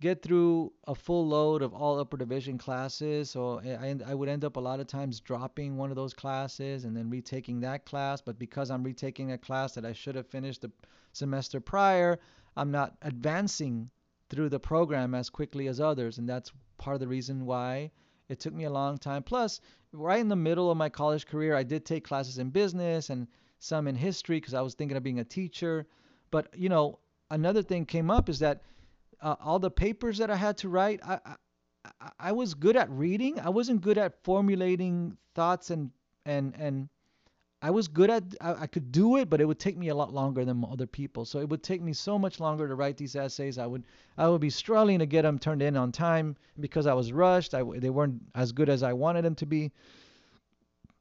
get 0.00 0.22
through 0.22 0.72
a 0.86 0.94
full 0.94 1.26
load 1.26 1.60
of 1.60 1.74
all 1.74 1.98
upper 1.98 2.16
division 2.16 2.56
classes. 2.56 3.30
So 3.30 3.58
eh, 3.58 3.76
I, 3.76 4.10
I 4.10 4.14
would 4.14 4.28
end 4.28 4.44
up 4.44 4.56
a 4.56 4.60
lot 4.60 4.80
of 4.80 4.86
times 4.86 5.20
dropping 5.20 5.76
one 5.76 5.90
of 5.90 5.96
those 5.96 6.14
classes 6.14 6.84
and 6.84 6.96
then 6.96 7.10
retaking 7.10 7.60
that 7.60 7.84
class. 7.84 8.20
But 8.20 8.38
because 8.38 8.70
I'm 8.70 8.84
retaking 8.84 9.32
a 9.32 9.38
class 9.38 9.72
that 9.74 9.84
I 9.84 9.92
should 9.92 10.14
have 10.14 10.26
finished 10.26 10.62
the 10.62 10.70
semester 11.12 11.60
prior, 11.60 12.18
I'm 12.56 12.70
not 12.70 12.96
advancing 13.02 13.90
through 14.30 14.50
the 14.50 14.60
program 14.60 15.14
as 15.14 15.30
quickly 15.30 15.68
as 15.68 15.80
others, 15.80 16.18
and 16.18 16.28
that's 16.28 16.52
part 16.76 16.94
of 16.94 17.00
the 17.00 17.08
reason 17.08 17.46
why 17.46 17.90
it 18.28 18.38
took 18.40 18.52
me 18.52 18.64
a 18.64 18.70
long 18.70 18.98
time. 18.98 19.22
Plus, 19.22 19.60
right 19.92 20.20
in 20.20 20.28
the 20.28 20.36
middle 20.36 20.70
of 20.70 20.76
my 20.76 20.88
college 20.88 21.26
career, 21.26 21.56
I 21.56 21.62
did 21.62 21.84
take 21.84 22.04
classes 22.04 22.38
in 22.38 22.50
business 22.50 23.10
and 23.10 23.26
some 23.58 23.88
in 23.88 23.96
history 23.96 24.36
because 24.36 24.54
I 24.54 24.60
was 24.60 24.74
thinking 24.74 24.96
of 24.96 25.02
being 25.02 25.18
a 25.18 25.24
teacher. 25.24 25.86
But 26.30 26.52
you 26.56 26.68
know, 26.68 26.98
another 27.30 27.62
thing 27.62 27.86
came 27.86 28.10
up 28.10 28.28
is 28.28 28.38
that 28.40 28.62
uh, 29.20 29.36
all 29.40 29.58
the 29.58 29.70
papers 29.70 30.18
that 30.18 30.30
I 30.30 30.36
had 30.36 30.56
to 30.58 30.68
write, 30.68 31.00
I, 31.04 31.18
I 31.24 31.34
I 32.18 32.32
was 32.32 32.54
good 32.54 32.76
at 32.76 32.90
reading. 32.90 33.40
I 33.40 33.48
wasn't 33.48 33.80
good 33.80 33.98
at 33.98 34.22
formulating 34.22 35.16
thoughts 35.34 35.70
and 35.70 35.90
and 36.26 36.54
and 36.58 36.88
I 37.60 37.70
was 37.70 37.88
good 37.88 38.10
at 38.10 38.22
I, 38.40 38.54
I 38.54 38.66
could 38.66 38.92
do 38.92 39.16
it, 39.16 39.28
but 39.28 39.40
it 39.40 39.44
would 39.44 39.58
take 39.58 39.76
me 39.76 39.88
a 39.88 39.94
lot 39.94 40.12
longer 40.12 40.44
than 40.44 40.64
other 40.70 40.86
people. 40.86 41.24
So 41.24 41.40
it 41.40 41.48
would 41.48 41.62
take 41.62 41.82
me 41.82 41.92
so 41.92 42.18
much 42.18 42.40
longer 42.40 42.68
to 42.68 42.74
write 42.74 42.96
these 42.96 43.16
essays. 43.16 43.58
I 43.58 43.66
would 43.66 43.84
I 44.16 44.28
would 44.28 44.40
be 44.40 44.50
struggling 44.50 44.98
to 45.00 45.06
get 45.06 45.22
them 45.22 45.38
turned 45.38 45.62
in 45.62 45.76
on 45.76 45.92
time 45.92 46.36
because 46.60 46.86
I 46.86 46.94
was 46.94 47.12
rushed. 47.12 47.54
I, 47.54 47.62
they 47.62 47.90
weren't 47.90 48.22
as 48.34 48.52
good 48.52 48.68
as 48.68 48.82
I 48.82 48.92
wanted 48.92 49.24
them 49.24 49.34
to 49.36 49.46
be. 49.46 49.72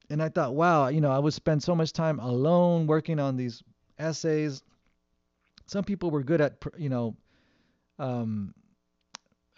And 0.10 0.24
I 0.24 0.30
thought, 0.30 0.56
wow, 0.56 0.88
you 0.88 1.02
know, 1.02 1.12
I 1.12 1.20
would 1.20 1.34
spend 1.34 1.62
so 1.62 1.76
much 1.76 1.92
time 1.92 2.20
alone 2.20 2.88
working 2.88 3.20
on 3.20 3.36
these 3.36 3.62
essays. 4.00 4.64
Some 5.66 5.84
people 5.84 6.12
were 6.12 6.24
good 6.24 6.40
at, 6.40 6.64
you 6.78 6.88
know, 6.88 7.18
um, 8.00 8.54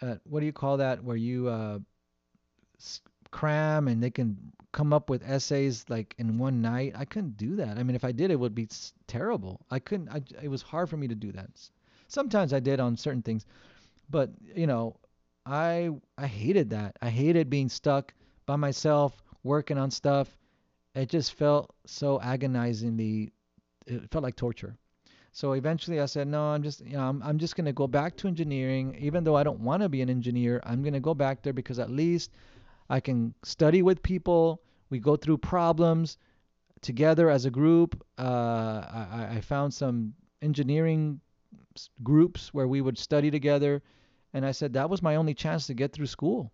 at, 0.00 0.20
what 0.24 0.40
do 0.40 0.46
you 0.46 0.52
call 0.52 0.78
that? 0.78 1.02
Where 1.02 1.16
you 1.16 1.48
uh, 1.48 1.78
cram 3.30 3.88
and 3.88 4.02
they 4.02 4.10
can 4.10 4.36
come 4.72 4.92
up 4.92 5.10
with 5.10 5.22
essays 5.24 5.84
like 5.88 6.14
in 6.18 6.38
one 6.38 6.60
night. 6.62 6.94
I 6.96 7.04
couldn't 7.04 7.36
do 7.36 7.56
that. 7.56 7.78
I 7.78 7.82
mean, 7.82 7.96
if 7.96 8.04
I 8.04 8.12
did, 8.12 8.30
it 8.30 8.38
would 8.38 8.54
be 8.54 8.68
terrible. 9.06 9.60
I 9.70 9.78
couldn't. 9.78 10.08
I, 10.08 10.22
it 10.42 10.48
was 10.48 10.62
hard 10.62 10.88
for 10.88 10.96
me 10.96 11.08
to 11.08 11.14
do 11.14 11.32
that. 11.32 11.48
Sometimes 12.08 12.52
I 12.52 12.60
did 12.60 12.80
on 12.80 12.96
certain 12.96 13.22
things, 13.22 13.46
but 14.08 14.30
you 14.54 14.66
know, 14.66 14.96
I 15.46 15.90
I 16.18 16.26
hated 16.26 16.70
that. 16.70 16.96
I 17.00 17.10
hated 17.10 17.50
being 17.50 17.68
stuck 17.68 18.12
by 18.46 18.56
myself 18.56 19.22
working 19.42 19.78
on 19.78 19.90
stuff. 19.90 20.36
It 20.94 21.08
just 21.08 21.34
felt 21.34 21.72
so 21.86 22.20
agonizingly. 22.20 23.30
It 23.86 24.10
felt 24.10 24.24
like 24.24 24.36
torture. 24.36 24.76
So 25.32 25.52
eventually 25.52 26.00
I 26.00 26.06
said, 26.06 26.26
no, 26.26 26.42
I'm 26.42 26.62
just, 26.62 26.84
you 26.84 26.96
know, 26.96 27.08
I'm, 27.08 27.22
I'm 27.22 27.38
just 27.38 27.54
going 27.56 27.66
to 27.66 27.72
go 27.72 27.86
back 27.86 28.16
to 28.18 28.28
engineering. 28.28 28.96
Even 28.98 29.22
though 29.24 29.36
I 29.36 29.44
don't 29.44 29.60
want 29.60 29.82
to 29.82 29.88
be 29.88 30.02
an 30.02 30.10
engineer, 30.10 30.60
I'm 30.64 30.82
going 30.82 30.94
to 30.94 31.00
go 31.00 31.14
back 31.14 31.42
there 31.42 31.52
because 31.52 31.78
at 31.78 31.90
least 31.90 32.32
I 32.88 33.00
can 33.00 33.34
study 33.44 33.82
with 33.82 34.02
people. 34.02 34.60
We 34.90 34.98
go 34.98 35.16
through 35.16 35.38
problems 35.38 36.18
together 36.80 37.30
as 37.30 37.44
a 37.44 37.50
group. 37.50 38.04
Uh, 38.18 38.22
I, 38.22 39.28
I 39.36 39.40
found 39.40 39.72
some 39.72 40.14
engineering 40.42 41.20
groups 42.02 42.52
where 42.52 42.66
we 42.66 42.80
would 42.80 42.98
study 42.98 43.30
together. 43.30 43.82
And 44.32 44.44
I 44.44 44.50
said 44.52 44.72
that 44.72 44.90
was 44.90 45.02
my 45.02 45.16
only 45.16 45.34
chance 45.34 45.66
to 45.68 45.74
get 45.74 45.92
through 45.92 46.06
school 46.06 46.52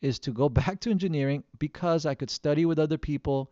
is 0.00 0.18
to 0.20 0.32
go 0.32 0.48
back 0.60 0.80
to 0.80 0.90
engineering 0.90 1.42
because 1.58 2.06
I 2.06 2.14
could 2.14 2.30
study 2.30 2.64
with 2.64 2.78
other 2.78 2.98
people 2.98 3.50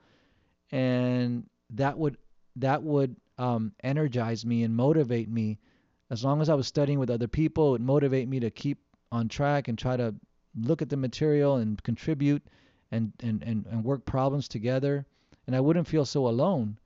and 0.70 1.48
that 1.70 1.98
would 1.98 2.16
that 2.56 2.82
would 2.82 3.16
um, 3.38 3.72
energize 3.82 4.44
me 4.44 4.62
and 4.62 4.74
motivate 4.74 5.28
me 5.28 5.58
as 6.10 6.24
long 6.24 6.40
as 6.40 6.48
I 6.48 6.54
was 6.54 6.66
studying 6.66 6.98
with 6.98 7.10
other 7.10 7.28
people 7.28 7.68
it 7.68 7.72
would 7.72 7.80
motivate 7.80 8.28
me 8.28 8.40
to 8.40 8.50
keep 8.50 8.78
on 9.10 9.28
track 9.28 9.68
and 9.68 9.78
try 9.78 9.96
to 9.96 10.14
look 10.60 10.82
at 10.82 10.88
the 10.88 10.96
material 10.96 11.56
and 11.56 11.82
contribute 11.82 12.42
and, 12.90 13.12
and, 13.20 13.42
and, 13.42 13.66
and 13.66 13.84
work 13.84 14.04
problems 14.04 14.48
together 14.48 15.06
and 15.46 15.54
I 15.54 15.60
wouldn't 15.60 15.88
feel 15.88 16.04
so 16.04 16.26
alone. 16.26 16.78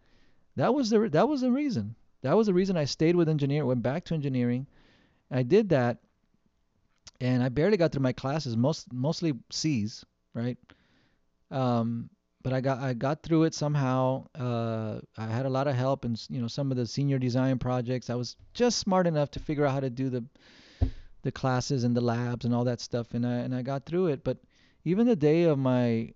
That 0.57 0.75
was 0.75 0.91
the 0.91 1.09
that 1.11 1.29
was 1.29 1.43
the 1.43 1.53
reason. 1.53 1.95
That 2.23 2.37
was 2.37 2.49
the 2.49 2.55
reason 2.55 2.77
I 2.77 2.85
stayed 2.85 3.15
with 3.15 3.29
engineering, 3.29 3.69
went 3.69 3.83
back 3.83 4.05
to 4.07 4.15
engineering. 4.15 4.67
I 5.31 5.43
did 5.43 5.69
that 5.69 5.99
and 7.21 7.43
I 7.43 7.49
barely 7.49 7.77
got 7.77 7.93
through 7.93 8.03
my 8.03 8.13
classes, 8.13 8.57
most 8.57 8.93
mostly 8.93 9.35
C's, 9.51 10.05
right? 10.35 10.59
Um, 11.51 12.11
but 12.49 12.57
I 12.57 12.63
got 12.63 12.79
I 12.79 12.95
got 12.95 13.23
through 13.23 13.45
it 13.45 13.53
somehow. 13.53 14.25
Uh, 14.35 15.01
I 15.19 15.27
had 15.27 15.45
a 15.45 15.51
lot 15.51 15.67
of 15.67 15.75
help 15.75 16.07
in 16.07 16.17
you 16.31 16.41
know 16.41 16.49
some 16.49 16.71
of 16.71 16.79
the 16.79 16.87
senior 16.87 17.19
design 17.19 17.59
projects. 17.59 18.09
I 18.09 18.15
was 18.15 18.37
just 18.55 18.79
smart 18.79 19.07
enough 19.07 19.31
to 19.33 19.39
figure 19.39 19.67
out 19.67 19.75
how 19.75 19.81
to 19.81 19.91
do 19.91 20.09
the 20.09 20.25
the 21.21 21.31
classes 21.31 21.85
and 21.85 21.95
the 21.95 22.01
labs 22.01 22.47
and 22.47 22.55
all 22.55 22.65
that 22.65 22.81
stuff 22.81 23.13
and 23.13 23.27
I 23.27 23.35
and 23.35 23.55
I 23.55 23.61
got 23.61 23.85
through 23.85 24.07
it 24.07 24.25
but 24.25 24.39
even 24.85 25.07
the 25.07 25.17
day 25.17 25.43
of 25.43 25.59
my 25.59 26.15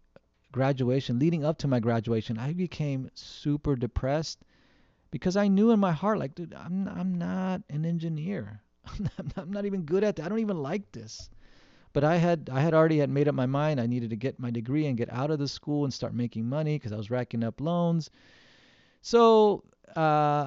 graduation 0.52 1.18
leading 1.18 1.44
up 1.44 1.58
to 1.58 1.68
my 1.68 1.80
graduation 1.80 2.38
I 2.38 2.54
became 2.54 3.10
super 3.14 3.76
depressed 3.76 4.38
because 5.10 5.36
I 5.36 5.48
knew 5.48 5.70
in 5.72 5.80
my 5.80 5.92
heart 5.92 6.18
like 6.18 6.34
dude 6.34 6.54
I'm 6.54 6.88
I'm 6.88 7.14
not 7.16 7.60
an 7.68 7.84
engineer 7.84 8.62
I'm 8.86 9.02
not, 9.04 9.32
I'm 9.36 9.52
not 9.52 9.66
even 9.66 9.82
good 9.82 10.02
at 10.02 10.16
that 10.16 10.24
I 10.24 10.28
don't 10.30 10.38
even 10.38 10.62
like 10.62 10.92
this 10.92 11.28
but 11.92 12.04
I 12.04 12.16
had 12.16 12.50
I 12.52 12.60
had 12.60 12.74
already 12.74 12.98
had 12.98 13.10
made 13.10 13.28
up 13.28 13.34
my 13.34 13.46
mind 13.46 13.80
I 13.80 13.86
needed 13.86 14.10
to 14.10 14.16
get 14.16 14.38
my 14.38 14.50
degree 14.50 14.86
and 14.86 14.96
get 14.96 15.12
out 15.12 15.30
of 15.30 15.38
the 15.38 15.48
school 15.48 15.84
and 15.84 15.92
start 15.92 16.14
making 16.14 16.48
money 16.48 16.76
because 16.76 16.92
I 16.92 16.96
was 16.96 17.10
racking 17.10 17.44
up 17.44 17.60
loans 17.60 18.10
so 19.02 19.64
uh, 19.96 20.00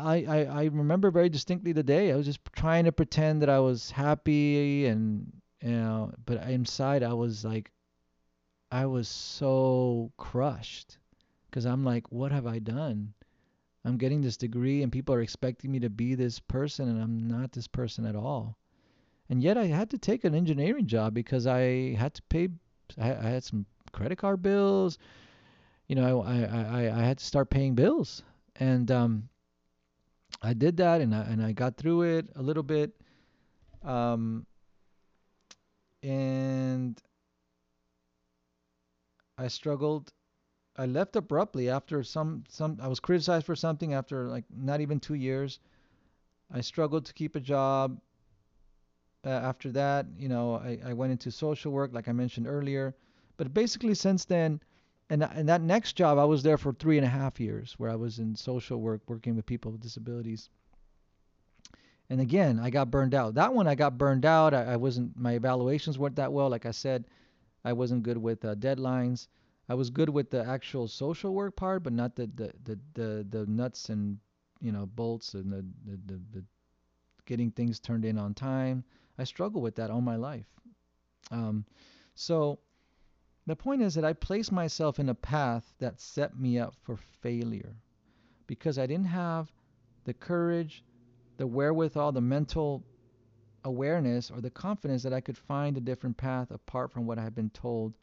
I, 0.04 0.26
I 0.28 0.43
I 0.43 0.64
remember 0.66 1.12
very 1.12 1.30
distinctly 1.30 1.72
the 1.72 1.84
day. 1.84 2.12
I 2.12 2.16
was 2.16 2.26
just 2.26 2.39
trying 2.54 2.86
to 2.86 2.91
pretend 2.91 3.41
that 3.41 3.50
I 3.50 3.60
was 3.60 3.91
happy 3.91 4.88
and 4.88 5.32
you 5.62 5.72
know, 5.72 6.14
but 6.26 6.41
inside 6.50 7.04
I 7.04 7.14
was 7.14 7.43
like, 7.43 7.72
I 8.72 8.86
was 8.86 9.08
so 9.08 10.12
crushed 10.18 10.98
because 11.50 11.66
I'm 11.66 11.84
like, 11.84 12.12
what 12.12 12.32
have 12.32 12.48
I 12.48 12.60
done? 12.60 13.14
I'm 13.84 13.98
getting 13.98 14.22
this 14.22 14.38
degree 14.38 14.82
and 14.82 14.91
people 14.91 15.14
are 15.14 15.22
expecting 15.22 15.72
me 15.72 15.80
to 15.80 15.89
be 15.89 16.16
this 16.16 16.39
person 16.39 16.89
and 16.89 17.02
I'm 17.02 17.28
not 17.28 17.52
this 17.52 17.68
person 17.68 18.06
at 18.06 18.16
all. 18.16 18.58
And 19.30 19.42
yet 19.42 19.58
I 19.58 19.66
had 19.66 19.90
to 19.92 19.98
take 19.98 20.24
an 20.24 20.36
engineering 20.36 20.88
job 20.88 21.14
because 21.14 21.48
I 21.48 21.94
had 21.96 22.14
to 22.16 22.22
pay. 22.24 22.50
I, 22.98 23.08
had 23.08 23.44
some 23.44 23.66
credit 23.92 24.18
card 24.18 24.42
bills. 24.42 24.98
You 25.88 25.96
know, 25.96 26.22
I 26.22 26.44
I 26.44 26.64
I, 26.64 27.00
I 27.00 27.04
had 27.04 27.18
to 27.20 27.26
start 27.26 27.50
paying 27.50 27.76
bills 27.76 28.24
and 28.58 28.90
um, 28.92 29.30
I 30.42 30.54
did 30.54 30.78
that 30.78 31.02
and 31.02 31.14
I, 31.14 31.22
and 31.24 31.44
I 31.44 31.52
got 31.52 31.78
through 31.78 32.04
it 32.04 32.30
a 32.36 32.42
little 32.42 32.64
bit. 32.64 32.92
Um, 33.84 34.46
and 36.04 37.02
I 39.38 39.48
struggled. 39.48 40.12
I 40.78 40.86
left 40.88 41.16
abruptly 41.16 41.70
after 41.70 42.04
some 42.04 42.44
some 42.50 42.78
I 42.82 42.88
was 42.88 43.00
criticized 43.00 43.46
for 43.46 43.56
something 43.56 43.94
after 43.94 44.28
like 44.28 44.46
not 44.50 44.82
even 44.82 45.00
2 45.00 45.14
years. 45.16 45.60
I 46.52 46.62
struggled 46.62 47.06
to 47.06 47.14
keep 47.14 47.36
a 47.36 47.40
job. 47.40 48.00
Uh, 49.26 49.30
after 49.30 49.72
that, 49.72 50.06
you 50.20 50.30
know, 50.30 50.56
I, 50.56 50.80
I 50.86 50.94
went 50.94 51.12
into 51.12 51.32
social 51.32 51.72
work 51.72 51.92
like 51.94 52.08
I 52.08 52.12
mentioned 52.12 52.48
earlier. 52.48 52.94
But 53.38 53.54
basically 53.54 53.96
since 53.96 54.26
then, 54.26 54.62
and 55.10 55.24
and 55.24 55.50
that 55.50 55.62
next 55.62 55.94
job 55.94 56.18
I 56.18 56.26
was 56.26 56.44
there 56.44 56.58
for 56.58 56.74
three 56.74 56.98
and 56.98 57.06
a 57.06 57.10
half 57.10 57.40
years, 57.40 57.74
where 57.78 57.90
I 57.90 57.96
was 57.96 58.20
in 58.20 58.36
social 58.36 58.80
work 58.80 59.02
working 59.08 59.36
with 59.36 59.46
people 59.46 59.72
with 59.72 59.82
disabilities. 59.82 60.50
And 62.10 62.22
again, 62.22 62.60
I 62.60 62.70
got 62.70 62.92
burned 62.92 63.16
out. 63.16 63.34
That 63.34 63.54
one 63.54 63.68
I 63.68 63.76
got 63.76 63.98
burned 63.98 64.26
out. 64.26 64.54
I, 64.54 64.74
I 64.74 64.76
wasn't 64.76 65.18
my 65.18 65.34
evaluations 65.34 65.98
weren't 65.98 66.16
that 66.18 66.32
well. 66.32 66.50
Like 66.50 66.66
I 66.66 66.72
said, 66.72 67.06
I 67.64 67.74
wasn't 67.74 68.04
good 68.04 68.18
with 68.18 68.46
uh, 68.46 68.56
deadlines. 68.56 69.28
I 69.68 69.74
was 69.74 69.90
good 69.90 70.10
with 70.10 70.30
the 70.30 70.46
actual 70.46 70.88
social 70.88 71.34
work 71.34 71.56
part, 71.56 71.82
but 71.82 71.94
not 71.94 72.16
the 72.16 72.28
the 72.28 72.54
the 72.64 72.80
the, 72.94 73.28
the 73.30 73.46
nuts 73.48 73.90
and 73.90 74.20
you 74.62 74.72
know 74.72 74.86
bolts 74.86 75.34
and 75.34 75.52
the, 75.52 75.66
the 75.86 76.00
the 76.06 76.22
the 76.32 76.44
getting 77.26 77.50
things 77.52 77.80
turned 77.80 78.06
in 78.06 78.20
on 78.20 78.34
time. 78.34 78.84
I 79.18 79.24
struggle 79.24 79.61
with 79.61 79.76
that 79.76 79.91
all 79.91 80.01
my 80.01 80.16
life. 80.16 80.45
Um, 81.32 81.66
so 82.16 82.59
the 83.47 83.55
point 83.55 83.82
is 83.82 83.95
that 83.95 84.05
I 84.05 84.13
placed 84.13 84.51
myself 84.51 84.99
in 84.99 85.09
a 85.09 85.16
path 85.16 85.74
that 85.80 85.99
set 85.99 86.38
me 86.38 86.59
up 86.59 86.76
for 86.82 86.97
failure 87.22 87.76
because 88.47 88.78
I 88.78 88.88
didn't 88.88 89.07
have 89.07 89.51
the 90.03 90.13
courage, 90.13 90.84
the 91.38 91.47
wherewithal, 91.47 92.11
the 92.11 92.22
mental 92.22 92.84
awareness, 93.63 94.30
or 94.30 94.41
the 94.41 94.49
confidence 94.49 95.03
that 95.03 95.13
I 95.13 95.22
could 95.22 95.38
find 95.38 95.78
a 95.78 95.82
different 95.82 96.18
path 96.18 96.51
apart 96.51 96.91
from 96.91 97.05
what 97.05 97.18
I 97.18 97.24
had 97.24 97.36
been 97.36 97.49
told 97.49 97.93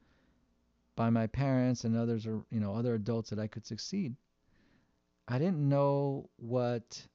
by 0.97 1.11
my 1.11 1.27
parents 1.27 1.85
and 1.85 1.97
others 1.97 2.27
or 2.27 2.45
you 2.51 2.61
know 2.61 2.75
other 2.75 2.95
adults 2.95 3.31
that 3.31 3.39
I 3.39 3.47
could 3.47 3.67
succeed. 3.67 4.15
I 5.29 5.39
didn't 5.39 5.69
know 5.69 6.29
what 6.37 7.07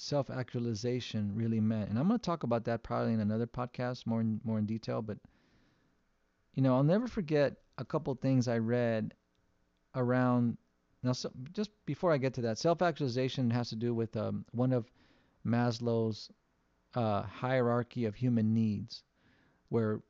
self-actualization 0.00 1.34
really 1.34 1.60
meant. 1.60 1.90
And 1.90 1.98
I'm 1.98 2.08
going 2.08 2.18
to 2.18 2.24
talk 2.24 2.42
about 2.42 2.64
that 2.64 2.82
probably 2.82 3.12
in 3.12 3.20
another 3.20 3.46
podcast 3.46 4.06
more 4.06 4.20
in, 4.20 4.40
more 4.44 4.58
in 4.58 4.66
detail, 4.66 5.02
but 5.02 5.18
you 6.54 6.62
know, 6.62 6.74
I'll 6.74 6.82
never 6.82 7.06
forget 7.06 7.54
a 7.78 7.84
couple 7.84 8.14
things 8.14 8.48
I 8.48 8.58
read 8.58 9.14
around. 9.94 10.56
Now, 11.02 11.12
so 11.12 11.30
just 11.52 11.70
before 11.86 12.12
I 12.12 12.18
get 12.18 12.34
to 12.34 12.40
that, 12.42 12.58
self-actualization 12.58 13.50
has 13.50 13.68
to 13.68 13.76
do 13.76 13.94
with 13.94 14.16
um, 14.16 14.44
one 14.50 14.72
of 14.72 14.90
Maslow's 15.46 16.30
uh, 16.94 17.22
hierarchy 17.22 18.06
of 18.06 18.14
human 18.16 18.54
needs, 18.54 19.04
where 19.68 20.00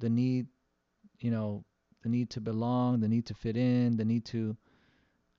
the 0.00 0.10
need, 0.10 0.46
you 1.20 1.30
know, 1.30 1.64
the 2.02 2.08
need 2.08 2.30
to 2.30 2.40
belong, 2.40 3.00
the 3.00 3.08
need 3.08 3.26
to 3.26 3.34
fit 3.34 3.56
in, 3.56 3.96
the 3.96 4.04
need 4.04 4.24
to, 4.26 4.56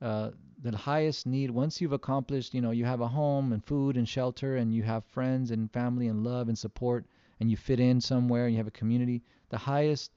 uh, 0.01 0.31
the 0.71 0.77
highest 0.77 1.25
need 1.25 1.51
once 1.51 1.79
you've 1.79 1.91
accomplished, 1.91 2.53
you 2.53 2.61
know, 2.61 2.71
you 2.71 2.85
have 2.85 3.01
a 3.01 3.07
home 3.07 3.53
and 3.53 3.63
food 3.63 3.97
and 3.97 4.07
shelter 4.07 4.57
and 4.57 4.73
you 4.73 4.83
have 4.83 5.05
friends 5.05 5.51
and 5.51 5.71
family 5.71 6.07
and 6.07 6.23
love 6.23 6.47
and 6.47 6.57
support 6.57 7.05
and 7.39 7.51
you 7.51 7.57
fit 7.57 7.79
in 7.79 8.01
somewhere 8.01 8.45
and 8.45 8.53
you 8.53 8.57
have 8.57 8.67
a 8.67 8.71
community, 8.71 9.21
the 9.49 9.57
highest 9.57 10.11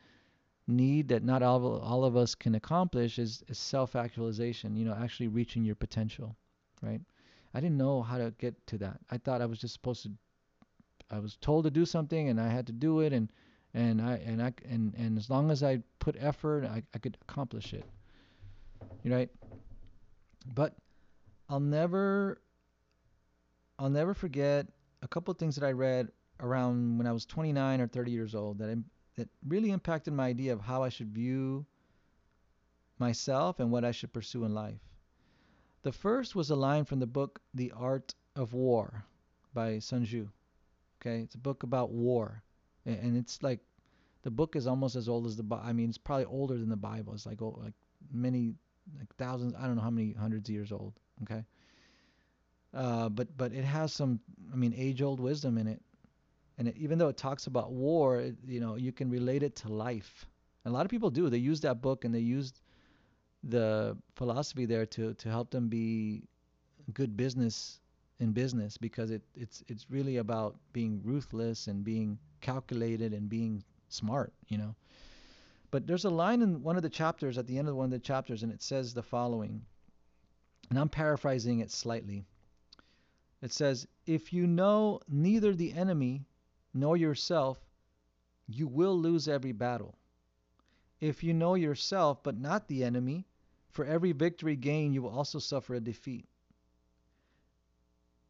need 0.67 1.09
that 1.09 1.23
not 1.23 1.43
all, 1.43 1.79
all 1.81 2.05
of 2.05 2.17
us 2.17 2.35
can 2.35 2.55
accomplish 2.55 3.19
is, 3.19 3.43
is 3.49 3.59
self-actualization, 3.59 4.77
you 4.77 4.85
know, 4.85 4.95
actually 4.95 5.29
reaching 5.29 5.65
your 5.65 5.75
potential, 5.75 6.37
right? 6.83 7.01
I 7.55 7.61
didn't 7.61 7.79
know 7.79 8.03
how 8.03 8.19
to 8.19 8.33
get 8.39 8.67
to 8.69 8.79
that. 8.79 9.01
I 9.11 9.19
thought 9.19 9.43
I 9.43 9.47
was 9.47 9.59
just 9.59 9.75
supposed 9.75 10.03
to 10.05 10.11
I 11.11 11.19
was 11.19 11.37
told 11.37 11.65
to 11.65 11.71
do 11.71 11.87
something 11.87 12.29
and 12.29 12.41
I 12.41 12.49
had 12.49 12.67
to 12.67 12.73
do 12.73 13.01
it 13.01 13.13
and 13.13 13.31
and 13.75 14.01
I 14.01 14.17
and 14.17 14.43
I 14.43 14.53
and 14.69 14.95
and 14.95 15.17
as 15.17 15.31
long 15.31 15.51
as 15.51 15.63
I 15.63 15.83
put 15.99 16.17
effort, 16.19 16.65
I, 16.65 16.83
I 16.95 16.99
could 16.99 17.17
accomplish 17.23 17.73
it. 17.73 17.85
You 19.03 19.15
right? 19.15 19.31
But 20.55 20.75
I'll 21.49 21.61
never 21.61 22.41
I'll 23.79 23.91
never 23.91 24.15
forget 24.15 24.67
a 25.03 25.09
couple 25.09 25.31
of 25.33 25.39
things 25.39 25.57
that 25.57 25.67
I 25.67 25.73
read 25.73 26.09
around 26.41 26.99
when 26.99 27.07
I 27.07 27.13
was 27.13 27.27
29 27.27 27.81
or 27.81 27.87
30 27.87 28.11
years 28.11 28.35
old 28.35 28.59
that 28.59 28.83
that 29.17 29.29
really 29.47 29.71
impacted 29.71 30.15
my 30.15 30.27
idea 30.27 30.53
of 30.53 30.61
how 30.61 30.83
I 30.83 30.89
should 30.89 31.13
view 31.13 31.67
myself 32.99 33.61
and 33.61 33.71
what 33.71 33.85
I 33.85 33.91
should 33.91 34.13
pursue 34.13 34.45
in 34.45 34.55
life. 34.55 34.81
The 35.83 35.93
first 35.93 36.35
was 36.35 36.51
a 36.51 36.57
line 36.57 36.85
from 36.85 37.01
the 37.01 37.07
book 37.07 37.41
The 37.55 37.73
Art 37.73 38.15
of 38.37 38.53
War 38.53 39.05
by 39.55 39.79
Sun 39.79 40.05
Tzu. 40.05 40.29
Okay, 41.01 41.21
it's 41.21 41.35
a 41.35 41.39
book 41.39 41.63
about 41.63 41.91
war, 41.91 42.43
and 42.85 43.17
it's 43.17 43.43
like 43.43 43.61
the 44.23 44.31
book 44.31 44.57
is 44.57 44.67
almost 44.67 44.97
as 44.97 45.09
old 45.09 45.27
as 45.27 45.37
the 45.37 45.45
Bible. 45.45 45.65
I 45.65 45.73
mean, 45.73 45.89
it's 45.89 45.99
probably 45.99 46.25
older 46.25 46.59
than 46.59 46.69
the 46.69 46.77
Bible. 46.77 47.15
It's 47.15 47.27
like 47.27 47.41
oh, 47.41 47.59
like 47.63 47.75
many 48.13 48.55
like 48.99 49.15
thousands. 49.17 49.55
I 49.59 49.67
don't 49.67 49.77
know 49.77 49.83
how 49.83 49.91
many 49.91 50.13
hundreds 50.13 50.49
of 50.49 50.55
years 50.55 50.73
old. 50.73 50.95
Okay. 51.23 51.45
Uh, 52.75 53.09
but 53.09 53.35
but 53.37 53.53
it 53.53 53.65
has 53.65 53.93
some, 53.93 54.21
I 54.53 54.57
mean, 54.57 54.75
age-old 54.77 55.21
wisdom 55.21 55.57
in 55.59 55.67
it, 55.67 55.81
and 56.59 56.69
it, 56.69 56.77
even 56.77 56.99
though 56.99 57.09
it 57.09 57.17
talks 57.17 57.47
about 57.47 57.73
war, 57.73 58.21
it, 58.21 58.37
you 58.47 58.61
know, 58.61 58.77
you 58.77 58.93
can 58.93 59.11
relate 59.11 59.43
it 59.43 59.57
to 59.57 59.69
life. 59.69 60.27
And 60.65 60.73
a 60.73 60.77
lot 60.77 60.85
of 60.85 60.91
people 60.91 61.11
do. 61.11 61.31
They 61.31 61.39
use 61.39 61.61
that 61.63 61.81
book 61.81 62.05
and 62.05 62.15
they 62.15 62.21
use 62.21 62.53
the 63.45 63.97
philosophy 64.17 64.67
there 64.67 64.87
to 64.87 65.15
to 65.15 65.29
help 65.31 65.51
them 65.51 65.69
be 65.69 66.25
good 66.93 67.17
business 67.17 67.81
in 68.21 68.33
business 68.33 68.77
because 68.77 69.11
it 69.11 69.23
it's 69.35 69.63
it's 69.69 69.91
really 69.91 70.17
about 70.19 70.57
being 70.73 71.01
ruthless 71.05 71.69
and 71.69 71.85
being 71.85 72.19
calculated 72.41 73.13
and 73.15 73.29
being 73.29 73.63
smart, 73.89 74.33
you 74.49 74.59
know. 74.59 74.75
But 75.71 75.87
there's 75.87 76.07
a 76.07 76.11
line 76.11 76.41
in 76.41 76.63
one 76.63 76.77
of 76.77 76.83
the 76.83 76.89
chapters 76.89 77.37
at 77.37 77.47
the 77.47 77.59
end 77.59 77.69
of 77.69 77.77
one 77.77 77.87
of 77.87 77.91
the 77.91 77.99
chapters 77.99 78.43
and 78.43 78.53
it 78.53 78.63
says 78.63 78.95
the 78.95 79.03
following. 79.03 79.67
And 80.71 80.79
I'm 80.79 80.89
paraphrasing 80.89 81.61
it 81.61 81.71
slightly. 81.71 82.25
It 83.43 83.53
says, 83.53 83.87
"If 84.07 84.33
you 84.33 84.47
know 84.47 85.01
neither 85.09 85.55
the 85.55 85.73
enemy 85.73 86.27
nor 86.73 86.97
yourself, 86.97 87.59
you 88.47 88.67
will 88.67 88.99
lose 88.99 89.29
every 89.29 89.53
battle. 89.53 89.99
If 91.01 91.23
you 91.23 91.35
know 91.35 91.55
yourself 91.55 92.23
but 92.23 92.39
not 92.39 92.67
the 92.67 92.83
enemy, 92.83 93.27
for 93.69 93.85
every 93.85 94.13
victory 94.13 94.57
gained 94.57 94.95
you 94.95 95.03
will 95.03 95.17
also 95.17 95.39
suffer 95.39 95.75
a 95.75 95.81
defeat. 95.81 96.27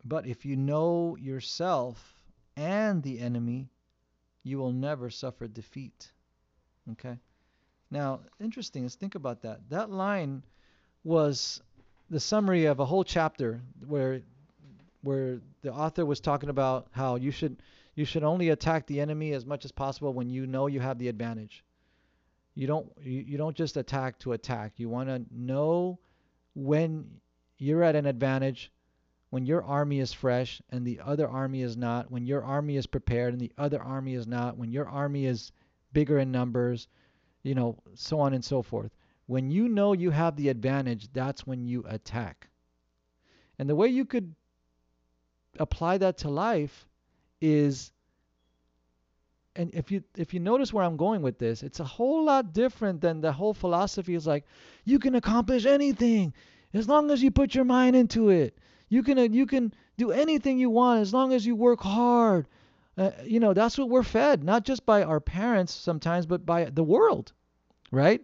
But 0.05 0.27
if 0.27 0.45
you 0.45 0.57
know 0.57 1.17
yourself 1.17 2.25
and 2.57 3.03
the 3.03 3.21
enemy, 3.21 3.71
you 4.43 4.59
will 4.59 4.73
never 4.73 5.09
suffer 5.09 5.47
defeat. 5.47 6.13
Okay? 6.93 7.19
Now, 7.91 8.21
interesting, 8.41 8.83
let's 8.83 8.95
think 8.95 9.15
about 9.15 9.43
that. 9.43 9.61
That 9.71 9.91
line 9.91 10.43
was 11.05 11.63
the 12.11 12.21
summary 12.21 12.67
of 12.67 12.81
a 12.81 12.85
whole 12.85 13.05
chapter 13.05 13.61
where 13.87 14.21
where 15.03 15.41
the 15.63 15.73
author 15.73 16.05
was 16.05 16.21
talking 16.21 16.49
about 16.49 16.89
how 16.91 17.17
you 17.17 17.31
should 17.31 17.57
you 17.95 18.05
should 18.05 18.25
only 18.25 18.49
attack 18.51 18.87
the 18.87 19.01
enemy 19.01 19.33
as 19.33 19.47
much 19.47 19.65
as 19.65 19.73
possible 19.73 20.13
when 20.13 20.29
you 20.29 20.47
know 20.47 20.67
you 20.67 20.81
have 20.81 20.99
the 20.99 21.09
advantage. 21.09 21.65
You 22.55 22.67
don't 22.67 22.91
you, 23.01 23.21
you 23.21 23.39
don't 23.39 23.57
just 23.57 23.77
attack 23.77 24.19
to 24.21 24.33
attack. 24.33 24.75
You 24.77 24.89
want 24.89 25.09
to 25.09 25.25
know 25.31 25.99
when 26.55 27.21
you're 27.59 27.83
at 27.83 27.97
an 27.97 28.07
advantage 28.07 28.71
when 29.31 29.45
your 29.45 29.63
army 29.63 30.01
is 30.01 30.13
fresh 30.13 30.63
and 30.71 30.87
the 30.87 31.01
other 31.05 31.29
army 31.29 31.63
is 31.63 31.77
not, 31.77 32.11
when 32.11 32.27
your 32.27 32.43
army 32.43 32.77
is 32.77 32.87
prepared 32.87 33.35
and 33.35 33.41
the 33.41 33.53
other 33.59 33.81
army 33.81 34.15
is 34.15 34.27
not, 34.27 34.57
when 34.57 34.73
your 34.73 34.89
army 34.89 35.27
is 35.27 35.53
bigger 35.93 36.19
in 36.19 36.33
numbers, 36.33 36.89
you 37.43 37.55
know, 37.55 37.79
so 37.95 38.21
on 38.21 38.35
and 38.35 38.45
so 38.45 38.63
forth. 38.63 38.93
When 39.27 39.51
you 39.51 39.69
know 39.69 39.93
you 39.93 40.11
have 40.11 40.37
the 40.37 40.49
advantage, 40.49 41.13
that's 41.13 41.47
when 41.47 41.67
you 41.67 41.85
attack. 41.89 42.49
And 43.59 43.69
the 43.69 43.77
way 43.77 43.89
you 43.89 44.05
could 44.05 44.35
apply 45.59 45.99
that 45.99 46.19
to 46.19 46.31
life 46.31 46.87
is 47.41 47.93
and 49.59 49.75
if 49.75 49.91
you 49.91 50.05
if 50.17 50.33
you 50.33 50.39
notice 50.39 50.73
where 50.73 50.85
I'm 50.85 50.97
going 50.97 51.21
with 51.21 51.39
this, 51.39 51.65
it's 51.65 51.81
a 51.81 51.85
whole 51.85 52.25
lot 52.25 52.53
different 52.53 53.01
than 53.01 53.21
the 53.21 53.33
whole 53.33 53.53
philosophy 53.53 54.15
is 54.15 54.27
like 54.27 54.45
you 54.85 55.01
can 55.01 55.17
accomplish 55.17 55.67
anything 55.67 56.33
as 56.73 56.89
long 56.89 57.11
as 57.11 57.23
you 57.23 57.33
put 57.33 57.57
your 57.57 57.65
mind 57.65 57.97
into 57.97 58.29
it. 58.29 58.57
You 58.89 59.03
can 59.03 59.33
you 59.33 59.47
can 59.47 59.75
do 59.97 60.13
anything 60.13 60.59
you 60.59 60.71
want 60.71 61.01
as 61.01 61.13
long 61.13 61.33
as 61.33 61.45
you 61.45 61.57
work 61.57 61.81
hard. 61.81 62.47
Uh, 62.99 63.13
you 63.25 63.39
know, 63.39 63.55
that's 63.55 63.79
what 63.79 63.89
we're 63.89 64.03
fed, 64.03 64.43
not 64.43 64.65
just 64.65 64.85
by 64.85 65.05
our 65.05 65.21
parents 65.21 65.73
sometimes, 65.73 66.27
but 66.27 66.45
by 66.45 66.65
the 66.65 66.83
world, 66.83 67.33
right? 67.93 68.21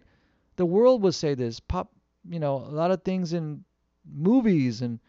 The 0.57 0.65
world 0.65 1.01
will 1.01 1.13
say 1.13 1.33
this. 1.33 1.61
Pop, 1.61 1.93
you 2.29 2.39
know, 2.39 2.57
a 2.57 2.75
lot 2.75 2.91
of 2.91 3.01
things 3.03 3.31
in 3.31 3.63
movies 4.05 4.81
and 4.81 4.99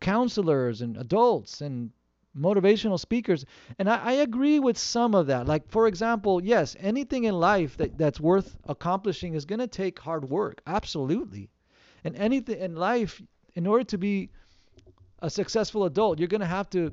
counselors 0.00 0.82
and 0.82 0.98
adults 0.98 1.62
and 1.62 1.90
motivational 2.38 3.00
speakers. 3.00 3.46
And 3.78 3.88
I, 3.88 3.96
I, 4.04 4.12
agree 4.12 4.60
with 4.60 4.78
some 4.78 5.14
of 5.14 5.26
that. 5.26 5.46
Like, 5.46 5.68
for 5.68 5.88
example, 5.88 6.44
yes, 6.44 6.76
anything 6.78 7.24
in 7.24 7.34
life 7.34 7.76
that, 7.78 7.98
that's 7.98 8.20
worth 8.20 8.56
accomplishing 8.68 9.34
is 9.34 9.44
going 9.44 9.58
to 9.58 9.66
take 9.66 9.98
hard 9.98 10.28
work. 10.28 10.60
Absolutely. 10.66 11.48
And 12.04 12.14
anything 12.14 12.60
in 12.60 12.76
life, 12.76 13.20
in 13.54 13.66
order 13.66 13.84
to 13.84 13.98
be 13.98 14.30
a 15.20 15.30
successful 15.30 15.84
adult, 15.84 16.18
you're 16.18 16.28
going 16.28 16.40
to 16.40 16.46
have 16.46 16.70
to 16.70 16.92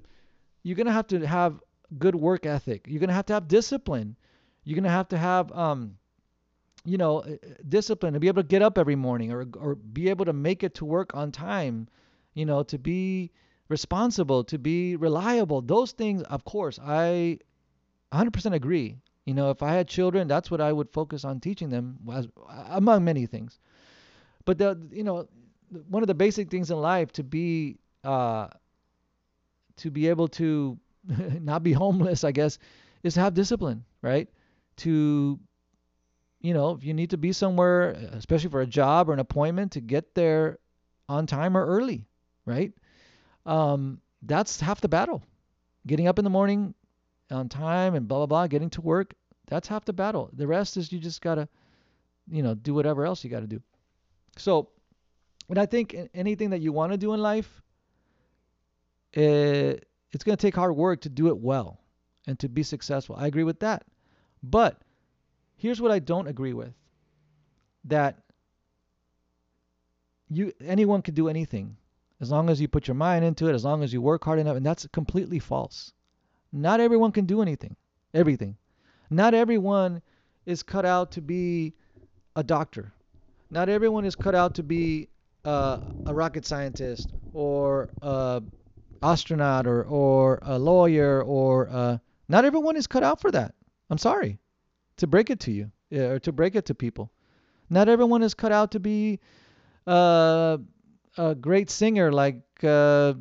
you're 0.67 0.75
going 0.75 0.87
to 0.87 0.93
have 0.93 1.07
to 1.07 1.25
have 1.25 1.61
good 1.97 2.15
work 2.15 2.45
ethic. 2.45 2.85
You're 2.87 2.99
going 2.99 3.09
to 3.09 3.13
have 3.13 3.27
to 3.27 3.33
have 3.33 3.47
discipline. 3.47 4.17
You're 4.65 4.75
going 4.75 4.83
to 4.83 4.89
have 4.89 5.07
to 5.09 5.17
have 5.17 5.51
um 5.51 5.97
you 6.85 6.97
know, 6.97 7.19
uh, 7.19 7.35
discipline 7.67 8.13
to 8.13 8.19
be 8.19 8.27
able 8.29 8.41
to 8.41 8.47
get 8.47 8.61
up 8.61 8.77
every 8.77 8.95
morning 8.95 9.31
or 9.31 9.45
or 9.57 9.75
be 9.75 10.09
able 10.09 10.25
to 10.25 10.33
make 10.33 10.63
it 10.63 10.73
to 10.75 10.85
work 10.85 11.13
on 11.13 11.31
time, 11.31 11.87
you 12.33 12.45
know, 12.45 12.63
to 12.63 12.77
be 12.77 13.31
responsible, 13.67 14.43
to 14.45 14.57
be 14.57 14.95
reliable. 14.95 15.61
Those 15.61 15.91
things, 15.91 16.23
of 16.23 16.45
course, 16.45 16.79
I 16.81 17.39
100% 18.13 18.53
agree. 18.53 18.95
You 19.25 19.33
know, 19.33 19.49
if 19.49 19.61
I 19.61 19.73
had 19.73 19.89
children, 19.89 20.29
that's 20.29 20.49
what 20.49 20.61
I 20.61 20.71
would 20.71 20.89
focus 20.93 21.25
on 21.25 21.41
teaching 21.41 21.69
them, 21.69 21.97
as, 22.13 22.29
among 22.69 23.03
many 23.03 23.25
things. 23.25 23.59
But 24.45 24.57
the, 24.57 24.79
you 24.89 25.03
know, 25.03 25.27
one 25.89 26.01
of 26.03 26.07
the 26.07 26.15
basic 26.15 26.49
things 26.49 26.71
in 26.71 26.77
life 26.77 27.11
to 27.13 27.23
be 27.23 27.79
uh, 28.05 28.47
to 29.77 29.91
be 29.91 30.07
able 30.07 30.27
to 30.29 30.77
not 31.41 31.63
be 31.63 31.73
homeless, 31.73 32.23
I 32.23 32.31
guess, 32.31 32.59
is 33.03 33.15
to 33.15 33.21
have 33.21 33.33
discipline, 33.33 33.83
right? 34.01 34.27
To 34.77 35.39
you 36.39 36.53
know, 36.53 36.71
if 36.71 36.83
you 36.83 36.93
need 36.93 37.09
to 37.09 37.17
be 37.17 37.31
somewhere, 37.33 37.91
especially 38.13 38.49
for 38.49 38.61
a 38.61 38.67
job 38.67 39.09
or 39.09 39.13
an 39.13 39.19
appointment, 39.19 39.71
to 39.73 39.81
get 39.81 40.13
there 40.13 40.59
on 41.09 41.25
time 41.25 41.57
or 41.57 41.65
early, 41.65 42.05
right? 42.45 42.71
Um, 43.45 44.01
that's 44.21 44.59
half 44.59 44.81
the 44.81 44.89
battle. 44.89 45.23
Getting 45.87 46.07
up 46.07 46.19
in 46.19 46.23
the 46.23 46.29
morning 46.29 46.73
on 47.31 47.49
time 47.49 47.95
and 47.95 48.07
blah 48.07 48.19
blah 48.19 48.25
blah, 48.25 48.47
getting 48.47 48.69
to 48.71 48.81
work, 48.81 49.15
that's 49.47 49.67
half 49.67 49.85
the 49.85 49.93
battle. 49.93 50.29
The 50.33 50.47
rest 50.47 50.77
is 50.77 50.91
you 50.91 50.99
just 50.99 51.21
gotta, 51.21 51.47
you 52.29 52.43
know, 52.43 52.53
do 52.53 52.73
whatever 52.73 53.05
else 53.05 53.23
you 53.23 53.29
gotta 53.29 53.47
do. 53.47 53.61
So, 54.37 54.69
and 55.49 55.57
I 55.57 55.65
think 55.65 55.95
anything 56.13 56.51
that 56.51 56.61
you 56.61 56.71
want 56.71 56.91
to 56.91 56.97
do 56.97 57.13
in 57.13 57.21
life, 57.21 57.61
it, 59.17 59.87
it's 60.11 60.23
going 60.23 60.37
to 60.37 60.41
take 60.41 60.55
hard 60.55 60.75
work 60.75 61.01
to 61.01 61.09
do 61.09 61.27
it 61.29 61.37
well 61.37 61.79
and 62.27 62.37
to 62.39 62.47
be 62.47 62.61
successful. 62.61 63.15
I 63.17 63.27
agree 63.27 63.43
with 63.43 63.59
that. 63.61 63.83
But 64.43 64.79
here's 65.55 65.81
what 65.81 65.91
I 65.91 65.99
don't 65.99 66.27
agree 66.27 66.53
with 66.53 66.73
that 67.85 68.19
you 70.29 70.51
anyone 70.63 71.01
can 71.01 71.13
do 71.13 71.29
anything 71.29 71.77
as 72.19 72.29
long 72.31 72.49
as 72.49 72.61
you 72.61 72.67
put 72.67 72.87
your 72.87 72.95
mind 72.95 73.23
into 73.23 73.47
it, 73.47 73.53
as 73.53 73.63
long 73.63 73.81
as 73.83 73.91
you 73.93 74.01
work 74.01 74.23
hard 74.23 74.39
enough, 74.39 74.57
and 74.57 74.65
that's 74.65 74.87
completely 74.87 75.39
false. 75.39 75.93
Not 76.51 76.79
everyone 76.79 77.11
can 77.11 77.25
do 77.25 77.41
anything, 77.41 77.75
everything. 78.13 78.57
Not 79.09 79.33
everyone 79.33 80.01
is 80.45 80.63
cut 80.63 80.85
out 80.85 81.11
to 81.13 81.21
be 81.21 81.73
a 82.35 82.43
doctor. 82.43 82.91
Not 83.49 83.69
everyone 83.69 84.05
is 84.05 84.15
cut 84.15 84.35
out 84.35 84.55
to 84.55 84.63
be 84.63 85.07
uh, 85.45 85.79
a 86.05 86.13
rocket 86.13 86.45
scientist 86.45 87.13
or 87.33 87.89
a 88.01 88.41
astronaut 89.01 89.67
or, 89.67 89.83
or 89.83 90.39
a 90.41 90.57
lawyer 90.57 91.23
or 91.23 91.69
uh, 91.69 91.97
not 92.27 92.45
everyone 92.45 92.75
is 92.75 92.87
cut 92.87 93.03
out 93.03 93.21
for 93.21 93.31
that. 93.31 93.55
I'm 93.89 93.97
sorry 93.97 94.39
to 94.97 95.07
break 95.07 95.29
it 95.29 95.39
to 95.41 95.51
you 95.51 95.71
or 95.91 96.19
to 96.19 96.31
break 96.31 96.55
it 96.55 96.65
to 96.65 96.75
people. 96.75 97.11
Not 97.69 97.89
everyone 97.89 98.23
is 98.23 98.33
cut 98.33 98.51
out 98.51 98.71
to 98.71 98.79
be, 98.79 99.19
uh, 99.85 100.57
a 101.17 101.35
great 101.35 101.69
singer 101.69 102.11
like 102.11 102.41
uh, 102.63 103.13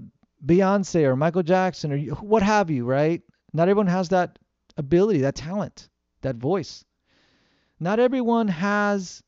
Beyonce 0.44 1.04
or 1.04 1.16
Michael 1.16 1.42
Jackson 1.42 1.92
or 1.92 1.98
what 2.16 2.42
have 2.42 2.70
you, 2.70 2.84
right? 2.84 3.22
Not 3.52 3.68
everyone 3.68 3.86
has 3.86 4.10
that 4.10 4.38
ability, 4.76 5.20
that 5.22 5.34
talent, 5.34 5.88
that 6.22 6.36
voice. 6.36 6.84
Not 7.80 7.98
everyone 7.98 8.48
has 8.48 9.22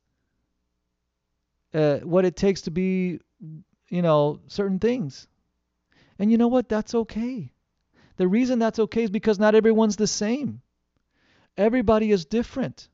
uh, 1.75 1.99
what 1.99 2.25
it 2.25 2.37
takes 2.37 2.63
to 2.63 2.71
be, 2.71 3.21
you 3.89 4.03
know, 4.03 4.41
certain 4.49 4.79
things. 4.79 5.29
And 6.19 6.31
you 6.31 6.39
know 6.39 6.49
what? 6.49 6.69
That's 6.69 6.95
okay. 6.95 7.53
The 8.17 8.29
reason 8.29 8.59
that's 8.59 8.79
okay 8.79 9.05
is 9.05 9.11
because 9.11 9.39
not 9.39 9.55
everyone's 9.55 9.97
the 9.97 10.07
same. 10.07 10.61
Everybody 11.57 12.11
is 12.11 12.25
different. 12.25 12.89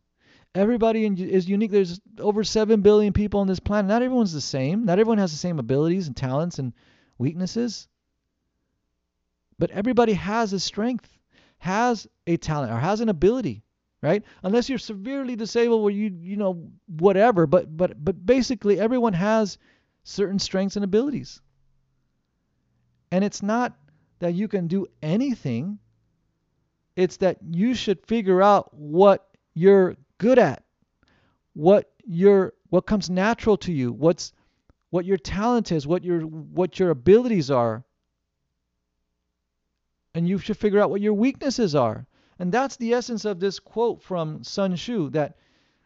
Everybody 0.54 1.04
is 1.06 1.48
unique. 1.48 1.70
There's 1.72 2.00
over 2.18 2.44
7 2.44 2.80
billion 2.80 3.12
people 3.12 3.40
on 3.40 3.48
this 3.48 3.58
planet. 3.58 3.88
Not 3.88 4.02
everyone's 4.02 4.32
the 4.32 4.40
same. 4.40 4.84
Not 4.84 4.98
everyone 4.98 5.18
has 5.18 5.32
the 5.32 5.38
same 5.38 5.58
abilities 5.58 6.06
and 6.06 6.16
talents 6.16 6.58
and 6.58 6.72
weaknesses. 7.18 7.88
But 9.58 9.70
everybody 9.70 10.12
has 10.12 10.52
a 10.52 10.60
strength, 10.60 11.08
has 11.58 12.06
a 12.26 12.36
talent, 12.36 12.72
or 12.72 12.78
has 12.78 13.00
an 13.00 13.08
ability, 13.08 13.64
right? 14.02 14.22
Unless 14.42 14.68
you're 14.68 14.78
severely 14.78 15.36
disabled 15.36 15.82
where 15.82 15.92
you 15.92 16.16
you 16.20 16.36
know 16.36 16.70
whatever, 16.86 17.46
but 17.46 17.76
but 17.76 18.02
but 18.04 18.24
basically 18.24 18.78
everyone 18.78 19.12
has 19.12 19.58
certain 20.02 20.38
strengths 20.38 20.76
and 20.76 20.84
abilities. 20.84 21.40
And 23.14 23.22
it's 23.22 23.44
not 23.44 23.76
that 24.18 24.34
you 24.34 24.48
can 24.48 24.66
do 24.66 24.88
anything. 25.00 25.78
It's 26.96 27.18
that 27.18 27.36
you 27.48 27.72
should 27.72 28.04
figure 28.04 28.42
out 28.42 28.74
what 28.74 29.28
you're 29.54 29.94
good 30.18 30.36
at, 30.36 30.64
what 31.52 31.92
your 32.04 32.54
what 32.70 32.86
comes 32.86 33.08
natural 33.08 33.56
to 33.58 33.72
you, 33.72 33.92
what's 33.92 34.32
what 34.90 35.04
your 35.04 35.16
talent 35.16 35.70
is, 35.70 35.86
what 35.86 36.02
your 36.02 36.22
what 36.22 36.80
your 36.80 36.90
abilities 36.90 37.52
are. 37.52 37.84
And 40.12 40.28
you 40.28 40.38
should 40.38 40.56
figure 40.56 40.80
out 40.80 40.90
what 40.90 41.00
your 41.00 41.14
weaknesses 41.14 41.76
are. 41.76 42.08
And 42.40 42.50
that's 42.50 42.74
the 42.78 42.94
essence 42.94 43.24
of 43.24 43.38
this 43.38 43.60
quote 43.60 44.02
from 44.02 44.42
Sun 44.42 44.74
Tzu 44.74 45.10
that 45.10 45.36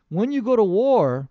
when 0.08 0.32
you 0.32 0.40
go 0.40 0.56
to 0.56 0.64
war 0.64 1.28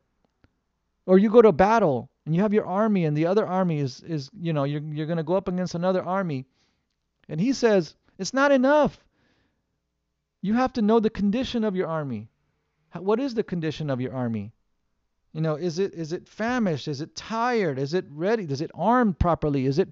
or 1.08 1.18
you 1.18 1.32
go 1.32 1.42
to 1.42 1.52
battle 1.52 2.12
and 2.28 2.36
you 2.36 2.42
have 2.42 2.54
your 2.54 2.66
army 2.66 3.06
and 3.06 3.16
the 3.16 3.26
other 3.26 3.48
army 3.48 3.80
is, 3.80 4.02
is 4.02 4.30
you 4.38 4.52
know, 4.52 4.66
you're, 4.66 4.82
you're 4.82 5.06
going 5.06 5.16
to 5.16 5.24
go 5.24 5.36
up 5.36 5.48
against 5.48 5.76
another 5.76 6.04
army. 6.04 6.46
And 7.30 7.40
he 7.40 7.54
says, 7.54 7.96
it's 8.18 8.34
not 8.34 8.52
enough. 8.52 9.00
You 10.42 10.54
have 10.56 10.74
to 10.74 10.82
know 10.82 11.00
the 11.00 11.10
condition 11.10 11.64
of 11.64 11.74
your 11.74 11.88
army. 11.88 12.28
What 12.92 13.22
is 13.22 13.34
the 13.34 13.44
condition 13.44 13.90
of 13.90 14.02
your 14.02 14.14
army? 14.14 14.52
You 15.32 15.40
know, 15.40 15.56
is 15.56 15.80
it 15.80 15.94
is 15.94 16.12
it 16.12 16.28
famished? 16.28 16.90
Is 16.90 17.00
it 17.00 17.16
tired? 17.16 17.80
Is 17.80 17.94
it 17.94 18.04
ready? 18.10 18.46
Does 18.46 18.60
it 18.60 18.72
armed 18.76 19.18
properly? 19.20 19.66
Is 19.66 19.80
it 19.80 19.88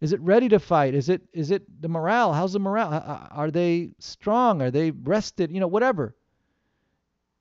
is 0.00 0.12
it 0.12 0.20
ready 0.20 0.48
to 0.48 0.58
fight? 0.58 0.92
Is 0.92 1.08
it 1.08 1.22
is 1.32 1.52
it 1.52 1.62
the 1.80 1.88
morale? 1.88 2.32
How's 2.32 2.54
the 2.54 2.58
morale? 2.58 3.28
Are 3.30 3.52
they 3.52 3.90
strong? 4.00 4.60
Are 4.60 4.72
they 4.72 4.90
rested? 4.90 5.52
You 5.52 5.60
know, 5.60 5.68
whatever. 5.68 6.16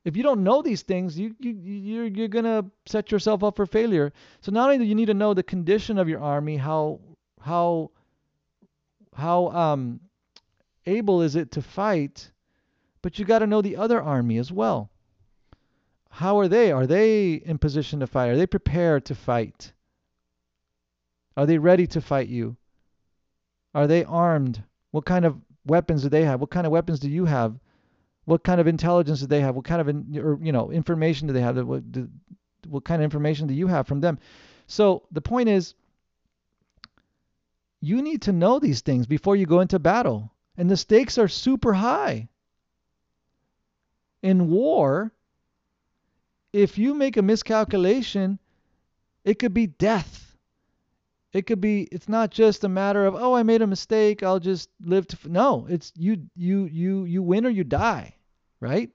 If 0.05 0.15
you 0.15 0.21
don't 0.21 0.43
know 0.43 0.61
these 0.61 0.83
things, 0.83 1.17
you, 1.17 1.35
you 1.39 1.51
you're 1.51 2.05
you're 2.05 2.27
gonna 2.27 2.63
set 2.85 3.11
yourself 3.11 3.43
up 3.43 3.55
for 3.55 3.65
failure. 3.65 4.13
So 4.41 4.51
not 4.51 4.65
only 4.65 4.77
do 4.77 4.83
you 4.83 4.95
need 4.95 5.07
to 5.07 5.15
know 5.15 5.33
the 5.33 5.43
condition 5.43 5.97
of 5.97 6.07
your 6.07 6.21
army, 6.21 6.57
how 6.57 6.99
how 7.41 7.89
how 9.15 9.47
um 9.47 9.99
able 10.85 11.23
is 11.23 11.35
it 11.35 11.51
to 11.51 11.61
fight, 11.61 12.31
but 13.01 13.17
you 13.17 13.25
got 13.25 13.39
to 13.39 13.47
know 13.47 13.61
the 13.61 13.77
other 13.77 14.01
army 14.01 14.37
as 14.37 14.51
well. 14.51 14.91
How 16.09 16.39
are 16.39 16.47
they? 16.47 16.71
Are 16.71 16.87
they 16.87 17.33
in 17.33 17.57
position 17.57 17.99
to 17.99 18.07
fight? 18.07 18.29
Are 18.29 18.37
they 18.37 18.47
prepared 18.47 19.05
to 19.05 19.15
fight? 19.15 19.73
Are 21.35 21.45
they 21.45 21.57
ready 21.57 21.87
to 21.87 21.99
fight 22.01 22.29
you? 22.29 22.55
Are 23.73 23.87
they 23.87 24.05
armed? 24.05 24.63
What 24.91 25.05
kind 25.05 25.25
of 25.25 25.41
weapons 25.65 26.03
do 26.03 26.09
they 26.09 26.23
have? 26.23 26.39
What 26.39 26.51
kind 26.51 26.65
of 26.65 26.71
weapons 26.71 26.99
do 26.99 27.09
you 27.09 27.25
have? 27.25 27.59
What 28.25 28.43
kind 28.43 28.59
of 28.59 28.67
intelligence 28.67 29.21
do 29.21 29.27
they 29.27 29.41
have? 29.41 29.55
What 29.55 29.65
kind 29.65 29.81
of 29.81 29.87
in, 29.87 30.17
or, 30.17 30.39
you 30.41 30.51
know 30.51 30.71
information 30.71 31.27
do 31.27 31.33
they 31.33 31.41
have? 31.41 31.57
What, 31.65 31.91
do, 31.91 32.09
what 32.67 32.83
kind 32.83 33.01
of 33.01 33.03
information 33.03 33.47
do 33.47 33.53
you 33.53 33.67
have 33.67 33.87
from 33.87 34.01
them? 34.01 34.19
So 34.67 35.03
the 35.11 35.21
point 35.21 35.49
is, 35.49 35.75
you 37.81 38.01
need 38.01 38.23
to 38.23 38.31
know 38.31 38.59
these 38.59 38.81
things 38.81 39.05
before 39.05 39.35
you 39.35 39.45
go 39.45 39.59
into 39.59 39.77
battle, 39.77 40.31
and 40.57 40.69
the 40.69 40.77
stakes 40.77 41.17
are 41.17 41.27
super 41.27 41.73
high. 41.73 42.29
In 44.23 44.49
war, 44.49 45.11
if 46.51 46.79
you 46.79 46.95
make 46.95 47.17
a 47.17 47.21
miscalculation, 47.21 48.39
it 49.23 49.37
could 49.37 49.53
be 49.53 49.67
death 49.67 50.25
it 51.35 51.47
could 51.47 51.59
be 51.59 51.81
it's 51.91 52.07
not 52.07 52.31
just 52.31 52.63
a 52.63 52.69
matter 52.69 53.05
of 53.05 53.13
oh 53.13 53.35
I 53.35 53.43
made 53.43 53.61
a 53.61 53.67
mistake 53.67 54.23
I'll 54.23 54.39
just 54.39 54.69
live 54.81 55.05
to 55.07 55.17
no 55.29 55.67
it's 55.69 55.91
you 55.97 56.27
you 56.33 56.65
you 56.71 57.03
you 57.03 57.21
win 57.21 57.45
or 57.45 57.49
you 57.49 57.65
die 57.65 58.14
right? 58.65 58.89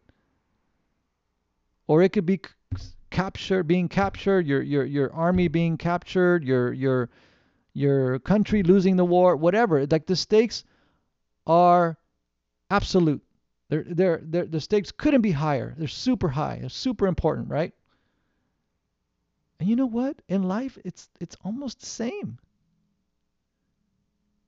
Or 1.87 2.03
it 2.03 2.13
could 2.13 2.27
be 2.27 2.41
capture 3.11 3.63
being 3.63 3.89
captured 3.89 4.47
your 4.47 4.63
your 4.63 4.85
your 4.85 5.13
army 5.13 5.49
being 5.49 5.77
captured 5.77 6.45
your 6.45 6.73
your 6.73 7.09
your 7.73 8.19
country 8.21 8.63
losing 8.63 8.97
the 8.97 9.05
war 9.05 9.37
whatever. 9.37 9.87
Like 9.87 10.07
the 10.07 10.17
stakes 10.17 10.65
are 11.47 11.97
absolute. 12.71 13.23
They're, 13.69 13.87
they're, 13.89 14.21
they're, 14.25 14.47
the 14.47 14.61
stakes 14.61 14.91
couldn't 14.91 15.21
be 15.21 15.31
higher. 15.31 15.75
They're 15.79 15.87
super 15.87 16.29
high. 16.29 16.59
They're 16.61 16.69
super 16.69 17.07
important 17.07 17.49
right? 17.49 17.73
And 19.61 19.69
you 19.69 19.77
know 19.77 19.87
what? 19.87 20.21
In 20.29 20.43
life, 20.43 20.79
it's 20.85 21.09
it's 21.21 21.37
almost 21.45 21.81
the 21.81 21.87
same. 21.87 22.39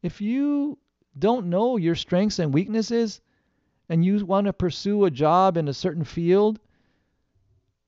If 0.03 0.21
you 0.21 0.79
don't 1.17 1.47
know 1.47 1.77
your 1.77 1.95
strengths 1.95 2.41
and 2.41 2.53
weaknesses 2.53 3.21
and 3.93 4.07
you 4.07 4.25
want 4.25 4.47
to 4.47 4.55
pursue 4.55 5.05
a 5.05 5.11
job 5.11 5.59
in 5.59 5.69
a 5.69 5.75
certain 5.75 6.03
field 6.03 6.59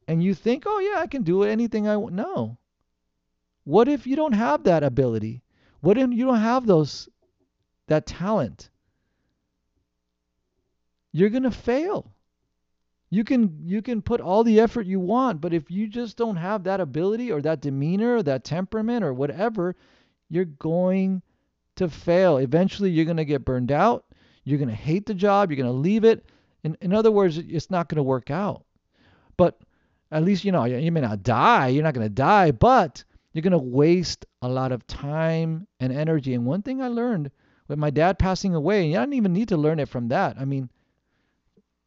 and 0.06 0.22
you 0.22 0.34
think, 0.34 0.64
"Oh 0.66 0.78
yeah, 0.78 1.00
I 1.00 1.06
can 1.06 1.22
do 1.22 1.44
anything 1.44 1.88
I 1.88 1.96
want." 1.96 2.14
No. 2.14 2.58
What 3.64 3.88
if 3.88 4.06
you 4.06 4.14
don't 4.14 4.34
have 4.34 4.64
that 4.64 4.84
ability? 4.84 5.42
What 5.80 5.96
if 5.96 6.10
you 6.12 6.26
don't 6.26 6.40
have 6.40 6.66
those 6.66 7.08
that 7.86 8.04
talent? 8.04 8.68
You're 11.10 11.30
going 11.30 11.44
to 11.44 11.50
fail. 11.50 12.12
You 13.08 13.24
can 13.24 13.60
you 13.64 13.80
can 13.80 14.02
put 14.02 14.20
all 14.20 14.44
the 14.44 14.60
effort 14.60 14.84
you 14.84 15.00
want, 15.00 15.40
but 15.40 15.54
if 15.54 15.70
you 15.70 15.88
just 15.88 16.18
don't 16.18 16.36
have 16.36 16.64
that 16.64 16.80
ability 16.82 17.32
or 17.32 17.40
that 17.40 17.62
demeanor 17.62 18.16
or 18.16 18.22
that 18.24 18.44
temperament 18.44 19.02
or 19.02 19.14
whatever, 19.14 19.74
you're 20.28 20.44
going 20.44 21.22
to 21.76 21.88
fail. 21.88 22.36
Eventually 22.36 22.90
you're 22.90 23.06
going 23.06 23.16
to 23.16 23.24
get 23.24 23.46
burned 23.46 23.72
out. 23.72 24.04
You're 24.44 24.58
going 24.58 24.68
to 24.68 24.74
hate 24.74 25.06
the 25.06 25.14
job, 25.14 25.50
you're 25.50 25.62
going 25.62 25.72
to 25.72 25.78
leave 25.78 26.04
it. 26.04 26.26
In 26.62 26.76
in 26.80 26.92
other 26.92 27.10
words, 27.10 27.38
it's 27.38 27.70
not 27.70 27.88
going 27.88 27.96
to 27.96 28.02
work 28.02 28.30
out. 28.30 28.64
But 29.36 29.60
at 30.10 30.24
least 30.24 30.44
you 30.44 30.52
know 30.52 30.64
you 30.64 30.92
may 30.92 31.00
not 31.00 31.22
die, 31.22 31.68
you're 31.68 31.82
not 31.82 31.94
going 31.94 32.06
to 32.06 32.14
die, 32.14 32.50
but 32.50 33.04
you're 33.32 33.42
going 33.42 33.52
to 33.52 33.58
waste 33.58 34.26
a 34.42 34.48
lot 34.48 34.72
of 34.72 34.86
time 34.86 35.66
and 35.80 35.92
energy. 35.92 36.34
And 36.34 36.46
one 36.46 36.62
thing 36.62 36.80
I 36.80 36.88
learned 36.88 37.30
with 37.68 37.78
my 37.78 37.90
dad 37.90 38.18
passing 38.18 38.54
away, 38.54 38.92
and 38.92 38.96
I 38.96 39.02
didn't 39.02 39.14
even 39.14 39.32
need 39.32 39.48
to 39.48 39.56
learn 39.56 39.80
it 39.80 39.88
from 39.88 40.08
that. 40.08 40.36
I 40.38 40.44
mean, 40.44 40.68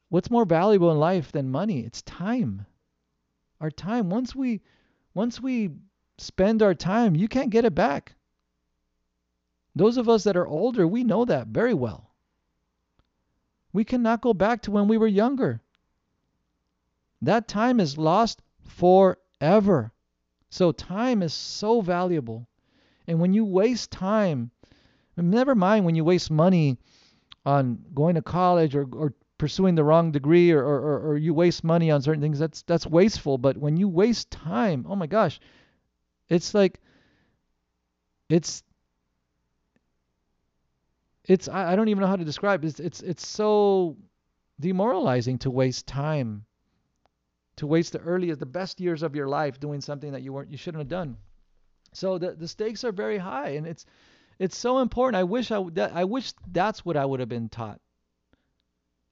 What's 0.10 0.32
more 0.32 0.46
valuable 0.46 0.92
in 0.92 1.00
life 1.00 1.32
than 1.34 1.52
money? 1.52 1.82
It's 1.82 2.02
time. 2.02 2.66
Our 3.60 3.72
time. 3.72 4.10
Once 4.10 4.34
we 4.34 4.62
once 5.14 5.42
we 5.42 5.72
spend 6.18 6.62
our 6.62 6.74
time, 6.74 7.16
you 7.16 7.28
can't 7.28 7.50
get 7.50 7.66
it 7.66 7.76
back. 7.76 8.16
Those 9.76 9.98
of 9.98 10.08
us 10.08 10.24
that 10.24 10.38
are 10.38 10.48
older, 10.48 10.88
we 10.88 11.04
know 11.04 11.26
that 11.26 11.48
very 11.48 11.74
well. 11.74 12.07
We 13.78 13.86
cannot 13.86 14.22
go 14.22 14.34
back 14.34 14.64
to 14.64 14.72
when 14.72 14.88
we 14.88 14.98
were 14.98 15.06
younger. 15.06 15.62
That 17.22 17.48
time 17.48 17.80
is 17.80 17.96
lost 17.96 18.42
forever. 18.64 19.92
So 20.50 20.72
time 20.72 21.22
is 21.22 21.32
so 21.32 21.82
valuable. 21.82 22.48
And 23.06 23.20
when 23.20 23.34
you 23.34 23.46
waste 23.46 23.92
time, 23.92 24.50
never 25.16 25.54
mind 25.54 25.86
when 25.86 25.94
you 25.94 26.04
waste 26.04 26.32
money 26.32 26.80
on 27.46 27.86
going 27.94 28.16
to 28.16 28.24
college 28.24 28.76
or, 28.76 28.88
or 28.92 29.14
pursuing 29.38 29.76
the 29.76 29.84
wrong 29.84 30.12
degree 30.12 30.50
or, 30.50 30.64
or, 30.64 31.10
or 31.10 31.16
you 31.16 31.36
waste 31.36 31.64
money 31.64 31.92
on 31.92 32.02
certain 32.02 32.24
things 32.24 32.40
that's 32.40 32.64
that's 32.64 32.88
wasteful 32.88 33.38
but 33.38 33.58
when 33.58 33.78
you 33.78 33.88
waste 33.88 34.32
time 34.32 34.88
oh 34.90 34.96
my 34.96 35.06
gosh 35.06 35.40
it's 36.30 36.56
like 36.56 36.82
it's 38.28 38.64
it's 41.28 41.48
I, 41.48 41.74
I 41.74 41.76
don't 41.76 41.90
even 41.90 42.02
know 42.02 42.08
how 42.08 42.16
to 42.16 42.26
describe 42.26 42.64
it's 42.66 42.80
it's 42.80 43.02
it's 43.02 43.28
so 43.28 43.98
demoralizing 44.60 45.38
to 45.40 45.52
waste 45.52 45.88
time 45.88 46.46
to 47.58 47.68
waste 47.68 47.94
the 47.94 48.00
earliest 48.00 48.40
the 48.40 48.46
best 48.46 48.80
years 48.80 49.04
of 49.04 49.16
your 49.16 49.28
life 49.28 49.60
doing 49.60 49.82
something 49.82 50.12
that 50.12 50.22
you 50.22 50.34
weren't 50.34 50.52
you 50.52 50.58
shouldn't 50.58 50.82
have 50.82 50.88
done 50.90 51.18
so 51.94 52.18
the 52.18 52.32
the 52.32 52.48
stakes 52.48 52.84
are 52.84 52.92
very 52.92 53.18
high 53.18 53.50
and 53.50 53.68
it's 53.68 53.86
it's 54.40 54.58
so 54.58 54.80
important 54.80 55.16
i 55.16 55.24
wish 55.24 55.52
i 55.52 55.64
that, 55.74 55.92
i 55.94 56.04
wish 56.04 56.34
that's 56.52 56.86
what 56.86 56.98
i 56.98 57.06
would 57.06 57.20
have 57.20 57.30
been 57.30 57.50
taught 57.50 57.80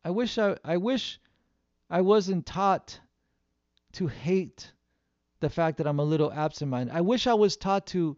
I 0.05 0.11
wish 0.11 0.37
I, 0.37 0.55
I 0.63 0.77
wish 0.77 1.19
I 1.89 2.01
wasn't 2.01 2.45
taught 2.45 2.99
to 3.93 4.05
hate 4.05 4.71
the 5.39 5.49
fact 5.49 5.79
that 5.79 5.87
I'm 5.87 5.97
a 5.97 6.03
little 6.03 6.31
absent-minded. 6.31 6.95
I 6.95 7.01
wish 7.01 7.25
I 7.25 7.33
was 7.33 7.57
taught 7.57 7.87
to 7.87 8.15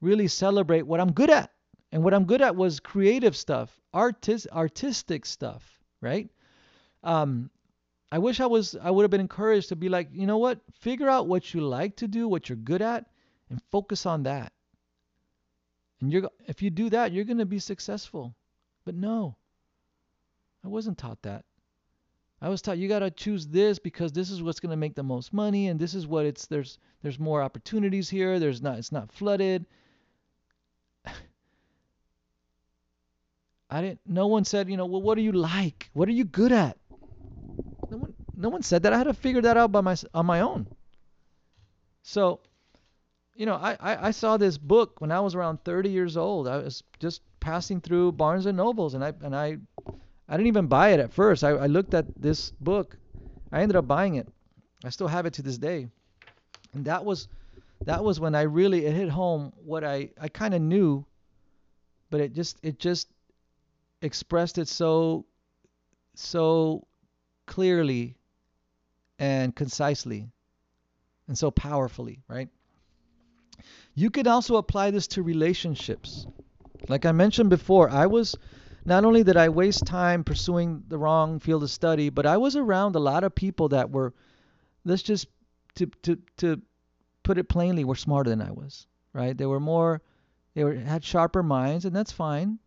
really 0.00 0.28
celebrate 0.28 0.86
what 0.86 0.98
I'm 0.98 1.12
good 1.12 1.28
at. 1.28 1.50
And 1.96 2.04
what 2.04 2.12
I'm 2.12 2.26
good 2.26 2.42
at 2.42 2.56
was 2.56 2.78
creative 2.78 3.34
stuff, 3.34 3.80
artist, 3.94 4.46
artistic 4.52 5.24
stuff, 5.24 5.80
right? 6.02 6.28
Um, 7.02 7.48
I 8.12 8.18
wish 8.18 8.38
I 8.38 8.44
was 8.44 8.76
I 8.76 8.90
would 8.90 9.04
have 9.04 9.10
been 9.10 9.22
encouraged 9.22 9.70
to 9.70 9.76
be 9.76 9.88
like, 9.88 10.10
you 10.12 10.26
know 10.26 10.36
what? 10.36 10.60
Figure 10.80 11.08
out 11.08 11.26
what 11.26 11.54
you 11.54 11.62
like 11.62 11.96
to 11.96 12.06
do, 12.06 12.28
what 12.28 12.50
you're 12.50 12.56
good 12.56 12.82
at, 12.82 13.06
and 13.48 13.62
focus 13.70 14.04
on 14.04 14.24
that. 14.24 14.52
And 16.02 16.12
you're 16.12 16.28
if 16.46 16.60
you 16.60 16.68
do 16.68 16.90
that, 16.90 17.12
you're 17.12 17.24
going 17.24 17.38
to 17.38 17.46
be 17.46 17.58
successful. 17.58 18.34
But 18.84 18.94
no. 18.94 19.34
I 20.62 20.68
wasn't 20.68 20.98
taught 20.98 21.22
that. 21.22 21.46
I 22.42 22.50
was 22.50 22.60
taught 22.60 22.76
you 22.76 22.88
got 22.88 22.98
to 22.98 23.10
choose 23.10 23.46
this 23.46 23.78
because 23.78 24.12
this 24.12 24.30
is 24.30 24.42
what's 24.42 24.60
going 24.60 24.68
to 24.68 24.76
make 24.76 24.96
the 24.96 25.02
most 25.02 25.32
money 25.32 25.68
and 25.68 25.80
this 25.80 25.94
is 25.94 26.06
what 26.06 26.26
it's 26.26 26.44
there's 26.44 26.78
there's 27.00 27.18
more 27.18 27.40
opportunities 27.40 28.10
here. 28.10 28.38
There's 28.38 28.60
not 28.60 28.78
it's 28.78 28.92
not 28.92 29.10
flooded. 29.10 29.64
I 33.68 33.80
didn't 33.80 34.00
no 34.06 34.26
one 34.28 34.44
said, 34.44 34.68
you 34.68 34.76
know, 34.76 34.86
well 34.86 35.02
what 35.02 35.18
are 35.18 35.22
you 35.22 35.32
like? 35.32 35.90
What 35.92 36.08
are 36.08 36.12
you 36.12 36.24
good 36.24 36.52
at? 36.52 36.76
No 37.90 37.96
one 37.98 38.14
no 38.36 38.48
one 38.48 38.62
said 38.62 38.82
that. 38.82 38.92
I 38.92 38.98
had 38.98 39.04
to 39.04 39.14
figure 39.14 39.42
that 39.42 39.56
out 39.56 39.72
by 39.72 39.80
my 39.80 39.96
on 40.14 40.26
my 40.26 40.40
own. 40.40 40.66
So, 42.02 42.40
you 43.34 43.46
know, 43.46 43.54
I, 43.54 43.76
I, 43.80 44.06
I 44.08 44.10
saw 44.12 44.36
this 44.36 44.58
book 44.58 45.00
when 45.00 45.10
I 45.10 45.20
was 45.20 45.34
around 45.34 45.64
30 45.64 45.90
years 45.90 46.16
old. 46.16 46.46
I 46.46 46.58
was 46.58 46.84
just 47.00 47.22
passing 47.40 47.80
through 47.80 48.12
Barnes 48.12 48.46
and 48.46 48.56
Nobles 48.56 48.94
and 48.94 49.04
I 49.04 49.12
and 49.22 49.34
I 49.34 49.58
I 50.28 50.36
didn't 50.36 50.48
even 50.48 50.66
buy 50.66 50.90
it 50.90 51.00
at 51.00 51.12
first. 51.12 51.44
I, 51.44 51.50
I 51.50 51.66
looked 51.66 51.94
at 51.94 52.06
this 52.20 52.50
book. 52.60 52.96
I 53.52 53.62
ended 53.62 53.76
up 53.76 53.86
buying 53.86 54.16
it. 54.16 54.28
I 54.84 54.90
still 54.90 55.08
have 55.08 55.26
it 55.26 55.34
to 55.34 55.42
this 55.42 55.58
day. 55.58 55.88
And 56.74 56.84
that 56.84 57.04
was 57.04 57.28
that 57.84 58.02
was 58.04 58.20
when 58.20 58.34
I 58.34 58.42
really 58.42 58.86
it 58.86 58.94
hit 58.94 59.08
home 59.08 59.52
what 59.56 59.84
I 59.84 60.10
I 60.20 60.28
kind 60.28 60.54
of 60.54 60.60
knew, 60.62 61.04
but 62.10 62.20
it 62.20 62.32
just 62.32 62.58
it 62.62 62.78
just 62.78 63.08
expressed 64.02 64.58
it 64.58 64.68
so 64.68 65.26
so 66.14 66.86
clearly 67.46 68.16
and 69.18 69.54
concisely 69.54 70.28
and 71.28 71.36
so 71.36 71.50
powerfully, 71.50 72.22
right? 72.28 72.48
You 73.94 74.10
could 74.10 74.26
also 74.26 74.56
apply 74.56 74.90
this 74.90 75.06
to 75.08 75.22
relationships. 75.22 76.26
Like 76.88 77.06
I 77.06 77.12
mentioned 77.12 77.50
before, 77.50 77.90
I 77.90 78.06
was 78.06 78.36
not 78.84 79.04
only 79.04 79.24
did 79.24 79.36
I 79.36 79.48
waste 79.48 79.86
time 79.86 80.22
pursuing 80.22 80.84
the 80.88 80.98
wrong 80.98 81.40
field 81.40 81.62
of 81.62 81.70
study, 81.70 82.10
but 82.10 82.26
I 82.26 82.36
was 82.36 82.56
around 82.56 82.94
a 82.94 83.00
lot 83.00 83.24
of 83.24 83.34
people 83.34 83.70
that 83.70 83.90
were, 83.90 84.14
let's 84.84 85.02
just 85.02 85.26
to 85.76 85.86
to 86.02 86.18
to 86.36 86.62
put 87.22 87.38
it 87.38 87.48
plainly, 87.48 87.84
were 87.84 87.96
smarter 87.96 88.30
than 88.30 88.42
I 88.42 88.52
was. 88.52 88.86
Right? 89.12 89.36
They 89.36 89.46
were 89.46 89.60
more, 89.60 90.02
they 90.54 90.62
were 90.62 90.74
had 90.74 91.02
sharper 91.02 91.42
minds, 91.42 91.86
and 91.86 91.96
that's 91.96 92.12
fine. 92.12 92.58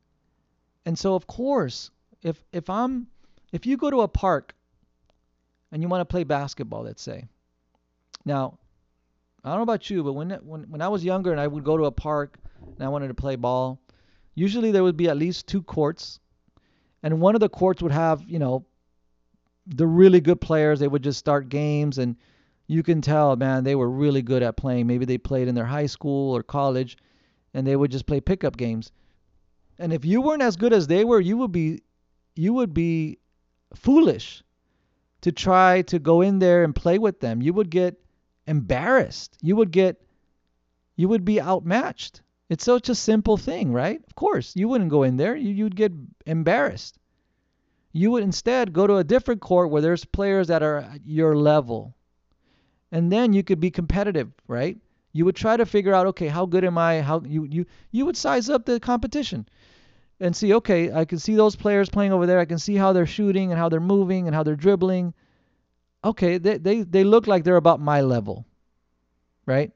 And 0.86 0.98
so 0.98 1.16
of 1.16 1.28
course, 1.28 1.92
if 2.22 2.44
if 2.52 2.70
I'm 2.70 3.08
if 3.52 3.66
you 3.66 3.78
go 3.78 3.90
to 3.90 4.02
a 4.02 4.08
park 4.08 4.56
and 5.72 5.82
you 5.82 5.90
want 5.90 6.02
to 6.02 6.06
play 6.06 6.24
basketball, 6.24 6.84
let's 6.84 7.02
say. 7.02 7.26
Now, 8.26 8.58
I 9.44 9.50
don't 9.50 9.60
know 9.60 9.64
about 9.64 9.90
you, 9.90 10.04
but 10.04 10.14
when 10.14 10.32
when 10.32 10.64
when 10.70 10.82
I 10.82 10.88
was 10.88 11.04
younger 11.04 11.32
and 11.32 11.40
I 11.40 11.48
would 11.48 11.64
go 11.64 11.78
to 11.78 11.86
a 11.86 11.92
park 11.92 12.38
and 12.62 12.84
I 12.84 12.90
wanted 12.90 13.08
to 13.10 13.14
play 13.14 13.36
ball, 13.36 13.80
Usually 14.40 14.72
there 14.72 14.84
would 14.84 14.96
be 14.96 15.10
at 15.10 15.18
least 15.18 15.48
two 15.48 15.62
courts, 15.62 16.18
and 17.04 17.20
one 17.20 17.36
of 17.36 17.42
the 17.42 17.50
courts 17.50 17.82
would 17.82 17.92
have, 17.92 18.24
you 18.26 18.40
know, 18.40 18.66
the 19.68 19.86
really 19.86 20.22
good 20.22 20.40
players. 20.40 20.80
They 20.80 20.88
would 20.88 21.04
just 21.04 21.20
start 21.20 21.50
games, 21.50 21.98
and 21.98 22.16
you 22.66 22.82
can 22.82 23.02
tell, 23.02 23.36
man, 23.36 23.66
they 23.66 23.76
were 23.76 23.90
really 23.90 24.22
good 24.22 24.42
at 24.42 24.56
playing. 24.56 24.88
Maybe 24.88 25.04
they 25.04 25.18
played 25.18 25.50
in 25.50 25.56
their 25.56 25.66
high 25.66 25.88
school 25.88 26.34
or 26.34 26.42
college, 26.42 26.98
and 27.54 27.68
they 27.68 27.76
would 27.76 27.92
just 27.92 28.06
play 28.06 28.22
pickup 28.22 28.56
games. 28.56 28.94
And 29.80 29.94
if 29.94 30.04
you 30.04 30.22
weren't 30.22 30.42
as 30.42 30.58
good 30.58 30.74
as 30.74 30.88
they 30.88 31.06
were, 31.06 31.22
you 31.22 31.38
would 31.38 31.54
be, 31.54 31.82
you 32.36 32.54
would 32.54 32.74
be 32.74 33.18
foolish 33.74 34.44
to 35.22 35.32
try 35.32 35.84
to 35.84 36.00
go 36.00 36.22
in 36.22 36.40
there 36.40 36.66
and 36.66 36.76
play 36.76 36.98
with 36.98 37.22
them. 37.22 37.42
You 37.42 37.54
would 37.54 37.70
get 37.70 37.98
embarrassed. 38.46 39.38
You 39.42 39.56
would 39.56 39.72
get, 39.72 40.02
you 40.98 41.08
would 41.08 41.24
be 41.24 41.42
outmatched. 41.42 42.22
It's 42.50 42.66
such 42.66 42.90
a 42.90 42.96
simple 42.96 43.38
thing, 43.38 43.72
right? 43.72 44.02
Of 44.06 44.16
course, 44.16 44.54
you 44.56 44.68
wouldn't 44.68 44.90
go 44.90 45.04
in 45.04 45.16
there. 45.16 45.36
You, 45.36 45.54
you'd 45.54 45.76
get 45.76 45.94
embarrassed. 46.26 46.98
You 47.94 48.12
would 48.12 48.24
instead 48.24 48.74
go 48.74 48.86
to 48.86 48.98
a 48.98 49.04
different 49.04 49.40
court 49.40 49.72
where 49.72 49.82
there's 49.82 50.04
players 50.04 50.48
that 50.48 50.62
are 50.62 50.80
at 50.80 51.06
your 51.06 51.38
level. 51.38 51.96
And 52.92 53.12
then 53.12 53.32
you 53.34 53.44
could 53.44 53.60
be 53.60 53.72
competitive, 53.72 54.32
right? 54.48 54.78
You 55.14 55.26
would 55.26 55.36
try 55.36 55.58
to 55.58 55.66
figure 55.66 55.94
out, 55.94 56.08
okay, 56.08 56.28
how 56.28 56.46
good 56.46 56.66
am 56.66 56.78
I? 56.78 57.02
How 57.02 57.22
you 57.26 57.44
you 57.46 57.66
you 57.92 58.06
would 58.06 58.18
size 58.18 58.50
up 58.50 58.66
the 58.66 58.80
competition 58.80 59.48
and 60.20 60.36
see, 60.36 60.54
okay, 60.56 60.92
I 60.92 61.06
can 61.06 61.20
see 61.20 61.36
those 61.36 61.56
players 61.56 61.90
playing 61.90 62.14
over 62.14 62.26
there. 62.26 62.40
I 62.40 62.46
can 62.46 62.60
see 62.60 62.76
how 62.76 62.94
they're 62.94 63.06
shooting 63.06 63.52
and 63.52 63.60
how 63.60 63.70
they're 63.70 63.80
moving 63.80 64.28
and 64.28 64.36
how 64.36 64.44
they're 64.44 64.56
dribbling. 64.56 65.14
Okay, 66.04 66.38
they 66.38 66.58
they, 66.58 66.82
they 66.84 67.04
look 67.04 67.28
like 67.28 67.44
they're 67.44 67.56
about 67.56 67.80
my 67.80 68.02
level. 68.02 68.46
Right? 69.46 69.72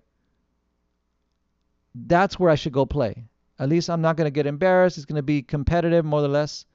that's 1.95 2.39
where 2.39 2.49
I 2.49 2.55
should 2.55 2.73
go 2.73 2.85
play. 2.85 3.25
At 3.59 3.69
least 3.69 3.89
I'm 3.89 4.01
not 4.01 4.17
going 4.17 4.25
to 4.25 4.31
get 4.31 4.47
embarrassed. 4.47 4.97
It's 4.97 5.05
going 5.05 5.17
to 5.17 5.23
be 5.23 5.41
competitive 5.41 6.03
more 6.03 6.23
or 6.23 6.27
less. 6.27 6.65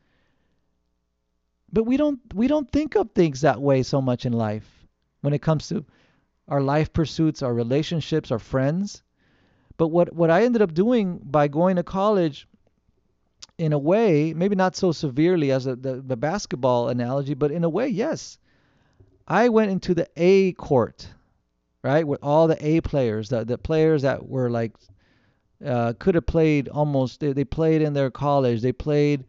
But 1.72 1.84
we 1.84 1.96
don't 1.96 2.20
we 2.32 2.48
don't 2.48 2.70
think 2.70 2.94
of 2.94 3.10
things 3.10 3.42
that 3.42 3.60
way 3.60 3.82
so 3.82 4.00
much 4.00 4.24
in 4.24 4.32
life 4.32 4.86
when 5.20 5.34
it 5.34 5.42
comes 5.42 5.68
to 5.68 5.84
our 6.46 6.62
life 6.62 6.92
pursuits, 6.92 7.42
our 7.42 7.52
relationships, 7.52 8.30
our 8.30 8.38
friends. 8.38 9.02
But 9.76 9.88
what 9.88 10.14
what 10.14 10.30
I 10.30 10.44
ended 10.44 10.62
up 10.62 10.72
doing 10.72 11.20
by 11.22 11.48
going 11.48 11.76
to 11.76 11.82
college 11.82 12.48
in 13.58 13.72
a 13.72 13.78
way, 13.78 14.32
maybe 14.34 14.54
not 14.54 14.76
so 14.76 14.92
severely 14.92 15.50
as 15.50 15.66
a, 15.66 15.74
the, 15.74 16.00
the 16.00 16.16
basketball 16.16 16.88
analogy, 16.88 17.34
but 17.34 17.50
in 17.50 17.64
a 17.64 17.68
way, 17.68 17.88
yes. 17.88 18.38
I 19.26 19.48
went 19.48 19.70
into 19.70 19.94
the 19.94 20.08
A 20.16 20.52
court, 20.52 21.06
right, 21.82 22.06
with 22.06 22.20
all 22.22 22.46
the 22.46 22.66
A 22.66 22.80
players, 22.80 23.28
the, 23.28 23.44
the 23.44 23.58
players 23.58 24.02
that 24.02 24.26
were 24.26 24.48
like 24.48 24.72
uh, 25.64 25.92
could 25.98 26.14
have 26.14 26.26
played 26.26 26.68
almost. 26.68 27.20
They, 27.20 27.32
they 27.32 27.44
played 27.44 27.82
in 27.82 27.92
their 27.92 28.10
college. 28.10 28.62
They 28.62 28.72
played. 28.72 29.24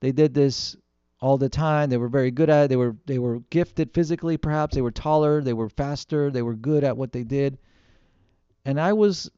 They 0.00 0.12
did 0.12 0.34
this 0.34 0.76
all 1.20 1.38
the 1.38 1.48
time. 1.48 1.88
They 1.88 1.96
were 1.96 2.08
very 2.08 2.30
good 2.30 2.50
at 2.50 2.64
it. 2.64 2.68
They 2.68 2.76
were 2.76 2.96
they 3.06 3.18
were 3.18 3.40
gifted 3.50 3.94
physically, 3.94 4.36
perhaps. 4.36 4.74
They 4.74 4.82
were 4.82 4.90
taller. 4.90 5.42
They 5.42 5.54
were 5.54 5.70
faster. 5.70 6.30
They 6.30 6.42
were 6.42 6.54
good 6.54 6.84
at 6.84 6.96
what 6.96 7.12
they 7.12 7.24
did. 7.24 7.58
And 8.64 8.78
I 8.78 8.92
was 8.92 9.30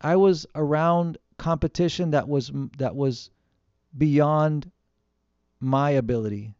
I 0.00 0.16
was 0.16 0.46
around 0.54 1.16
competition 1.38 2.10
that 2.10 2.28
was 2.28 2.52
that 2.76 2.94
was 2.94 3.30
beyond 3.96 4.70
my 5.60 5.90
ability 5.90 6.54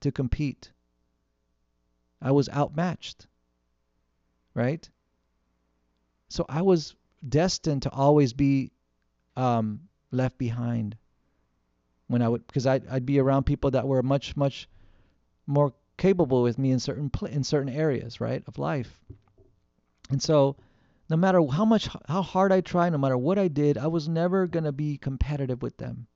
to 0.00 0.12
compete. 0.12 0.72
I 2.20 2.32
was 2.32 2.48
outmatched. 2.48 3.26
Right? 4.54 4.88
So 6.28 6.44
I 6.48 6.62
was 6.62 6.94
destined 7.26 7.82
to 7.82 7.90
always 7.90 8.32
be 8.32 8.72
um, 9.36 9.88
left 10.10 10.38
behind 10.38 10.96
when 12.08 12.22
I 12.22 12.28
would 12.28 12.46
because 12.46 12.66
I'd, 12.66 12.86
I'd 12.88 13.06
be 13.06 13.18
around 13.18 13.44
people 13.44 13.70
that 13.72 13.86
were 13.86 14.02
much 14.02 14.36
much 14.36 14.68
more 15.46 15.72
capable 15.96 16.42
with 16.42 16.58
me 16.58 16.70
in 16.70 16.78
certain 16.78 17.10
pl- 17.10 17.28
in 17.28 17.44
certain 17.44 17.72
areas 17.72 18.20
right 18.20 18.42
of 18.46 18.58
life 18.58 19.00
and 20.10 20.22
so 20.22 20.56
no 21.10 21.16
matter 21.16 21.44
how 21.46 21.64
much 21.64 21.88
how 22.06 22.22
hard 22.22 22.52
I 22.52 22.60
tried 22.60 22.90
no 22.90 22.98
matter 22.98 23.18
what 23.18 23.38
I 23.38 23.48
did 23.48 23.78
I 23.78 23.88
was 23.88 24.08
never 24.08 24.46
to 24.48 24.72
be 24.72 24.96
competitive 24.96 25.62
with 25.62 25.76
them 25.76 26.06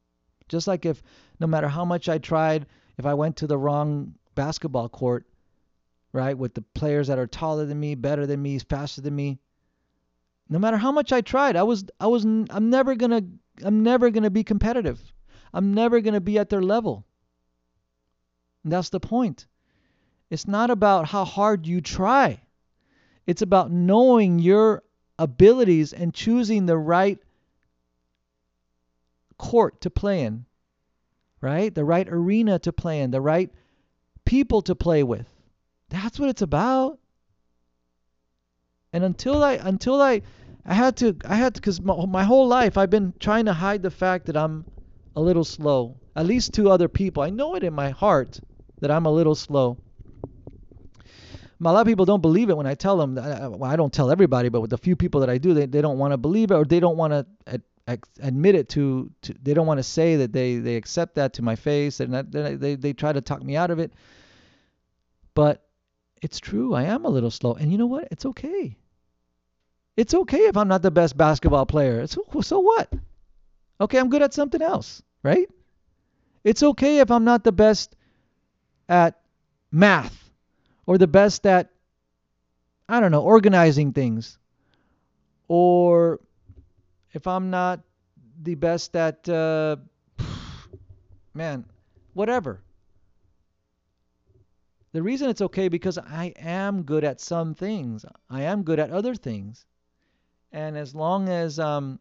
just 0.48 0.66
like 0.66 0.86
if 0.86 1.02
no 1.40 1.46
matter 1.46 1.68
how 1.68 1.84
much 1.84 2.08
I 2.08 2.18
tried 2.18 2.66
if 2.98 3.06
I 3.06 3.14
went 3.14 3.36
to 3.38 3.46
the 3.46 3.58
wrong 3.58 4.14
basketball 4.34 4.88
court 4.88 5.26
right 6.12 6.36
with 6.36 6.54
the 6.54 6.62
players 6.74 7.08
that 7.08 7.18
are 7.18 7.26
taller 7.26 7.66
than 7.66 7.80
me 7.80 7.94
better 7.94 8.26
than 8.26 8.42
me 8.42 8.58
faster 8.58 9.00
than 9.00 9.14
me 9.14 9.38
no 10.52 10.58
matter 10.58 10.76
how 10.76 10.92
much 10.92 11.12
I 11.12 11.22
tried, 11.22 11.56
I 11.56 11.62
was 11.62 11.86
I 11.98 12.06
was 12.08 12.24
I'm 12.24 12.68
never 12.68 12.94
going 12.94 13.10
to 13.10 13.66
I'm 13.66 13.82
never 13.82 14.10
going 14.10 14.24
to 14.24 14.30
be 14.30 14.44
competitive. 14.44 15.00
I'm 15.54 15.72
never 15.72 16.00
going 16.00 16.14
to 16.14 16.20
be 16.20 16.38
at 16.38 16.50
their 16.50 16.62
level. 16.62 17.06
And 18.62 18.72
that's 18.72 18.90
the 18.90 19.00
point. 19.00 19.46
It's 20.30 20.46
not 20.46 20.70
about 20.70 21.08
how 21.08 21.24
hard 21.24 21.66
you 21.66 21.80
try. 21.80 22.42
It's 23.26 23.42
about 23.42 23.70
knowing 23.70 24.38
your 24.38 24.82
abilities 25.18 25.92
and 25.92 26.14
choosing 26.14 26.66
the 26.66 26.78
right 26.78 27.18
court 29.42 29.80
to 29.80 29.90
play 29.90 30.22
in, 30.22 30.44
right? 31.40 31.74
The 31.74 31.84
right 31.84 32.08
arena 32.08 32.60
to 32.60 32.72
play 32.72 33.00
in, 33.00 33.10
the 33.10 33.20
right 33.20 33.50
people 34.24 34.62
to 34.62 34.74
play 34.76 35.02
with. 35.02 35.26
That's 35.88 36.18
what 36.20 36.28
it's 36.28 36.42
about. 36.42 37.00
And 38.92 39.02
until 39.02 39.42
I 39.42 39.54
until 39.54 40.00
I 40.00 40.22
I 40.64 40.74
had 40.74 40.96
to 40.98 41.16
I 41.24 41.34
had 41.34 41.56
to 41.56 41.60
cuz 41.60 41.80
my, 41.80 42.06
my 42.06 42.22
whole 42.22 42.46
life 42.46 42.78
I've 42.78 42.90
been 42.90 43.14
trying 43.18 43.46
to 43.46 43.52
hide 43.52 43.82
the 43.82 43.90
fact 43.90 44.26
that 44.26 44.36
I'm 44.36 44.64
a 45.16 45.20
little 45.20 45.44
slow. 45.44 45.96
At 46.14 46.26
least 46.26 46.54
to 46.54 46.70
other 46.70 46.88
people. 46.88 47.22
I 47.22 47.30
know 47.30 47.56
it 47.56 47.64
in 47.64 47.74
my 47.74 47.90
heart 47.90 48.38
that 48.80 48.90
I'm 48.90 49.06
a 49.06 49.10
little 49.10 49.34
slow. 49.34 49.78
A 51.64 51.72
lot 51.72 51.80
of 51.80 51.86
people 51.86 52.04
don't 52.04 52.22
believe 52.22 52.50
it 52.50 52.56
when 52.56 52.66
I 52.66 52.74
tell 52.74 52.96
them. 52.96 53.18
I, 53.18 53.48
well, 53.48 53.70
I 53.70 53.76
don't 53.76 53.92
tell 53.92 54.10
everybody, 54.10 54.48
but 54.50 54.60
with 54.60 54.70
the 54.70 54.78
few 54.78 54.96
people 54.96 55.20
that 55.20 55.30
I 55.30 55.38
do, 55.38 55.54
they, 55.54 55.66
they 55.66 55.80
don't 55.80 55.98
want 55.98 56.12
to 56.12 56.16
believe 56.16 56.50
it 56.50 56.54
or 56.54 56.64
they 56.64 56.80
don't 56.80 56.96
want 56.96 57.12
to 57.12 57.26
admit 57.86 58.54
it 58.54 58.68
to, 58.70 59.10
to. 59.22 59.34
They 59.42 59.54
don't 59.54 59.66
want 59.66 59.78
to 59.78 59.84
say 59.84 60.16
that 60.16 60.32
they 60.32 60.56
they 60.56 60.76
accept 60.76 61.16
that 61.16 61.34
to 61.34 61.42
my 61.42 61.56
face, 61.56 62.00
and 62.00 62.14
that, 62.14 62.30
they 62.32 62.74
they 62.76 62.92
try 62.92 63.12
to 63.12 63.20
talk 63.20 63.42
me 63.42 63.56
out 63.56 63.70
of 63.70 63.78
it. 63.78 63.92
But 65.34 65.64
it's 66.20 66.40
true. 66.40 66.74
I 66.74 66.84
am 66.84 67.04
a 67.04 67.10
little 67.10 67.30
slow, 67.30 67.54
and 67.54 67.72
you 67.72 67.78
know 67.78 67.86
what? 67.86 68.08
It's 68.10 68.26
okay. 68.26 68.76
It's 69.96 70.14
okay 70.14 70.46
if 70.46 70.56
I'm 70.56 70.68
not 70.68 70.82
the 70.82 70.90
best 70.90 71.16
basketball 71.16 71.66
player. 71.66 72.00
It's, 72.00 72.16
so 72.42 72.60
what? 72.60 72.92
Okay, 73.80 73.98
I'm 73.98 74.08
good 74.08 74.22
at 74.22 74.32
something 74.32 74.62
else, 74.62 75.02
right? 75.22 75.48
It's 76.44 76.62
okay 76.62 77.00
if 77.00 77.10
I'm 77.10 77.24
not 77.24 77.44
the 77.44 77.52
best 77.52 77.94
at 78.88 79.20
math 79.70 80.30
or 80.86 80.98
the 80.98 81.06
best 81.06 81.46
at, 81.46 81.70
I 82.88 83.00
don't 83.00 83.12
know, 83.12 83.22
organizing 83.22 83.92
things. 83.92 84.38
Or 85.48 86.20
if 87.12 87.26
I'm 87.26 87.50
not 87.50 87.80
the 88.42 88.54
best 88.54 88.96
at, 88.96 89.28
uh, 89.28 89.76
man, 91.34 91.64
whatever. 92.14 92.60
The 94.92 95.02
reason 95.02 95.30
it's 95.30 95.40
okay 95.40 95.68
because 95.68 95.96
I 95.96 96.34
am 96.36 96.82
good 96.82 97.04
at 97.04 97.20
some 97.20 97.54
things. 97.54 98.04
I 98.28 98.42
am 98.42 98.62
good 98.62 98.78
at 98.78 98.90
other 98.90 99.14
things. 99.14 99.64
And 100.52 100.76
as 100.76 100.94
long 100.94 101.30
as 101.30 101.58
um, 101.58 101.98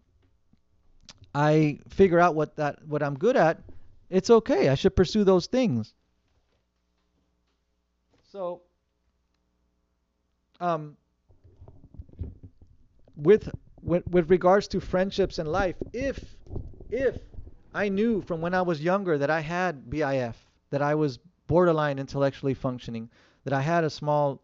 I 1.33 1.79
figure 1.89 2.19
out 2.19 2.35
what 2.35 2.57
that 2.57 2.85
what 2.85 3.01
I'm 3.01 3.17
good 3.17 3.37
at, 3.37 3.61
it's 4.09 4.29
okay. 4.29 4.67
I 4.67 4.75
should 4.75 4.93
pursue 4.93 5.23
those 5.23 5.47
things. 5.47 5.93
So, 8.31 8.61
um, 10.59 10.97
with, 13.15 13.49
with 13.83 14.07
with 14.07 14.29
regards 14.29 14.67
to 14.69 14.79
friendships 14.79 15.39
and 15.39 15.51
life, 15.51 15.75
if 15.93 16.37
if 16.89 17.17
I 17.73 17.89
knew 17.89 18.21
from 18.21 18.41
when 18.41 18.53
I 18.53 18.61
was 18.61 18.81
younger 18.81 19.17
that 19.17 19.29
I 19.29 19.39
had 19.39 19.89
BIF, 19.89 20.35
that 20.69 20.81
I 20.81 20.95
was 20.95 21.19
borderline 21.47 21.99
intellectually 21.99 22.53
functioning, 22.53 23.09
that 23.43 23.53
I 23.53 23.61
had 23.61 23.83
a 23.83 23.89
small 23.89 24.41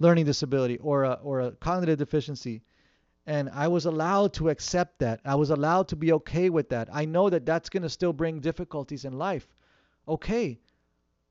learning 0.00 0.24
disability 0.24 0.78
or 0.78 1.04
a 1.04 1.12
or 1.22 1.40
a 1.40 1.52
cognitive 1.52 1.98
deficiency, 1.98 2.62
and 3.26 3.48
I 3.50 3.68
was 3.68 3.86
allowed 3.86 4.32
to 4.34 4.50
accept 4.50 4.98
that. 4.98 5.20
I 5.24 5.34
was 5.34 5.50
allowed 5.50 5.88
to 5.88 5.96
be 5.96 6.12
okay 6.12 6.50
with 6.50 6.68
that. 6.70 6.88
I 6.92 7.04
know 7.04 7.30
that 7.30 7.46
that's 7.46 7.68
going 7.68 7.82
to 7.84 7.88
still 7.88 8.12
bring 8.12 8.40
difficulties 8.40 9.04
in 9.04 9.18
life. 9.18 9.46
Okay. 10.06 10.58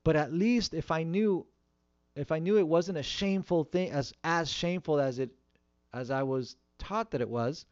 But 0.04 0.16
at 0.16 0.34
least 0.34 0.74
if 0.74 0.91
I 0.91 1.04
knew 1.04 1.45
if 2.16 2.32
I 2.32 2.39
knew 2.39 2.58
it 2.58 2.68
wasn't 2.68 2.97
a 2.97 3.04
shameful 3.04 3.64
thing 3.64 3.91
as 3.91 4.14
as 4.24 4.49
shameful 4.49 4.99
as 4.99 5.20
it 5.20 5.32
as 5.93 6.12
I 6.12 6.24
was 6.24 6.56
taught 6.84 7.11
that 7.11 7.21
it 7.21 7.29
was, 7.29 7.65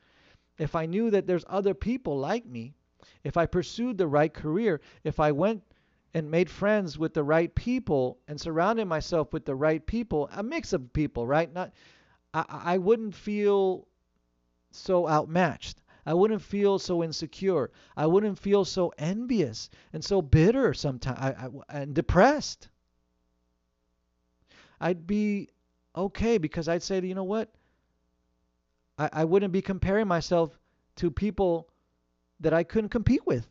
if 0.57 0.75
I 0.75 0.85
knew 0.85 1.09
that 1.11 1.27
there's 1.27 1.45
other 1.47 1.73
people 1.73 2.17
like 2.17 2.45
me, 2.45 2.73
if 3.23 3.35
I 3.37 3.45
pursued 3.45 3.97
the 3.97 4.07
right 4.07 4.33
career, 4.33 4.81
if 5.03 5.19
I 5.19 5.31
went 5.31 5.63
and 6.13 6.29
made 6.29 6.49
friends 6.49 6.97
with 6.97 7.13
the 7.13 7.23
right 7.23 7.53
people 7.55 8.19
and 8.27 8.39
surrounded 8.39 8.85
myself 8.85 9.33
with 9.33 9.45
the 9.45 9.55
right 9.55 9.85
people, 9.85 10.29
a 10.31 10.43
mix 10.43 10.73
of 10.73 10.93
people, 10.93 11.25
right? 11.25 11.51
Not 11.51 11.71
I, 12.33 12.45
I 12.75 12.77
wouldn't 12.77 13.15
feel 13.15 13.87
so 14.71 15.07
outmatched. 15.07 15.81
I 16.05 16.13
wouldn't 16.13 16.41
feel 16.41 16.79
so 16.79 17.03
insecure. 17.03 17.71
I 17.95 18.07
wouldn't 18.07 18.39
feel 18.39 18.65
so 18.65 18.93
envious 18.97 19.69
and 19.93 20.03
so 20.03 20.21
bitter 20.21 20.73
sometimes 20.73 21.53
and 21.69 21.93
depressed. 21.93 22.69
I'd 24.79 25.05
be 25.05 25.49
okay 25.95 26.37
because 26.39 26.67
I'd 26.67 26.83
say, 26.83 27.01
you 27.01 27.15
know 27.15 27.23
what? 27.23 27.49
I, 29.01 29.09
I 29.11 29.23
wouldn't 29.25 29.51
be 29.51 29.61
comparing 29.61 30.07
myself 30.07 30.57
to 30.97 31.09
people 31.09 31.67
that 32.39 32.53
I 32.53 32.63
couldn't 32.63 32.89
compete 32.89 33.25
with. 33.25 33.47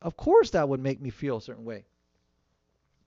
Of 0.00 0.16
course, 0.16 0.50
that 0.50 0.68
would 0.68 0.80
make 0.80 1.00
me 1.00 1.10
feel 1.10 1.36
a 1.36 1.42
certain 1.42 1.64
way. 1.64 1.84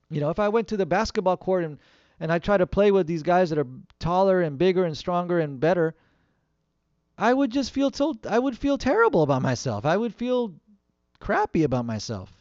You 0.09 0.21
know, 0.21 0.29
if 0.29 0.39
I 0.39 0.49
went 0.49 0.69
to 0.69 0.77
the 0.77 0.85
basketball 0.85 1.35
court 1.35 1.65
and, 1.65 1.79
and 2.19 2.31
I 2.31 2.39
try 2.39 2.57
to 2.57 2.67
play 2.67 2.91
with 2.91 3.07
these 3.07 3.23
guys 3.23 3.49
that 3.49 3.59
are 3.59 3.67
taller 3.99 4.41
and 4.41 4.57
bigger 4.57 4.85
and 4.85 4.97
stronger 4.97 5.39
and 5.39 5.59
better, 5.59 5.95
I 7.17 7.33
would 7.33 7.51
just 7.51 7.71
feel 7.71 7.91
so 7.91 8.15
I 8.29 8.39
would 8.39 8.57
feel 8.57 8.77
terrible 8.77 9.23
about 9.23 9.41
myself. 9.41 9.85
I 9.85 9.97
would 9.97 10.13
feel 10.13 10.53
crappy 11.19 11.63
about 11.63 11.85
myself. 11.85 12.31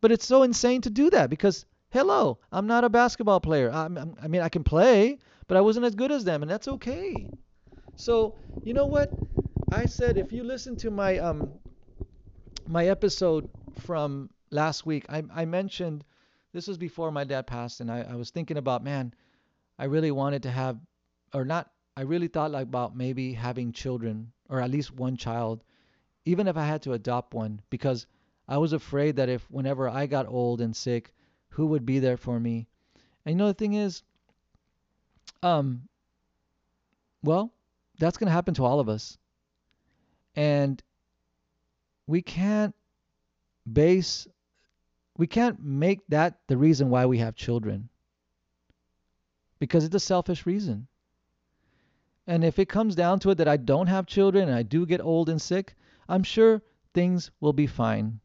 But 0.00 0.12
it's 0.12 0.26
so 0.26 0.42
insane 0.42 0.80
to 0.82 0.90
do 0.90 1.10
that 1.10 1.30
because 1.30 1.64
hello, 1.96 2.38
I'm 2.52 2.66
not 2.66 2.84
a 2.84 2.90
basketball 2.90 3.40
player. 3.40 3.70
I'm, 3.72 3.96
I'm, 3.96 4.14
i 4.22 4.28
mean, 4.28 4.42
I 4.42 4.50
can 4.50 4.62
play, 4.62 5.18
but 5.48 5.56
I 5.56 5.62
wasn't 5.62 5.86
as 5.86 5.94
good 5.94 6.12
as 6.12 6.24
them, 6.24 6.42
and 6.42 6.50
that's 6.50 6.68
okay. 6.68 7.26
So 7.96 8.36
you 8.64 8.74
know 8.74 8.84
what? 8.84 9.10
I 9.72 9.86
said 9.86 10.18
if 10.18 10.30
you 10.30 10.44
listen 10.44 10.76
to 10.76 10.90
my 10.90 11.18
um 11.18 11.50
my 12.68 12.88
episode 12.88 13.48
from 13.76 14.28
last 14.50 14.84
week, 14.84 15.06
I, 15.08 15.22
I 15.34 15.46
mentioned 15.46 16.04
this 16.52 16.68
was 16.68 16.76
before 16.76 17.10
my 17.10 17.24
dad 17.24 17.46
passed, 17.46 17.80
and 17.80 17.90
I, 17.90 18.06
I 18.10 18.14
was 18.16 18.28
thinking 18.28 18.58
about 18.58 18.84
man, 18.84 19.14
I 19.78 19.84
really 19.86 20.10
wanted 20.10 20.42
to 20.42 20.50
have 20.50 20.78
or 21.32 21.46
not 21.46 21.70
I 21.96 22.02
really 22.02 22.28
thought 22.28 22.50
like 22.50 22.64
about 22.64 22.94
maybe 22.94 23.32
having 23.32 23.72
children 23.72 24.32
or 24.50 24.60
at 24.60 24.70
least 24.70 24.92
one 24.92 25.16
child, 25.16 25.64
even 26.26 26.46
if 26.46 26.58
I 26.58 26.66
had 26.66 26.82
to 26.82 26.92
adopt 26.92 27.32
one, 27.32 27.62
because 27.70 28.06
I 28.46 28.58
was 28.58 28.74
afraid 28.74 29.16
that 29.16 29.30
if 29.30 29.50
whenever 29.50 29.88
I 29.88 30.04
got 30.04 30.28
old 30.28 30.60
and 30.60 30.76
sick, 30.76 31.14
who 31.50 31.66
would 31.66 31.86
be 31.86 31.98
there 31.98 32.16
for 32.16 32.38
me? 32.38 32.66
And 33.24 33.32
you 33.32 33.36
know 33.36 33.48
the 33.48 33.54
thing 33.54 33.74
is, 33.74 34.02
um, 35.42 35.88
well, 37.22 37.52
that's 37.98 38.16
gonna 38.16 38.30
happen 38.30 38.54
to 38.54 38.64
all 38.64 38.80
of 38.80 38.88
us, 38.88 39.18
and 40.34 40.82
we 42.06 42.22
can't 42.22 42.74
base, 43.70 44.28
we 45.16 45.26
can't 45.26 45.62
make 45.62 46.06
that 46.08 46.38
the 46.46 46.56
reason 46.56 46.90
why 46.90 47.06
we 47.06 47.18
have 47.18 47.34
children, 47.34 47.88
because 49.58 49.84
it's 49.84 49.94
a 49.94 50.00
selfish 50.00 50.46
reason. 50.46 50.86
And 52.28 52.44
if 52.44 52.58
it 52.58 52.68
comes 52.68 52.94
down 52.96 53.20
to 53.20 53.30
it 53.30 53.36
that 53.36 53.48
I 53.48 53.56
don't 53.56 53.86
have 53.86 54.06
children 54.06 54.48
and 54.48 54.56
I 54.56 54.62
do 54.62 54.84
get 54.84 55.00
old 55.00 55.28
and 55.28 55.40
sick, 55.40 55.74
I'm 56.08 56.24
sure 56.24 56.60
things 56.92 57.30
will 57.40 57.52
be 57.52 57.66
fine. 57.66 58.20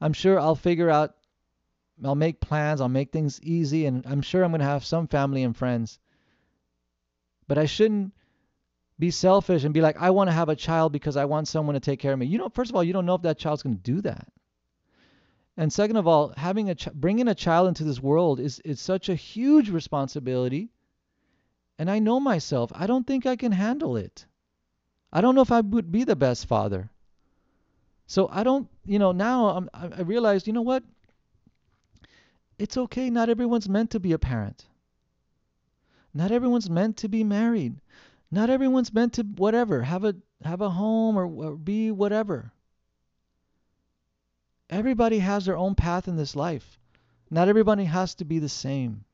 I'm 0.00 0.12
sure 0.12 0.38
I'll 0.38 0.54
figure 0.54 0.90
out, 0.90 1.16
I'll 2.04 2.14
make 2.14 2.40
plans, 2.40 2.80
I'll 2.80 2.88
make 2.88 3.12
things 3.12 3.40
easy, 3.42 3.86
and 3.86 4.06
I'm 4.06 4.22
sure 4.22 4.42
I'm 4.42 4.50
going 4.50 4.60
to 4.60 4.66
have 4.66 4.84
some 4.84 5.06
family 5.06 5.42
and 5.42 5.56
friends. 5.56 5.98
But 7.48 7.58
I 7.58 7.66
shouldn't 7.66 8.12
be 8.98 9.10
selfish 9.10 9.64
and 9.64 9.74
be 9.74 9.80
like, 9.80 10.00
I 10.00 10.10
want 10.10 10.28
to 10.28 10.34
have 10.34 10.48
a 10.48 10.56
child 10.56 10.92
because 10.92 11.16
I 11.16 11.24
want 11.24 11.48
someone 11.48 11.74
to 11.74 11.80
take 11.80 12.00
care 12.00 12.12
of 12.12 12.18
me. 12.18 12.26
You 12.26 12.38
know, 12.38 12.48
first 12.48 12.70
of 12.70 12.76
all, 12.76 12.84
you 12.84 12.92
don't 12.92 13.06
know 13.06 13.14
if 13.14 13.22
that 13.22 13.38
child's 13.38 13.62
going 13.62 13.76
to 13.76 13.82
do 13.82 14.00
that. 14.02 14.28
And 15.56 15.72
second 15.72 15.96
of 15.96 16.06
all, 16.06 16.32
having 16.36 16.70
a 16.70 16.74
ch- 16.74 16.92
bringing 16.92 17.28
a 17.28 17.34
child 17.34 17.68
into 17.68 17.84
this 17.84 18.00
world 18.00 18.40
is 18.40 18.58
is 18.60 18.80
such 18.80 19.08
a 19.08 19.14
huge 19.14 19.68
responsibility 19.68 20.70
and 21.78 21.90
I 21.90 21.98
know 21.98 22.20
myself. 22.20 22.70
I 22.74 22.86
don't 22.86 23.06
think 23.06 23.26
I 23.26 23.34
can 23.36 23.52
handle 23.52 23.96
it. 23.96 24.26
I 25.12 25.20
don't 25.20 25.34
know 25.34 25.40
if 25.40 25.52
I 25.52 25.60
would 25.60 25.90
be 25.90 26.04
the 26.04 26.16
best 26.16 26.46
father. 26.46 26.90
So 28.06 28.28
I 28.30 28.44
don't, 28.44 28.68
you 28.84 28.98
know, 28.98 29.12
now 29.12 29.48
I'm, 29.48 29.70
I 29.74 30.02
realized, 30.02 30.46
you 30.46 30.52
know 30.52 30.62
what? 30.62 30.84
It's 32.62 32.76
okay. 32.76 33.10
Not 33.10 33.28
everyone's 33.28 33.68
meant 33.68 33.90
to 33.90 33.98
be 33.98 34.12
a 34.12 34.20
parent. 34.20 34.66
Not 36.14 36.30
everyone's 36.30 36.70
meant 36.70 36.98
to 36.98 37.08
be 37.08 37.24
married. 37.24 37.80
Not 38.30 38.50
everyone's 38.50 38.94
meant 38.94 39.14
to 39.14 39.24
whatever 39.24 39.82
have 39.82 40.04
a 40.04 40.14
have 40.44 40.60
a 40.60 40.70
home 40.70 41.16
or, 41.16 41.26
or 41.26 41.56
be 41.56 41.90
whatever. 41.90 42.52
Everybody 44.70 45.18
has 45.18 45.44
their 45.44 45.56
own 45.56 45.74
path 45.74 46.06
in 46.06 46.14
this 46.14 46.36
life. 46.36 46.78
Not 47.32 47.48
everybody 47.48 47.84
has 47.84 48.14
to 48.16 48.24
be 48.24 48.38
the 48.38 48.48
same. 48.48 49.04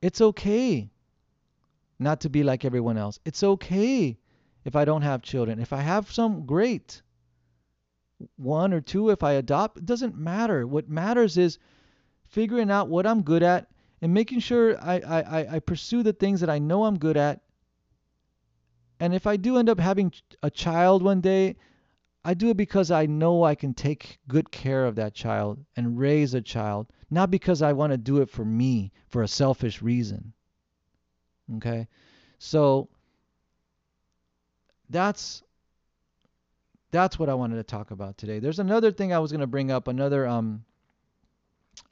It's 0.00 0.20
okay 0.20 0.88
not 1.98 2.20
to 2.20 2.28
be 2.28 2.44
like 2.44 2.64
everyone 2.64 2.98
else. 2.98 3.18
It's 3.24 3.42
okay 3.42 4.16
if 4.64 4.76
I 4.76 4.84
don't 4.84 5.02
have 5.02 5.22
children. 5.22 5.58
If 5.58 5.72
I 5.72 5.80
have 5.80 6.12
some, 6.12 6.46
great. 6.46 7.02
One 8.36 8.72
or 8.72 8.80
two, 8.80 9.10
if 9.10 9.24
I 9.24 9.32
adopt, 9.32 9.78
it 9.78 9.86
doesn't 9.86 10.16
matter. 10.16 10.68
What 10.68 10.88
matters 10.88 11.36
is 11.36 11.58
figuring 12.34 12.68
out 12.68 12.88
what 12.88 13.06
I'm 13.06 13.22
good 13.22 13.44
at 13.44 13.68
and 14.02 14.12
making 14.12 14.40
sure 14.40 14.76
I, 14.82 14.98
I, 14.98 15.54
I 15.54 15.58
pursue 15.60 16.02
the 16.02 16.12
things 16.12 16.40
that 16.40 16.50
I 16.50 16.58
know 16.58 16.84
I'm 16.84 16.98
good 16.98 17.16
at. 17.16 17.40
And 18.98 19.14
if 19.14 19.26
I 19.26 19.36
do 19.36 19.56
end 19.56 19.68
up 19.68 19.78
having 19.78 20.12
a 20.42 20.50
child 20.50 21.02
one 21.04 21.20
day, 21.20 21.54
I 22.24 22.34
do 22.34 22.50
it 22.50 22.56
because 22.56 22.90
I 22.90 23.06
know 23.06 23.44
I 23.44 23.54
can 23.54 23.72
take 23.72 24.18
good 24.26 24.50
care 24.50 24.84
of 24.84 24.96
that 24.96 25.14
child 25.14 25.64
and 25.76 25.96
raise 25.96 26.34
a 26.34 26.40
child, 26.40 26.88
not 27.08 27.30
because 27.30 27.62
I 27.62 27.72
want 27.72 27.92
to 27.92 27.96
do 27.96 28.20
it 28.20 28.28
for 28.28 28.44
me, 28.44 28.90
for 29.10 29.22
a 29.22 29.28
selfish 29.28 29.80
reason. 29.80 30.32
Okay? 31.56 31.86
So 32.38 32.88
that's 34.90 35.42
that's 36.90 37.18
what 37.18 37.28
I 37.28 37.34
wanted 37.34 37.56
to 37.56 37.64
talk 37.64 37.90
about 37.90 38.18
today. 38.18 38.38
There's 38.38 38.60
another 38.60 38.90
thing 38.90 39.12
I 39.12 39.18
was 39.18 39.30
going 39.30 39.40
to 39.40 39.46
bring 39.46 39.70
up, 39.70 39.86
another 39.86 40.26
um 40.26 40.64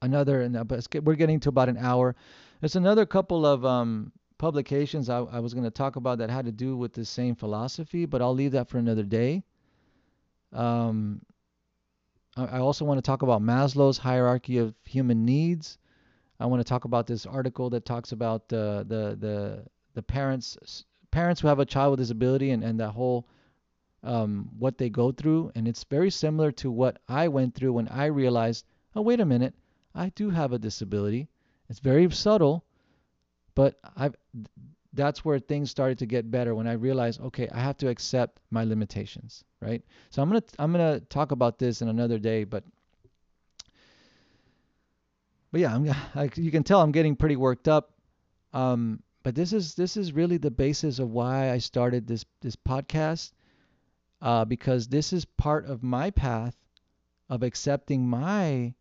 another 0.02 0.42
and 0.42 0.54
we're 1.02 1.14
getting 1.14 1.40
to 1.40 1.48
about 1.48 1.68
an 1.68 1.78
hour. 1.78 2.14
There's 2.60 2.76
another 2.76 3.06
couple 3.06 3.46
of 3.46 3.64
um, 3.64 4.12
publications 4.38 5.08
I, 5.08 5.18
I 5.18 5.38
was 5.38 5.54
going 5.54 5.64
to 5.64 5.70
talk 5.70 5.96
about 5.96 6.18
that 6.18 6.28
had 6.28 6.44
to 6.46 6.52
do 6.52 6.76
with 6.76 6.92
the 6.92 7.04
same 7.04 7.34
philosophy, 7.34 8.06
but 8.06 8.20
I'll 8.20 8.34
leave 8.34 8.52
that 8.52 8.68
for 8.68 8.78
another 8.78 9.04
day. 9.04 9.42
Um, 10.52 11.22
I, 12.36 12.44
I 12.44 12.58
also 12.58 12.84
want 12.84 12.98
to 12.98 13.02
talk 13.02 13.22
about 13.22 13.40
Maslow's 13.40 13.98
hierarchy 13.98 14.58
of 14.58 14.74
human 14.84 15.24
needs. 15.24 15.78
I 16.40 16.46
want 16.46 16.60
to 16.60 16.68
talk 16.68 16.84
about 16.84 17.06
this 17.06 17.24
article 17.24 17.70
that 17.70 17.84
talks 17.84 18.12
about 18.12 18.48
the 18.48 18.84
the 18.88 19.16
the 19.16 19.64
the 19.94 20.02
parents 20.02 20.84
parents 21.12 21.40
who 21.40 21.48
have 21.48 21.60
a 21.60 21.64
child 21.64 21.92
with 21.92 22.00
disability 22.00 22.50
and 22.50 22.64
and 22.64 22.80
that 22.80 22.90
whole 22.90 23.28
um, 24.02 24.50
what 24.58 24.78
they 24.78 24.90
go 24.90 25.12
through, 25.12 25.52
and 25.54 25.68
it's 25.68 25.84
very 25.84 26.10
similar 26.10 26.50
to 26.52 26.70
what 26.70 26.98
I 27.08 27.28
went 27.28 27.54
through 27.54 27.74
when 27.74 27.86
I 27.88 28.06
realized, 28.06 28.64
oh 28.96 29.02
wait 29.02 29.20
a 29.20 29.24
minute, 29.24 29.54
I 29.94 30.08
do 30.10 30.30
have 30.30 30.52
a 30.52 30.58
disability. 30.58 31.28
It's 31.68 31.80
very 31.80 32.10
subtle, 32.10 32.64
but 33.54 33.78
I 33.96 34.10
that's 34.94 35.24
where 35.24 35.38
things 35.38 35.70
started 35.70 35.98
to 35.98 36.06
get 36.06 36.30
better 36.30 36.54
when 36.54 36.66
I 36.66 36.72
realized, 36.72 37.20
okay, 37.20 37.48
I 37.48 37.60
have 37.60 37.78
to 37.78 37.88
accept 37.88 38.40
my 38.50 38.64
limitations, 38.64 39.44
right? 39.60 39.82
So 40.10 40.22
I'm 40.22 40.28
gonna 40.28 40.42
I'm 40.58 40.72
gonna 40.72 41.00
talk 41.00 41.32
about 41.32 41.58
this 41.58 41.82
in 41.82 41.88
another 41.88 42.18
day, 42.18 42.44
but 42.44 42.64
but 45.50 45.60
yeah, 45.60 45.74
I'm, 45.74 45.88
I, 46.14 46.30
you 46.34 46.50
can 46.50 46.62
tell 46.62 46.80
I'm 46.80 46.92
getting 46.92 47.16
pretty 47.16 47.36
worked 47.36 47.68
up. 47.68 47.92
Um, 48.52 49.02
but 49.22 49.34
this 49.34 49.52
is 49.52 49.74
this 49.74 49.96
is 49.96 50.12
really 50.12 50.36
the 50.36 50.50
basis 50.50 50.98
of 50.98 51.10
why 51.10 51.50
I 51.50 51.58
started 51.58 52.06
this 52.06 52.24
this 52.40 52.56
podcast, 52.56 53.32
uh, 54.20 54.44
because 54.44 54.88
this 54.88 55.12
is 55.12 55.24
part 55.24 55.66
of 55.66 55.82
my 55.82 56.10
path 56.10 56.56
of 57.30 57.42
accepting 57.42 58.06
my 58.06 58.74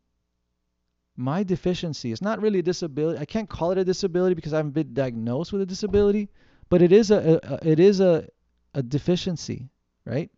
my 1.21 1.43
deficiency. 1.43 2.11
It's 2.11 2.21
not 2.21 2.41
really 2.41 2.59
a 2.59 2.63
disability. 2.63 3.19
I 3.19 3.25
can't 3.25 3.49
call 3.49 3.71
it 3.71 3.77
a 3.77 3.85
disability 3.85 4.35
because 4.35 4.53
I 4.53 4.57
haven't 4.57 4.73
been 4.73 4.93
diagnosed 4.93 5.53
with 5.53 5.61
a 5.61 5.65
disability, 5.65 6.29
but 6.69 6.81
it 6.81 6.91
is 6.91 7.11
a, 7.11 7.39
a 7.43 7.67
it 7.67 7.79
is 7.79 7.99
a 7.99 8.27
a 8.73 8.81
deficiency, 8.81 9.69
right? 10.05 10.31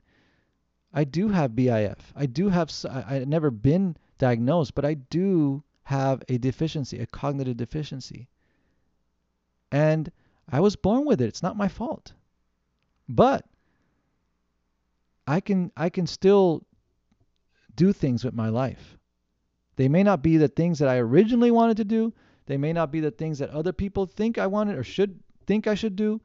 I 0.94 1.06
do 1.06 1.30
have 1.30 1.56
BIF. 1.56 2.14
I 2.16 2.26
do 2.26 2.50
have 2.50 2.72
I, 2.90 3.16
I've 3.16 3.28
never 3.28 3.50
been 3.50 3.96
diagnosed, 4.18 4.76
but 4.76 4.86
I 4.86 4.96
do 4.96 5.64
have 5.84 6.22
a 6.30 6.38
deficiency, 6.38 7.00
a 7.00 7.06
cognitive 7.06 7.58
deficiency. 7.58 8.28
And 9.72 10.12
I 10.50 10.60
was 10.60 10.76
born 10.76 11.06
with 11.06 11.22
it. 11.22 11.28
It's 11.28 11.44
not 11.44 11.58
my 11.58 11.68
fault. 11.68 12.14
But 13.08 13.46
I 15.26 15.40
can 15.40 15.72
I 15.78 15.90
can 15.90 16.08
still 16.08 16.66
do 17.76 17.94
things 17.94 18.24
with 18.24 18.34
my 18.34 18.50
life. 18.50 18.98
They 19.84 19.90
may 19.90 20.02
not 20.02 20.24
be 20.24 20.38
the 20.38 20.48
things 20.48 20.80
that 20.80 20.88
I 20.88 20.96
originally 21.00 21.52
wanted 21.52 21.76
to 21.76 21.84
do. 21.84 22.14
They 22.46 22.56
may 22.56 22.72
not 22.72 22.90
be 22.90 23.02
the 23.02 23.12
things 23.12 23.40
that 23.40 23.50
other 23.50 23.74
people 23.74 24.06
think 24.06 24.38
I 24.38 24.48
wanted 24.48 24.78
or 24.78 24.84
should 24.86 25.20
think 25.46 25.68
I 25.68 25.76
should 25.76 25.98
do. 25.98 26.22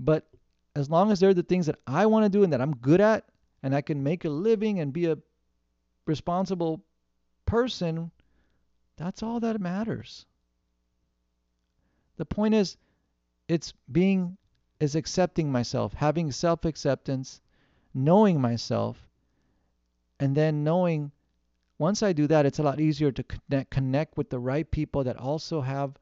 But 0.00 0.26
as 0.74 0.90
long 0.90 1.12
as 1.12 1.20
they're 1.20 1.32
the 1.32 1.44
things 1.44 1.66
that 1.66 1.78
I 1.86 2.06
want 2.06 2.24
to 2.24 2.28
do 2.36 2.42
and 2.42 2.52
that 2.52 2.60
I'm 2.60 2.74
good 2.74 3.00
at 3.00 3.28
and 3.62 3.76
I 3.76 3.80
can 3.80 4.02
make 4.02 4.24
a 4.24 4.28
living 4.28 4.80
and 4.80 4.92
be 4.92 5.06
a 5.06 5.18
responsible 6.04 6.82
person 7.46 8.10
that's 8.96 9.22
all 9.22 9.38
that 9.38 9.60
matters. 9.60 10.26
The 12.16 12.26
point 12.26 12.54
is, 12.54 12.76
it's 13.46 13.72
being, 13.92 14.36
is 14.80 14.96
accepting 14.96 15.52
myself, 15.52 15.92
having 15.92 16.32
self 16.32 16.64
acceptance, 16.64 17.40
knowing 17.94 18.40
myself, 18.40 19.08
and 20.18 20.36
then 20.36 20.64
knowing 20.64 21.12
once 21.80 22.02
I 22.02 22.12
do 22.12 22.26
that, 22.26 22.44
it's 22.44 22.58
a 22.58 22.62
lot 22.62 22.78
easier 22.78 23.10
to 23.10 23.22
connect, 23.22 23.70
connect 23.70 24.18
with 24.18 24.28
the 24.28 24.38
right 24.38 24.70
people 24.70 25.02
that 25.04 25.16
also 25.16 25.62
have 25.62 25.94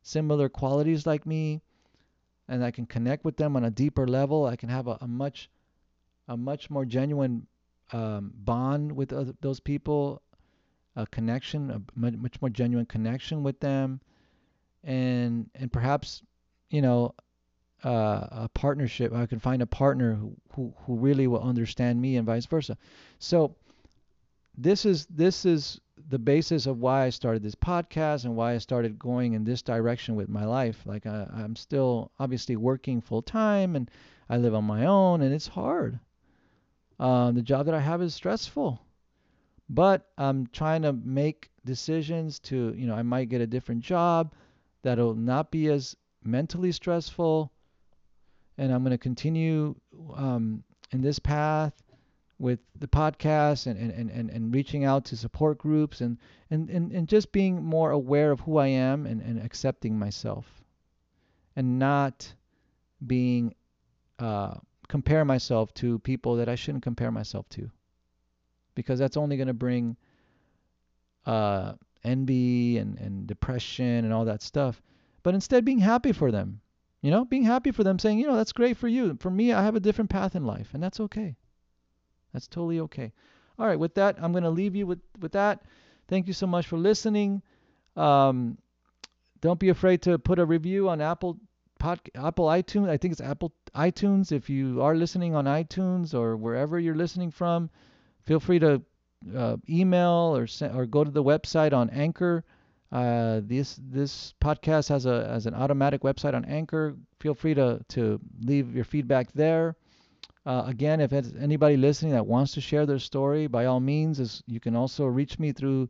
similar 0.00 0.48
qualities 0.48 1.06
like 1.06 1.26
me, 1.26 1.60
and 2.48 2.64
I 2.64 2.70
can 2.70 2.86
connect 2.86 3.26
with 3.26 3.36
them 3.36 3.54
on 3.54 3.62
a 3.62 3.70
deeper 3.70 4.08
level. 4.08 4.46
I 4.46 4.56
can 4.56 4.70
have 4.70 4.86
a, 4.86 4.96
a 5.02 5.06
much, 5.06 5.50
a 6.28 6.36
much 6.36 6.70
more 6.70 6.86
genuine 6.86 7.46
um, 7.92 8.32
bond 8.36 8.90
with 8.90 9.12
other, 9.12 9.34
those 9.42 9.60
people 9.60 10.22
a 10.96 11.06
connection, 11.06 11.70
a 11.70 11.82
much 11.94 12.40
more 12.40 12.48
genuine 12.48 12.86
connection 12.86 13.42
with 13.42 13.60
them, 13.60 14.00
and 14.82 15.50
and 15.54 15.70
perhaps 15.70 16.22
you 16.70 16.80
know 16.80 17.14
uh, 17.84 18.26
a 18.30 18.50
partnership. 18.54 19.12
I 19.12 19.26
can 19.26 19.40
find 19.40 19.60
a 19.60 19.66
partner 19.66 20.14
who, 20.14 20.34
who 20.54 20.74
who 20.78 20.96
really 20.96 21.26
will 21.26 21.42
understand 21.42 22.00
me, 22.00 22.16
and 22.16 22.26
vice 22.26 22.46
versa. 22.46 22.78
So 23.18 23.54
this 24.58 24.84
is 24.84 25.06
this 25.06 25.46
is 25.46 25.80
the 26.10 26.18
basis 26.18 26.66
of 26.66 26.78
why 26.78 27.04
I 27.04 27.10
started 27.10 27.42
this 27.42 27.54
podcast 27.54 28.24
and 28.24 28.34
why 28.34 28.54
I 28.54 28.58
started 28.58 28.98
going 28.98 29.34
in 29.34 29.44
this 29.44 29.62
direction 29.62 30.16
with 30.16 30.28
my 30.28 30.44
life. 30.44 30.82
Like 30.84 31.06
I, 31.06 31.26
I'm 31.32 31.54
still 31.54 32.10
obviously 32.18 32.56
working 32.56 33.00
full 33.00 33.22
time 33.22 33.76
and 33.76 33.90
I 34.28 34.38
live 34.38 34.54
on 34.54 34.64
my 34.64 34.86
own 34.86 35.22
and 35.22 35.32
it's 35.32 35.46
hard. 35.46 36.00
Um, 36.98 37.34
the 37.34 37.42
job 37.42 37.66
that 37.66 37.74
I 37.74 37.80
have 37.80 38.02
is 38.02 38.14
stressful. 38.14 38.80
But 39.70 40.08
I'm 40.16 40.46
trying 40.46 40.82
to 40.82 40.92
make 40.92 41.50
decisions 41.64 42.38
to, 42.40 42.74
you 42.74 42.86
know, 42.86 42.94
I 42.94 43.02
might 43.02 43.28
get 43.28 43.42
a 43.42 43.46
different 43.46 43.82
job 43.82 44.32
that'll 44.82 45.14
not 45.14 45.50
be 45.50 45.68
as 45.68 45.94
mentally 46.24 46.72
stressful. 46.72 47.52
And 48.56 48.72
I'm 48.72 48.82
going 48.82 48.92
to 48.92 48.98
continue 48.98 49.74
um, 50.16 50.64
in 50.90 51.02
this 51.02 51.18
path 51.18 51.74
with 52.38 52.60
the 52.78 52.86
podcast 52.86 53.66
and, 53.66 53.78
and, 53.78 54.10
and, 54.10 54.30
and 54.30 54.54
reaching 54.54 54.84
out 54.84 55.04
to 55.06 55.16
support 55.16 55.58
groups 55.58 56.00
and, 56.00 56.18
and, 56.50 56.70
and, 56.70 56.92
and 56.92 57.08
just 57.08 57.32
being 57.32 57.62
more 57.64 57.90
aware 57.90 58.30
of 58.30 58.40
who 58.40 58.58
I 58.58 58.68
am 58.68 59.06
and, 59.06 59.20
and 59.20 59.42
accepting 59.42 59.98
myself 59.98 60.46
and 61.56 61.78
not 61.78 62.32
being 63.04 63.54
uh, 64.20 64.54
compare 64.88 65.24
myself 65.24 65.72
to 65.74 65.98
people 66.00 66.36
that 66.36 66.48
I 66.48 66.54
shouldn't 66.54 66.84
compare 66.84 67.10
myself 67.10 67.48
to 67.50 67.70
because 68.74 68.98
that's 68.98 69.16
only 69.16 69.36
going 69.36 69.48
to 69.48 69.54
bring 69.54 69.96
uh, 71.26 71.72
envy 72.04 72.78
and, 72.78 72.98
and 72.98 73.26
depression 73.26 74.04
and 74.04 74.12
all 74.12 74.24
that 74.26 74.42
stuff. 74.42 74.80
But 75.22 75.34
instead, 75.34 75.64
being 75.64 75.80
happy 75.80 76.12
for 76.12 76.30
them, 76.30 76.60
you 77.02 77.10
know, 77.10 77.24
being 77.24 77.42
happy 77.42 77.70
for 77.70 77.84
them, 77.84 77.98
saying, 77.98 78.18
you 78.18 78.26
know, 78.26 78.36
that's 78.36 78.52
great 78.52 78.76
for 78.76 78.88
you. 78.88 79.16
For 79.20 79.30
me, 79.30 79.52
I 79.52 79.62
have 79.62 79.74
a 79.74 79.80
different 79.80 80.10
path 80.10 80.34
in 80.34 80.44
life, 80.44 80.70
and 80.74 80.82
that's 80.82 81.00
okay. 81.00 81.36
That's 82.38 82.46
totally 82.46 82.78
okay. 82.78 83.12
All 83.58 83.66
right, 83.66 83.78
with 83.78 83.96
that, 83.96 84.16
I'm 84.22 84.30
going 84.30 84.44
to 84.44 84.50
leave 84.50 84.76
you 84.76 84.86
with, 84.86 85.00
with 85.18 85.32
that. 85.32 85.62
Thank 86.06 86.28
you 86.28 86.32
so 86.32 86.46
much 86.46 86.68
for 86.68 86.78
listening. 86.78 87.42
Um, 87.96 88.58
don't 89.40 89.58
be 89.58 89.70
afraid 89.70 90.02
to 90.02 90.20
put 90.20 90.38
a 90.38 90.46
review 90.46 90.88
on 90.88 91.00
Apple 91.00 91.36
Pod, 91.80 92.00
Apple 92.14 92.46
iTunes. 92.46 92.88
I 92.88 92.96
think 92.96 93.10
it's 93.10 93.20
Apple 93.20 93.52
iTunes. 93.74 94.30
If 94.30 94.48
you 94.48 94.80
are 94.82 94.94
listening 94.94 95.34
on 95.34 95.46
iTunes 95.46 96.14
or 96.14 96.36
wherever 96.36 96.78
you're 96.78 96.94
listening 96.94 97.32
from, 97.32 97.70
feel 98.22 98.38
free 98.38 98.60
to 98.60 98.82
uh, 99.36 99.56
email 99.68 100.36
or 100.36 100.46
or 100.74 100.86
go 100.86 101.02
to 101.02 101.10
the 101.10 101.24
website 101.24 101.72
on 101.72 101.90
Anchor. 101.90 102.44
Uh, 102.92 103.40
this 103.42 103.80
this 103.82 104.34
podcast 104.40 104.88
has 104.88 105.06
a 105.06 105.26
has 105.28 105.46
an 105.46 105.54
automatic 105.54 106.02
website 106.02 106.34
on 106.34 106.44
Anchor. 106.44 106.94
Feel 107.18 107.34
free 107.34 107.54
to 107.54 107.80
to 107.88 108.20
leave 108.40 108.74
your 108.74 108.84
feedback 108.84 109.32
there. 109.32 109.76
Uh, 110.46 110.64
again, 110.66 111.00
if 111.00 111.12
it's 111.12 111.32
anybody 111.40 111.76
listening 111.76 112.12
that 112.12 112.26
wants 112.26 112.52
to 112.52 112.60
share 112.60 112.86
their 112.86 112.98
story, 112.98 113.46
by 113.46 113.66
all 113.66 113.80
means, 113.80 114.20
is 114.20 114.42
you 114.46 114.60
can 114.60 114.74
also 114.74 115.04
reach 115.06 115.38
me 115.38 115.52
through 115.52 115.88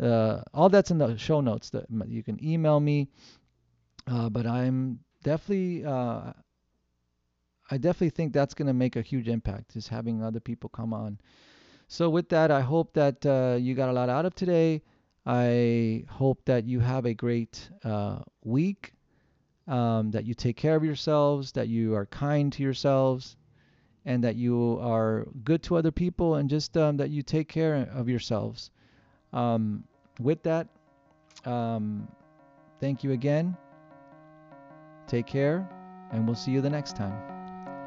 uh, 0.00 0.42
all 0.54 0.68
that's 0.68 0.90
in 0.90 0.98
the 0.98 1.16
show 1.16 1.40
notes. 1.40 1.70
That 1.70 1.86
you 2.08 2.22
can 2.22 2.42
email 2.44 2.78
me. 2.80 3.08
Uh, 4.06 4.28
but 4.28 4.46
I'm 4.46 5.00
definitely 5.22 5.84
uh, 5.84 6.32
I 7.70 7.78
definitely 7.78 8.10
think 8.10 8.32
that's 8.32 8.54
going 8.54 8.66
to 8.66 8.74
make 8.74 8.96
a 8.96 9.02
huge 9.02 9.28
impact. 9.28 9.76
Is 9.76 9.88
having 9.88 10.22
other 10.22 10.40
people 10.40 10.68
come 10.70 10.92
on. 10.92 11.18
So, 11.88 12.08
with 12.08 12.28
that, 12.28 12.50
I 12.50 12.60
hope 12.60 12.92
that 12.94 13.24
uh, 13.26 13.56
you 13.60 13.74
got 13.74 13.88
a 13.88 13.92
lot 13.92 14.08
out 14.08 14.26
of 14.26 14.34
today. 14.34 14.82
I 15.26 16.04
hope 16.08 16.44
that 16.46 16.64
you 16.64 16.80
have 16.80 17.04
a 17.04 17.14
great 17.14 17.68
uh, 17.84 18.20
week, 18.42 18.94
um, 19.68 20.10
that 20.12 20.24
you 20.24 20.34
take 20.34 20.56
care 20.56 20.76
of 20.76 20.84
yourselves, 20.84 21.52
that 21.52 21.68
you 21.68 21.94
are 21.94 22.06
kind 22.06 22.52
to 22.54 22.62
yourselves, 22.62 23.36
and 24.10 24.24
that 24.24 24.34
you 24.34 24.76
are 24.82 25.24
good 25.44 25.62
to 25.62 25.76
other 25.76 25.92
people, 25.92 26.34
and 26.34 26.50
just 26.50 26.76
um, 26.76 26.96
that 26.96 27.10
you 27.10 27.22
take 27.22 27.46
care 27.46 27.88
of 27.94 28.08
yourselves. 28.08 28.72
Um, 29.32 29.84
with 30.18 30.42
that, 30.42 30.66
um, 31.44 32.08
thank 32.80 33.04
you 33.04 33.12
again. 33.12 33.56
Take 35.06 35.26
care, 35.26 35.68
and 36.10 36.26
we'll 36.26 36.34
see 36.34 36.50
you 36.50 36.60
the 36.60 36.70
next 36.70 36.96
time. 36.96 37.14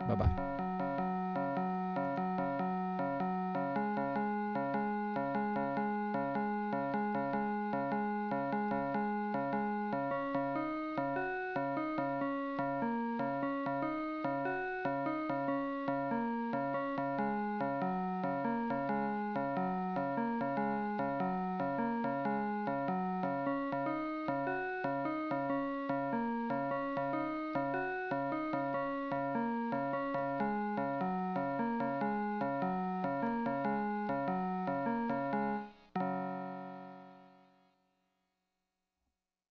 Bye 0.08 0.16
bye. 0.16 0.53